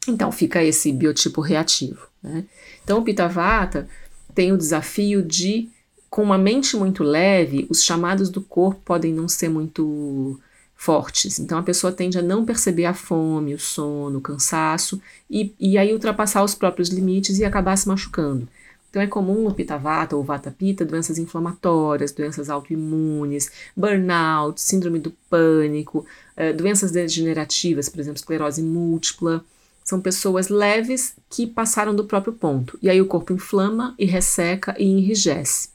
Então 0.07 0.33
fica 0.33 0.63
esse 0.63 0.93
biotipo 0.93 1.41
reativo. 1.41 2.09
Né? 2.23 2.45
Então 2.83 2.99
o 2.99 3.05
Pitavata 3.05 3.89
tem 4.35 4.53
o 4.53 4.59
desafio 4.59 5.23
de 5.23 5.69
com 6.11 6.23
uma 6.23 6.39
mente 6.39 6.77
muito 6.77 7.03
leve, 7.03 7.67
os 7.69 7.83
chamados 7.83 8.31
do 8.31 8.41
corpo 8.41 8.81
podem 8.85 9.13
não 9.13 9.29
ser 9.29 9.49
muito 9.49 10.41
fortes. 10.75 11.41
Então 11.41 11.59
a 11.59 11.63
pessoa 11.63 11.93
tende 11.93 12.19
a 12.19 12.23
não 12.23 12.47
perceber 12.47 12.85
a 12.85 12.95
fome, 12.95 13.53
o 13.53 13.59
sono, 13.59 14.19
o 14.19 14.23
cansaço 14.23 15.01
e, 15.29 15.53
e 15.59 15.77
aí 15.77 15.93
ultrapassar 15.93 16.43
os 16.45 16.55
próprios 16.55 16.89
limites 16.89 17.39
e 17.39 17.45
acabar 17.45 17.77
se 17.77 17.89
machucando. 17.89 18.49
Então 18.89 19.03
é 19.03 19.07
comum 19.07 19.45
no 19.45 19.55
Pitavata 19.55 20.17
ou 20.17 20.25
Vata 20.25 20.51
Pita 20.51 20.85
doenças 20.85 21.19
inflamatórias, 21.19 22.13
doenças 22.13 22.49
autoimunes, 22.49 23.51
burnout, 23.77 24.61
síndrome 24.61 24.99
do 24.99 25.11
pânico, 25.29 26.07
uh, 26.37 26.57
doenças 26.57 26.91
degenerativas, 26.91 27.89
por 27.89 28.01
exemplo, 28.01 28.19
esclerose 28.19 28.63
múltipla. 28.63 29.45
São 29.85 30.01
pessoas 30.01 30.49
leves 30.49 31.15
que 31.29 31.47
passaram 31.47 31.95
do 31.95 32.05
próprio 32.05 32.33
ponto. 32.33 32.79
E 32.81 32.89
aí 32.89 33.01
o 33.01 33.07
corpo 33.07 33.33
inflama 33.33 33.95
e 33.99 34.05
resseca 34.05 34.75
e 34.79 34.85
enrijece. 34.85 35.71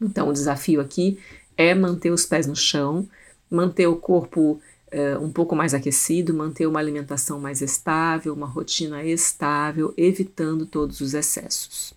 Então, 0.00 0.28
o 0.28 0.32
desafio 0.32 0.80
aqui 0.80 1.18
é 1.56 1.74
manter 1.74 2.10
os 2.10 2.24
pés 2.24 2.46
no 2.46 2.54
chão, 2.54 3.08
manter 3.50 3.86
o 3.86 3.96
corpo 3.96 4.60
uh, 4.92 5.22
um 5.22 5.30
pouco 5.30 5.56
mais 5.56 5.74
aquecido, 5.74 6.34
manter 6.34 6.66
uma 6.66 6.78
alimentação 6.78 7.40
mais 7.40 7.60
estável, 7.60 8.34
uma 8.34 8.46
rotina 8.46 9.04
estável, 9.04 9.92
evitando 9.96 10.66
todos 10.66 11.00
os 11.00 11.14
excessos. 11.14 11.94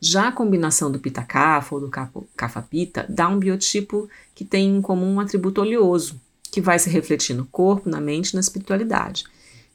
Já 0.00 0.28
a 0.28 0.32
combinação 0.32 0.90
do 0.92 1.00
pita-cafa 1.00 1.74
ou 1.74 1.80
do 1.80 1.90
cafa-pita 2.36 3.04
dá 3.08 3.28
um 3.28 3.38
biotipo 3.38 4.08
que 4.32 4.44
tem 4.44 4.76
em 4.76 4.80
comum 4.80 5.14
um 5.14 5.20
atributo 5.20 5.60
oleoso, 5.60 6.20
que 6.52 6.60
vai 6.60 6.78
se 6.78 6.88
refletir 6.88 7.34
no 7.34 7.44
corpo, 7.46 7.90
na 7.90 8.00
mente 8.00 8.30
e 8.30 8.34
na 8.34 8.40
espiritualidade. 8.40 9.24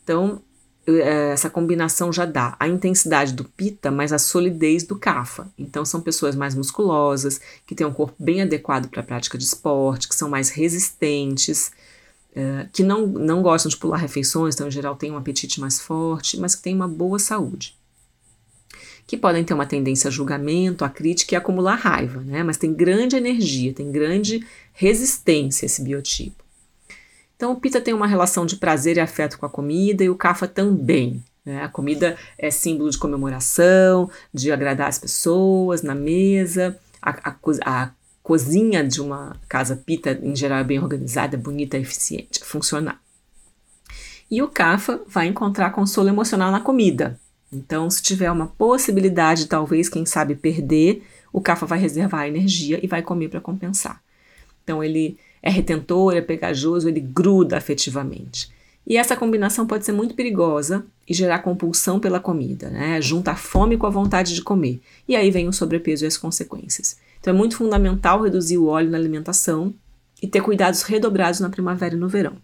Então, 0.02 0.42
essa 0.86 1.50
combinação 1.50 2.12
já 2.12 2.26
dá 2.26 2.56
a 2.60 2.68
intensidade 2.68 3.34
do 3.34 3.46
pita, 3.46 3.90
mas 3.90 4.12
a 4.12 4.20
solidez 4.20 4.84
do 4.84 4.98
kafa. 4.98 5.48
Então 5.58 5.86
são 5.86 6.02
pessoas 6.02 6.36
mais 6.36 6.56
musculosas, 6.56 7.40
que 7.66 7.74
têm 7.74 7.88
um 7.88 7.94
corpo 7.94 8.16
bem 8.22 8.42
adequado 8.42 8.90
para 8.90 9.00
a 9.00 9.06
prática 9.06 9.38
de 9.38 9.46
esporte, 9.46 10.10
que 10.10 10.16
são 10.16 10.30
mais 10.30 10.50
resistentes, 10.50 11.72
é, 12.36 12.68
que 12.74 12.84
não, 12.84 13.08
não 13.08 13.42
gostam 13.42 13.70
de 13.70 13.78
pular 13.78 13.98
refeições, 13.98 14.56
então 14.56 14.68
em 14.68 14.72
geral 14.72 14.96
têm 14.96 15.12
um 15.12 15.18
apetite 15.18 15.62
mais 15.62 15.80
forte, 15.80 16.38
mas 16.38 16.54
que 16.54 16.64
têm 16.64 16.76
uma 16.76 16.88
boa 16.88 17.18
saúde. 17.18 17.78
Que 19.08 19.16
podem 19.18 19.44
ter 19.44 19.54
uma 19.54 19.66
tendência 19.66 20.10
a 20.10 20.12
julgamento, 20.12 20.84
a 20.84 20.90
crítica 20.90 21.34
e 21.34 21.38
a 21.38 21.40
acumular 21.40 21.76
raiva, 21.76 22.22
né? 22.22 22.44
mas 22.44 22.58
tem 22.58 22.74
grande 22.74 23.16
energia, 23.16 23.74
tem 23.74 23.92
grande 23.92 24.46
resistência 24.74 25.66
esse 25.66 25.82
biotipo. 25.82 26.44
Então 27.44 27.52
o 27.52 27.60
Pita 27.60 27.82
tem 27.82 27.94
uma 27.94 28.08
relação 28.08 28.46
de 28.46 28.56
prazer 28.56 28.96
e 28.96 29.02
afeto 29.02 29.38
com 29.38 29.46
a 29.46 29.50
comida 29.50 30.02
e 30.02 30.10
o 30.10 30.16
Kapha 30.16 30.48
também. 30.48 31.22
Né? 31.44 31.62
A 31.62 31.68
comida 31.68 32.18
é 32.38 32.50
símbolo 32.50 32.90
de 32.90 32.98
comemoração, 32.98 34.10
de 34.34 34.50
agradar 34.50 34.88
as 34.88 34.98
pessoas 34.98 35.82
na 35.82 35.94
mesa. 35.94 36.80
A, 37.02 37.32
a, 37.32 37.36
a 37.66 37.92
cozinha 38.24 38.82
de 38.82 39.02
uma 39.02 39.36
casa 39.50 39.76
pita, 39.76 40.18
em 40.24 40.34
geral, 40.34 40.60
é 40.60 40.64
bem 40.64 40.80
organizada, 40.80 41.36
bonita, 41.36 41.78
eficiente, 41.78 42.42
é 42.42 42.46
funcional. 42.46 42.96
E 44.32 44.42
o 44.42 44.48
Kafa 44.48 45.02
vai 45.06 45.28
encontrar 45.28 45.72
consolo 45.72 46.08
emocional 46.08 46.50
na 46.50 46.62
comida. 46.62 47.20
Então, 47.52 47.90
se 47.90 48.02
tiver 48.02 48.32
uma 48.32 48.48
possibilidade, 48.48 49.48
talvez, 49.48 49.90
quem 49.90 50.06
sabe, 50.06 50.34
perder, 50.34 51.06
o 51.34 51.42
Kafa 51.42 51.66
vai 51.66 51.78
reservar 51.78 52.22
a 52.22 52.28
energia 52.30 52.80
e 52.82 52.88
vai 52.88 53.02
comer 53.02 53.28
para 53.28 53.42
compensar. 53.42 54.02
Então, 54.64 54.82
ele 54.82 55.18
é 55.44 55.50
retentor, 55.50 56.16
é 56.16 56.22
pegajoso, 56.22 56.88
ele 56.88 57.02
gruda 57.02 57.58
afetivamente. 57.58 58.50
E 58.88 58.98
essa 58.98 59.16
combinação 59.16 59.68
pode 59.68 59.86
ser 59.86 59.92
muito 59.92 60.16
perigosa 60.16 60.86
e 61.08 61.14
gerar 61.14 61.40
compulsão 61.40 62.00
pela 62.00 62.20
comida, 62.20 62.70
né? 62.70 63.02
Junta 63.02 63.32
a 63.32 63.36
fome 63.36 63.78
com 63.78 63.86
a 63.86 63.90
vontade 63.90 64.34
de 64.34 64.42
comer. 64.42 64.82
E 65.08 65.18
aí 65.18 65.30
vem 65.30 65.48
o 65.50 65.54
sobrepeso 65.54 66.06
e 66.06 66.08
as 66.08 66.18
consequências. 66.18 66.98
Então 67.20 67.34
é 67.34 67.38
muito 67.38 67.58
fundamental 67.58 68.24
reduzir 68.24 68.58
o 68.58 68.68
óleo 68.68 68.90
na 68.90 68.98
alimentação 68.98 69.74
e 70.22 70.28
ter 70.28 70.42
cuidados 70.42 70.84
redobrados 70.84 71.42
na 71.42 71.50
primavera 71.50 71.96
e 71.96 71.98
no 71.98 72.08
verão. 72.08 72.38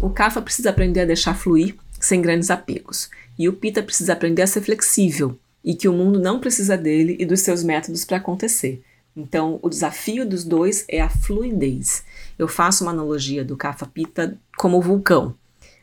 O 0.00 0.10
Kafa 0.10 0.40
precisa 0.40 0.70
aprender 0.70 1.00
a 1.00 1.06
deixar 1.06 1.34
fluir 1.34 1.74
sem 2.00 2.20
grandes 2.20 2.50
apegos. 2.50 3.10
E 3.38 3.48
o 3.48 3.52
Pita 3.52 3.82
precisa 3.82 4.14
aprender 4.14 4.42
a 4.42 4.46
ser 4.46 4.62
flexível 4.62 5.38
e 5.66 5.74
que 5.74 5.88
o 5.88 5.92
mundo 5.92 6.20
não 6.20 6.38
precisa 6.38 6.78
dele 6.78 7.16
e 7.18 7.26
dos 7.26 7.40
seus 7.40 7.64
métodos 7.64 8.04
para 8.04 8.18
acontecer. 8.18 8.80
Então, 9.16 9.58
o 9.60 9.68
desafio 9.68 10.24
dos 10.24 10.44
dois 10.44 10.84
é 10.88 11.00
a 11.00 11.08
fluidez. 11.08 12.04
Eu 12.38 12.46
faço 12.46 12.84
uma 12.84 12.92
analogia 12.92 13.44
do 13.44 13.56
Kapha 13.56 13.86
Pita 13.86 14.38
como 14.56 14.80
vulcão, 14.80 15.34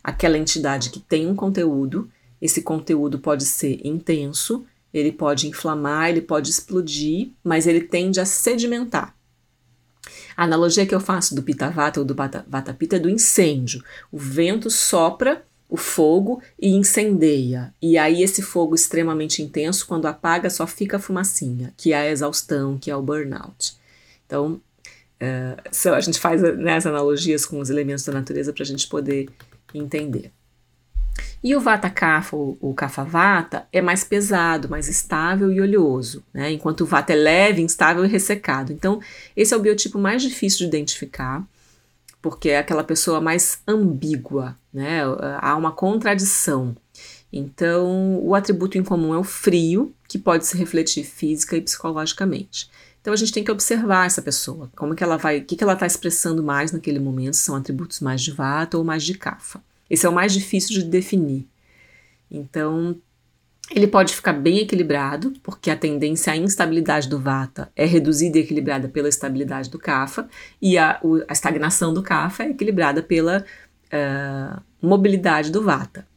aquela 0.02 0.38
entidade 0.38 0.90
que 0.90 1.02
tem 1.02 1.28
um 1.28 1.36
conteúdo, 1.36 2.10
esse 2.42 2.62
conteúdo 2.62 3.20
pode 3.20 3.46
ser 3.46 3.82
intenso, 3.86 4.66
ele 4.94 5.12
pode 5.12 5.48
inflamar, 5.48 6.10
ele 6.10 6.22
pode 6.22 6.50
explodir, 6.50 7.32
mas 7.44 7.68
ele 7.68 7.82
tende 7.82 8.20
a 8.20 8.26
sedimentar. 8.26 9.16
A 10.38 10.44
analogia 10.44 10.86
que 10.86 10.94
eu 10.94 11.00
faço 11.00 11.36
do 11.36 11.44
Pita 11.44 11.70
Vata 11.70 12.00
ou 12.00 12.06
do 12.06 12.16
Vata 12.16 12.74
Pita 12.74 12.98
é 12.98 13.00
do 13.00 13.10
incêndio. 13.10 13.84
O 14.12 14.18
vento 14.18 14.70
sopra 14.70 15.44
o 15.74 15.78
fogo 15.78 16.40
e 16.62 16.70
incendeia. 16.70 17.74
E 17.82 17.98
aí 17.98 18.22
esse 18.22 18.44
fogo 18.44 18.76
extremamente 18.76 19.42
intenso, 19.42 19.88
quando 19.88 20.06
apaga, 20.06 20.48
só 20.48 20.68
fica 20.68 20.98
a 20.98 21.00
fumacinha, 21.00 21.74
que 21.76 21.92
é 21.92 21.98
a 21.98 22.12
exaustão, 22.12 22.78
que 22.78 22.92
é 22.92 22.96
o 22.96 23.02
burnout. 23.02 23.76
Então, 24.24 24.62
uh, 25.20 25.90
a 25.92 26.00
gente 26.00 26.20
faz 26.20 26.44
né, 26.44 26.76
as 26.76 26.86
analogias 26.86 27.44
com 27.44 27.60
os 27.60 27.72
elementos 27.72 28.06
da 28.06 28.14
natureza 28.14 28.54
para 28.54 28.62
a 28.62 28.66
gente 28.68 28.88
poder 28.88 29.28
entender. 29.74 30.32
E 31.44 31.56
o 31.56 31.60
Vata 31.60 31.90
Kapha, 31.90 32.36
o 32.38 32.74
Kapha 32.76 33.04
Vata, 33.04 33.68
é 33.74 33.82
mais 33.82 34.04
pesado, 34.04 34.70
mais 34.70 34.88
estável 34.88 35.52
e 35.52 35.60
oleoso, 35.60 36.24
né? 36.32 36.52
enquanto 36.52 36.82
o 36.82 36.86
Vata 36.86 37.14
é 37.14 37.16
leve, 37.16 37.64
instável 37.64 38.06
e 38.06 38.08
ressecado. 38.08 38.72
Então, 38.72 39.02
esse 39.36 39.56
é 39.56 39.58
o 39.58 39.60
biotipo 39.60 39.98
mais 39.98 40.22
difícil 40.22 40.60
de 40.60 40.66
identificar 40.66 41.44
porque 42.24 42.50
é 42.50 42.58
aquela 42.58 42.86
pessoa 42.86 43.20
mais 43.20 43.62
ambígua, 43.68 44.58
né? 44.74 45.02
Há 45.42 45.58
uma 45.58 45.74
contradição. 45.74 46.74
Então, 47.32 48.18
o 48.24 48.34
atributo 48.34 48.78
em 48.78 48.84
comum 48.84 49.14
é 49.14 49.18
o 49.18 49.26
frio, 49.26 49.94
que 50.08 50.18
pode 50.18 50.46
se 50.46 50.56
refletir 50.58 51.04
física 51.04 51.58
e 51.58 51.62
psicologicamente. 51.62 52.70
Então, 53.02 53.14
a 53.14 53.18
gente 53.18 53.34
tem 53.34 53.44
que 53.44 53.52
observar 53.52 54.06
essa 54.06 54.22
pessoa, 54.22 54.72
como 54.78 54.96
que 54.96 55.04
ela 55.04 55.18
vai, 55.18 55.40
o 55.40 55.44
que, 55.44 55.58
que 55.58 55.64
ela 55.64 55.74
está 55.74 55.86
expressando 55.86 56.42
mais 56.42 56.72
naquele 56.72 57.00
momento, 57.00 57.36
são 57.36 57.58
atributos 57.58 58.00
mais 58.00 58.22
de 58.22 58.32
vata 58.32 58.78
ou 58.78 58.86
mais 58.86 59.04
de 59.04 59.16
kafa. 59.16 59.62
Esse 59.90 60.06
é 60.06 60.10
o 60.10 60.14
mais 60.14 60.32
difícil 60.32 60.76
de 60.76 60.86
definir. 60.86 61.46
Então, 62.32 62.96
ele 63.74 63.88
pode 63.88 64.16
ficar 64.16 64.34
bem 64.34 64.60
equilibrado, 64.60 65.34
porque 65.42 65.72
a 65.72 65.76
tendência 65.76 66.32
à 66.32 66.38
instabilidade 66.38 67.10
do 67.10 67.20
Vata 67.20 67.72
é 67.76 67.86
reduzida 67.86 68.38
e 68.38 68.42
equilibrada 68.42 68.88
pela 68.88 69.10
estabilidade 69.10 69.70
do 69.70 69.80
Kapha, 69.80 70.28
e 70.62 70.78
a, 70.78 71.02
a 71.28 71.34
estagnação 71.34 71.92
do 71.92 72.04
Kapha 72.04 72.44
é 72.44 72.52
equilibrada 72.52 73.02
pela 73.02 73.44
uh, 73.86 74.62
mobilidade 74.80 75.52
do 75.52 75.64
Vata. 75.64 76.08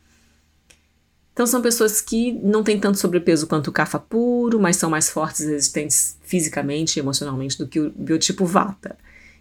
Então 1.32 1.46
são 1.46 1.62
pessoas 1.62 2.02
que 2.02 2.32
não 2.32 2.62
têm 2.62 2.78
tanto 2.78 2.98
sobrepeso 2.98 3.46
quanto 3.46 3.68
o 3.68 3.72
Kapha 3.72 3.98
puro, 3.98 4.60
mas 4.60 4.76
são 4.76 4.90
mais 4.90 5.08
fortes 5.08 5.40
e 5.40 5.50
resistentes 5.50 6.18
fisicamente 6.22 6.96
e 6.96 7.00
emocionalmente 7.00 7.56
do 7.56 7.66
que 7.66 7.80
o 7.80 7.90
biotipo 7.90 8.44
Vata. 8.44 8.98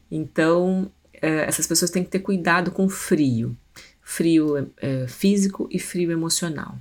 Então 0.09 0.83
uh, 1.15 1.43
essas 1.47 1.67
pessoas 1.67 1.91
têm 1.91 2.03
que 2.03 2.09
ter 2.09 2.19
cuidado 2.19 2.71
com 2.71 2.85
o 2.85 2.89
frio, 2.89 3.57
frio 4.01 4.57
uh, 4.57 5.07
físico 5.09 5.67
e 5.69 5.79
frio 5.79 6.11
emocional. 6.11 6.77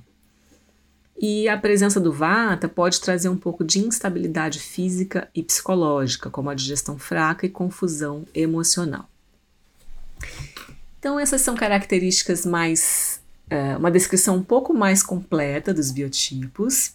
E 1.17 1.47
a 1.47 1.57
presença 1.57 1.99
do 1.99 2.11
vata 2.11 2.67
pode 2.67 2.99
trazer 2.99 3.29
um 3.29 3.37
pouco 3.37 3.63
de 3.63 3.79
instabilidade 3.79 4.59
física 4.59 5.29
e 5.33 5.41
psicológica, 5.41 6.29
como 6.29 6.49
a 6.49 6.53
digestão 6.53 6.97
fraca 6.99 7.45
e 7.45 7.49
confusão 7.49 8.25
emocional. 8.33 9.09
Então, 10.99 11.19
essas 11.19 11.41
são 11.41 11.55
características 11.55 12.45
mais. 12.45 13.21
Uh, 13.45 13.77
uma 13.77 13.91
descrição 13.91 14.37
um 14.37 14.43
pouco 14.43 14.73
mais 14.73 15.03
completa 15.03 15.73
dos 15.73 15.91
biotipos. 15.91 16.93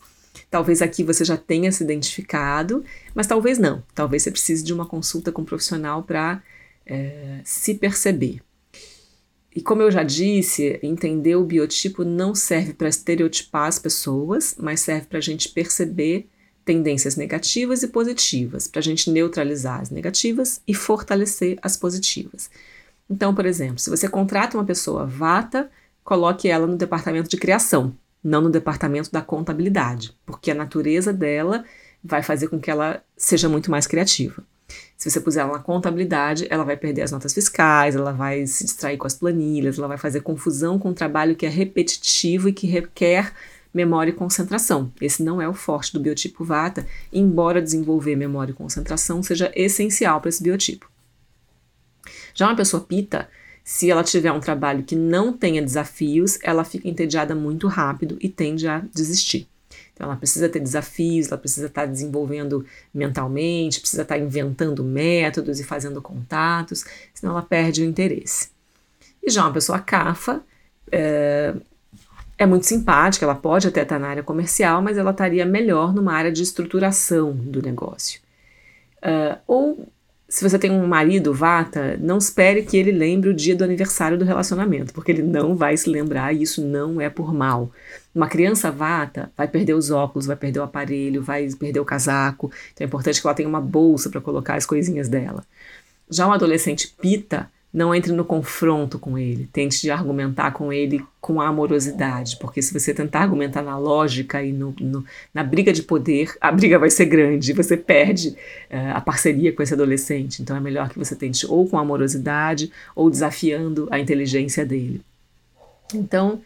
Talvez 0.51 0.83
aqui 0.83 1.05
você 1.05 1.25
já 1.25 1.37
tenha 1.37 1.71
se 1.71 1.85
identificado, 1.85 2.85
mas 3.15 3.29
talvez 3.29 3.57
não. 3.57 3.85
Talvez 3.95 4.25
você 4.25 4.33
precise 4.33 4.65
de 4.65 4.73
uma 4.73 4.85
consulta 4.85 5.31
com 5.31 5.43
um 5.43 5.45
profissional 5.45 6.03
para 6.03 6.43
eh, 6.85 7.41
se 7.45 7.75
perceber. 7.75 8.43
E 9.55 9.61
como 9.61 9.83
eu 9.83 9.91
já 9.91 10.03
disse, 10.03 10.79
entender 10.83 11.35
o 11.35 11.45
biotipo 11.45 12.05
não 12.05 12.35
serve 12.35 12.73
para 12.73 12.89
estereotipar 12.89 13.67
as 13.67 13.79
pessoas, 13.79 14.55
mas 14.59 14.81
serve 14.81 15.07
para 15.07 15.19
a 15.19 15.23
gente 15.23 15.49
perceber 15.49 16.29
tendências 16.65 17.17
negativas 17.17 17.83
e 17.83 17.89
positivas, 17.89 18.69
para 18.69 18.79
a 18.79 18.83
gente 18.83 19.11
neutralizar 19.11 19.81
as 19.81 19.91
negativas 19.91 20.61
e 20.69 20.75
fortalecer 20.75 21.59
as 21.63 21.77
positivas. 21.77 22.49
Então, 23.09 23.35
por 23.35 23.45
exemplo, 23.45 23.81
se 23.81 23.91
você 23.91 24.09
contrata 24.09 24.57
uma 24.57 24.65
pessoa 24.65 25.05
vata, 25.05 25.69
coloque 26.05 26.49
ela 26.49 26.67
no 26.67 26.77
departamento 26.77 27.29
de 27.29 27.37
criação, 27.37 27.93
não 28.23 28.43
no 28.43 28.51
departamento 28.51 29.11
da 29.11 29.21
contabilidade, 29.21 30.17
porque 30.25 30.51
a 30.51 30.55
natureza 30.55 31.13
dela 31.13 31.65
vai 32.05 32.23
fazer 32.23 32.49
com 32.49 32.61
que 32.61 32.71
ela 32.71 33.03
seja 33.17 33.49
muito 33.49 33.69
mais 33.69 33.87
criativa. 33.87 34.45
Se 35.01 35.11
você 35.11 35.19
puser 35.19 35.43
ela 35.43 35.55
na 35.55 35.59
contabilidade, 35.61 36.47
ela 36.51 36.63
vai 36.63 36.77
perder 36.77 37.01
as 37.01 37.11
notas 37.11 37.33
fiscais, 37.33 37.97
ela 37.97 38.13
vai 38.13 38.47
se 38.47 38.65
distrair 38.65 38.99
com 38.99 39.07
as 39.07 39.15
planilhas, 39.15 39.79
ela 39.79 39.89
vai 39.89 39.97
fazer 39.97 40.21
confusão 40.21 40.79
com 40.79 40.91
um 40.91 40.95
trabalho 40.95 41.35
que 41.35 41.47
é 41.47 41.49
repetitivo 41.49 42.51
e 42.51 42.53
que 42.53 42.67
requer 42.67 43.33
memória 43.73 44.11
e 44.11 44.15
concentração. 44.15 44.93
Esse 45.01 45.23
não 45.23 45.41
é 45.41 45.49
o 45.49 45.55
forte 45.55 45.95
do 45.95 46.01
biotipo 46.01 46.45
Vata, 46.45 46.87
embora 47.11 47.63
desenvolver 47.63 48.15
memória 48.15 48.53
e 48.53 48.55
concentração 48.55 49.23
seja 49.23 49.51
essencial 49.55 50.21
para 50.21 50.29
esse 50.29 50.43
biotipo. 50.43 50.87
Já 52.35 52.49
uma 52.49 52.57
pessoa 52.57 52.83
Pita, 52.83 53.27
se 53.65 53.91
ela 53.91 54.05
tiver 54.05 54.33
um 54.33 54.41
trabalho 54.41 54.83
que 54.83 54.95
não 54.95 55.33
tenha 55.33 55.63
desafios, 55.63 56.39
ela 56.43 56.63
fica 56.63 56.87
entediada 56.87 57.35
muito 57.35 57.69
rápido 57.69 58.19
e 58.21 58.29
tende 58.29 58.69
a 58.69 58.81
desistir. 58.93 59.49
Então, 60.01 60.09
ela 60.09 60.17
precisa 60.17 60.49
ter 60.49 60.61
desafios, 60.61 61.27
ela 61.27 61.37
precisa 61.37 61.67
estar 61.67 61.85
desenvolvendo 61.85 62.65
mentalmente, 62.93 63.81
precisa 63.81 64.01
estar 64.01 64.17
inventando 64.17 64.83
métodos 64.83 65.61
e 65.61 65.63
fazendo 65.65 66.01
contatos, 66.01 66.87
senão 67.13 67.35
ela 67.35 67.43
perde 67.43 67.83
o 67.83 67.85
interesse. 67.85 68.49
E 69.23 69.31
já 69.31 69.43
uma 69.43 69.53
pessoa 69.53 69.79
cafa 69.79 70.41
é, 70.91 71.55
é 72.39 72.47
muito 72.47 72.65
simpática, 72.65 73.27
ela 73.27 73.35
pode 73.35 73.69
até 73.69 73.83
estar 73.83 73.99
na 73.99 74.09
área 74.09 74.23
comercial, 74.23 74.81
mas 74.81 74.97
ela 74.97 75.11
estaria 75.11 75.45
melhor 75.45 75.93
numa 75.93 76.15
área 76.15 76.33
de 76.33 76.43
estruturação 76.43 77.33
do 77.33 77.61
negócio. 77.61 78.23
Uh, 79.05 79.39
ou 79.47 79.87
se 80.31 80.49
você 80.49 80.57
tem 80.61 80.71
um 80.71 80.87
marido 80.87 81.35
vata, 81.35 81.97
não 82.01 82.17
espere 82.17 82.63
que 82.63 82.77
ele 82.77 82.93
lembre 82.93 83.29
o 83.29 83.35
dia 83.35 83.57
do 83.57 83.65
aniversário 83.65 84.17
do 84.17 84.25
relacionamento, 84.25 84.95
porque 84.95 85.11
ele 85.11 85.25
não 85.25 85.57
vai 85.57 85.77
se 85.77 85.91
lembrar 85.91 86.33
e 86.33 86.43
isso 86.43 86.65
não 86.65 87.01
é 87.01 87.11
por 87.11 87.35
mal. 87.35 87.73
Uma 88.15 88.29
criança 88.29 88.71
vata 88.71 89.33
vai 89.37 89.49
perder 89.49 89.75
os 89.75 89.91
óculos, 89.91 90.27
vai 90.27 90.37
perder 90.37 90.61
o 90.61 90.63
aparelho, 90.63 91.21
vai 91.21 91.49
perder 91.59 91.81
o 91.81 91.85
casaco. 91.85 92.49
Então 92.73 92.85
é 92.85 92.87
importante 92.87 93.21
que 93.21 93.27
ela 93.27 93.35
tenha 93.35 93.49
uma 93.49 93.61
bolsa 93.61 94.09
para 94.09 94.21
colocar 94.21 94.55
as 94.55 94.65
coisinhas 94.65 95.09
dela. 95.09 95.45
Já 96.09 96.29
um 96.29 96.33
adolescente 96.33 96.95
pita, 97.01 97.51
não 97.73 97.95
entre 97.95 98.13
no 98.13 98.25
confronto 98.25 98.99
com 98.99 99.17
ele, 99.17 99.49
tente 99.53 99.81
de 99.81 99.91
argumentar 99.91 100.51
com 100.51 100.73
ele 100.73 101.05
com 101.21 101.41
amorosidade, 101.41 102.37
porque 102.39 102.61
se 102.61 102.73
você 102.73 102.93
tentar 102.93 103.21
argumentar 103.21 103.63
na 103.63 103.79
lógica 103.79 104.43
e 104.43 104.53
no, 104.53 104.75
no, 104.81 105.05
na 105.33 105.45
briga 105.45 105.73
de 105.73 105.83
poder, 105.83 106.35
a 106.41 106.51
briga 106.51 106.79
vai 106.79 106.91
ser 106.91 107.05
grande, 107.05 107.53
você 107.53 107.77
perde 107.77 108.31
uh, 108.71 108.97
a 108.97 109.01
parceria 109.01 109.53
com 109.53 109.63
esse 109.63 109.73
adolescente. 109.73 110.43
Então 110.43 110.57
é 110.57 110.61
melhor 110.61 110.89
que 110.89 110.99
você 110.99 111.15
tente 111.15 111.47
ou 111.47 111.69
com 111.69 111.79
amorosidade 111.79 112.73
ou 112.95 113.09
desafiando 113.09 113.87
a 113.91 114.01
inteligência 114.01 114.67
dele. 114.67 115.01
Então, 115.95 116.41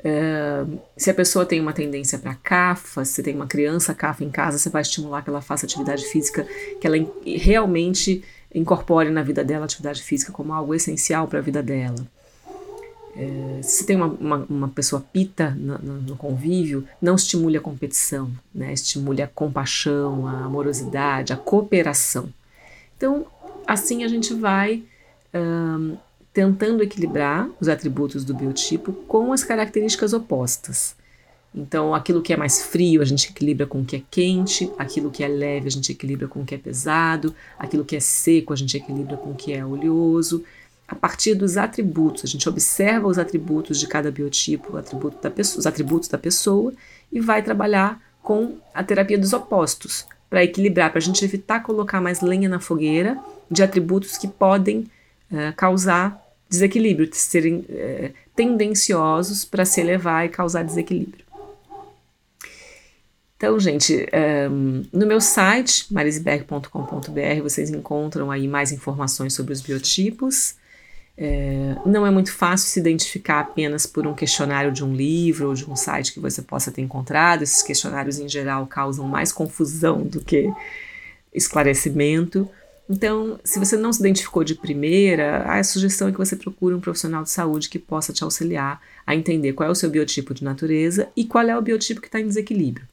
uh, 0.00 0.78
se 0.94 1.10
a 1.10 1.14
pessoa 1.14 1.46
tem 1.46 1.58
uma 1.58 1.72
tendência 1.72 2.18
para 2.18 2.34
cafa, 2.34 3.02
se 3.04 3.22
tem 3.22 3.34
uma 3.34 3.46
criança 3.46 3.94
cafa 3.94 4.24
em 4.24 4.30
casa, 4.30 4.58
você 4.58 4.68
vai 4.68 4.82
estimular 4.82 5.22
que 5.22 5.30
ela 5.30 5.40
faça 5.40 5.64
atividade 5.64 6.04
física, 6.06 6.46
que 6.78 6.86
ela 6.86 6.96
realmente 7.24 8.22
incorpore 8.56 9.10
na 9.10 9.22
vida 9.22 9.44
dela 9.44 9.64
a 9.64 9.66
atividade 9.66 10.02
física 10.02 10.32
como 10.32 10.52
algo 10.52 10.74
essencial 10.74 11.28
para 11.28 11.38
a 11.38 11.42
vida 11.42 11.62
dela. 11.62 12.06
É, 13.14 13.60
se 13.62 13.86
tem 13.86 13.96
uma, 13.96 14.06
uma, 14.06 14.46
uma 14.48 14.68
pessoa 14.68 15.02
pita 15.12 15.50
no, 15.50 15.78
no, 15.78 16.16
convívio, 16.16 16.86
não 17.00 17.14
estimule 17.14 17.56
a 17.56 17.60
competição, 17.60 18.30
né? 18.54 18.72
estimule 18.72 19.22
a 19.22 19.26
compaixão, 19.26 20.26
a 20.26 20.44
amorosidade, 20.44 21.32
a 21.32 21.36
cooperação. 21.36 22.28
Então, 22.96 23.26
assim 23.66 24.04
a 24.04 24.08
gente 24.08 24.34
vai 24.34 24.82
um, 25.34 25.96
tentando 26.32 26.82
equilibrar 26.82 27.48
os 27.58 27.68
atributos 27.68 28.22
do 28.22 28.34
biotipo 28.34 28.92
com 28.92 29.32
as 29.32 29.42
características 29.42 30.12
opostas. 30.12 30.94
Então, 31.56 31.94
aquilo 31.94 32.20
que 32.20 32.32
é 32.32 32.36
mais 32.36 32.62
frio 32.62 33.00
a 33.00 33.04
gente 33.04 33.30
equilibra 33.30 33.66
com 33.66 33.80
o 33.80 33.84
que 33.84 33.96
é 33.96 34.02
quente, 34.10 34.70
aquilo 34.78 35.10
que 35.10 35.24
é 35.24 35.28
leve 35.28 35.68
a 35.68 35.70
gente 35.70 35.90
equilibra 35.90 36.28
com 36.28 36.42
o 36.42 36.44
que 36.44 36.54
é 36.54 36.58
pesado, 36.58 37.34
aquilo 37.58 37.84
que 37.84 37.96
é 37.96 38.00
seco 38.00 38.52
a 38.52 38.56
gente 38.56 38.76
equilibra 38.76 39.16
com 39.16 39.30
o 39.30 39.34
que 39.34 39.52
é 39.52 39.64
oleoso. 39.64 40.44
A 40.86 40.94
partir 40.94 41.34
dos 41.34 41.56
atributos, 41.56 42.24
a 42.24 42.26
gente 42.26 42.48
observa 42.48 43.08
os 43.08 43.18
atributos 43.18 43.80
de 43.80 43.88
cada 43.88 44.10
biotipo, 44.10 44.76
atributo 44.76 45.16
pessoa, 45.30 45.58
os 45.58 45.66
atributos 45.66 46.08
da 46.08 46.18
pessoa, 46.18 46.72
e 47.10 47.20
vai 47.20 47.42
trabalhar 47.42 48.00
com 48.22 48.56
a 48.74 48.84
terapia 48.84 49.18
dos 49.18 49.32
opostos, 49.32 50.06
para 50.28 50.44
equilibrar, 50.44 50.90
para 50.90 50.98
a 50.98 51.02
gente 51.02 51.24
evitar 51.24 51.60
colocar 51.60 52.00
mais 52.00 52.20
lenha 52.20 52.48
na 52.48 52.60
fogueira 52.60 53.18
de 53.50 53.62
atributos 53.62 54.16
que 54.16 54.28
podem 54.28 54.80
uh, 55.30 55.54
causar 55.56 56.20
desequilíbrio, 56.48 57.08
serem 57.12 57.58
uh, 57.58 58.12
tendenciosos 58.34 59.44
para 59.44 59.64
se 59.64 59.80
elevar 59.80 60.26
e 60.26 60.28
causar 60.28 60.62
desequilíbrio. 60.62 61.25
Então, 63.36 63.60
gente, 63.60 63.94
um, 63.94 64.06
ehm, 64.12 64.82
no 64.92 65.06
meu 65.06 65.20
site, 65.20 65.92
marisberg.com.br, 65.92 67.42
vocês 67.42 67.70
encontram 67.70 68.30
aí 68.30 68.48
mais 68.48 68.72
informações 68.72 69.34
sobre 69.34 69.52
os 69.52 69.60
biotipos. 69.60 70.54
É, 71.18 71.76
não 71.86 72.06
é 72.06 72.10
muito 72.10 72.32
fácil 72.32 72.68
se 72.68 72.78
identificar 72.78 73.40
apenas 73.40 73.86
por 73.86 74.06
um 74.06 74.14
questionário 74.14 74.70
de 74.70 74.84
um 74.84 74.94
livro 74.94 75.48
ou 75.48 75.54
de 75.54 75.68
um 75.70 75.74
site 75.74 76.12
que 76.12 76.20
você 76.20 76.42
possa 76.42 76.70
ter 76.70 76.82
encontrado. 76.82 77.42
Esses 77.42 77.62
questionários, 77.62 78.18
em 78.18 78.28
geral, 78.28 78.66
causam 78.66 79.06
mais 79.06 79.32
confusão 79.32 80.02
do 80.02 80.20
que 80.20 80.50
esclarecimento. 81.32 82.48
Então, 82.88 83.38
se 83.44 83.58
você 83.58 83.76
não 83.76 83.92
se 83.92 84.00
identificou 84.00 84.44
de 84.44 84.54
primeira, 84.54 85.42
a 85.42 85.62
sugestão 85.64 86.08
é 86.08 86.12
que 86.12 86.18
você 86.18 86.36
procure 86.36 86.74
um 86.74 86.80
profissional 86.80 87.22
de 87.22 87.30
saúde 87.30 87.68
que 87.68 87.78
possa 87.78 88.12
te 88.12 88.22
auxiliar 88.22 88.80
a 89.06 89.14
entender 89.14 89.52
qual 89.54 89.68
é 89.68 89.72
o 89.72 89.74
seu 89.74 89.90
biotipo 89.90 90.32
de 90.32 90.44
natureza 90.44 91.08
e 91.16 91.24
qual 91.24 91.44
é 91.44 91.56
o 91.58 91.62
biotipo 91.62 92.00
que 92.00 92.06
está 92.06 92.20
em 92.20 92.28
desequilíbrio. 92.28 92.86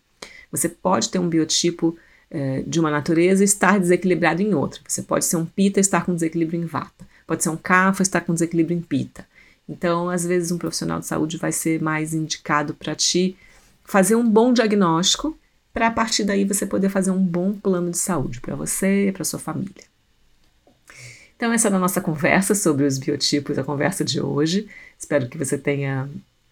Você 0.53 0.69
pode 0.69 1.09
ter 1.09 1.17
um 1.17 1.27
biotipo 1.27 1.97
eh, 2.29 2.63
de 2.65 2.79
uma 2.79 2.91
natureza 2.91 3.43
e 3.43 3.45
estar 3.45 3.79
desequilibrado 3.79 4.41
em 4.41 4.53
outra. 4.53 4.79
Você 4.87 5.01
pode 5.01 5.25
ser 5.25 5.35
um 5.35 5.45
pita 5.45 5.79
e 5.79 5.81
estar 5.81 6.05
com 6.05 6.13
desequilíbrio 6.13 6.61
em 6.61 6.65
vata. 6.65 7.05
Pode 7.25 7.41
ser 7.41 7.49
um 7.49 7.57
cafa 7.57 8.01
e 8.01 8.03
estar 8.03 8.21
com 8.21 8.33
desequilíbrio 8.33 8.77
em 8.77 8.81
pita. 8.81 9.27
Então, 9.67 10.09
às 10.09 10.25
vezes, 10.25 10.51
um 10.51 10.59
profissional 10.59 10.99
de 10.99 11.07
saúde 11.07 11.37
vai 11.37 11.51
ser 11.51 11.81
mais 11.81 12.13
indicado 12.13 12.75
para 12.75 12.93
ti 12.93 13.35
fazer 13.83 14.15
um 14.15 14.29
bom 14.29 14.53
diagnóstico 14.53 15.37
para 15.73 15.87
a 15.87 15.91
partir 15.91 16.23
daí 16.23 16.45
você 16.45 16.67
poder 16.67 16.89
fazer 16.89 17.09
um 17.09 17.23
bom 17.23 17.53
plano 17.53 17.89
de 17.89 17.97
saúde 17.97 18.39
para 18.39 18.55
você 18.55 19.07
e 19.07 19.11
para 19.11 19.25
sua 19.25 19.39
família. 19.39 19.83
Então, 21.35 21.51
essa 21.51 21.67
é 21.67 21.73
a 21.73 21.79
nossa 21.79 21.99
conversa 21.99 22.53
sobre 22.53 22.85
os 22.85 22.99
biotipos, 22.99 23.57
a 23.57 23.63
conversa 23.63 24.05
de 24.05 24.21
hoje. 24.21 24.67
Espero 24.99 25.27
que 25.27 25.37
você 25.37 25.57
tenha 25.57 26.07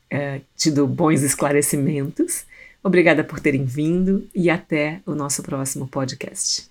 é, 0.10 0.42
tido 0.58 0.88
bons 0.88 1.22
esclarecimentos. 1.22 2.46
Obrigada 2.84 3.24
por 3.24 3.40
terem 3.40 3.66
vindo 3.66 4.28
e 4.34 4.50
até 4.50 5.02
o 5.06 5.14
nosso 5.14 5.44
próximo 5.44 5.88
podcast. 5.88 6.71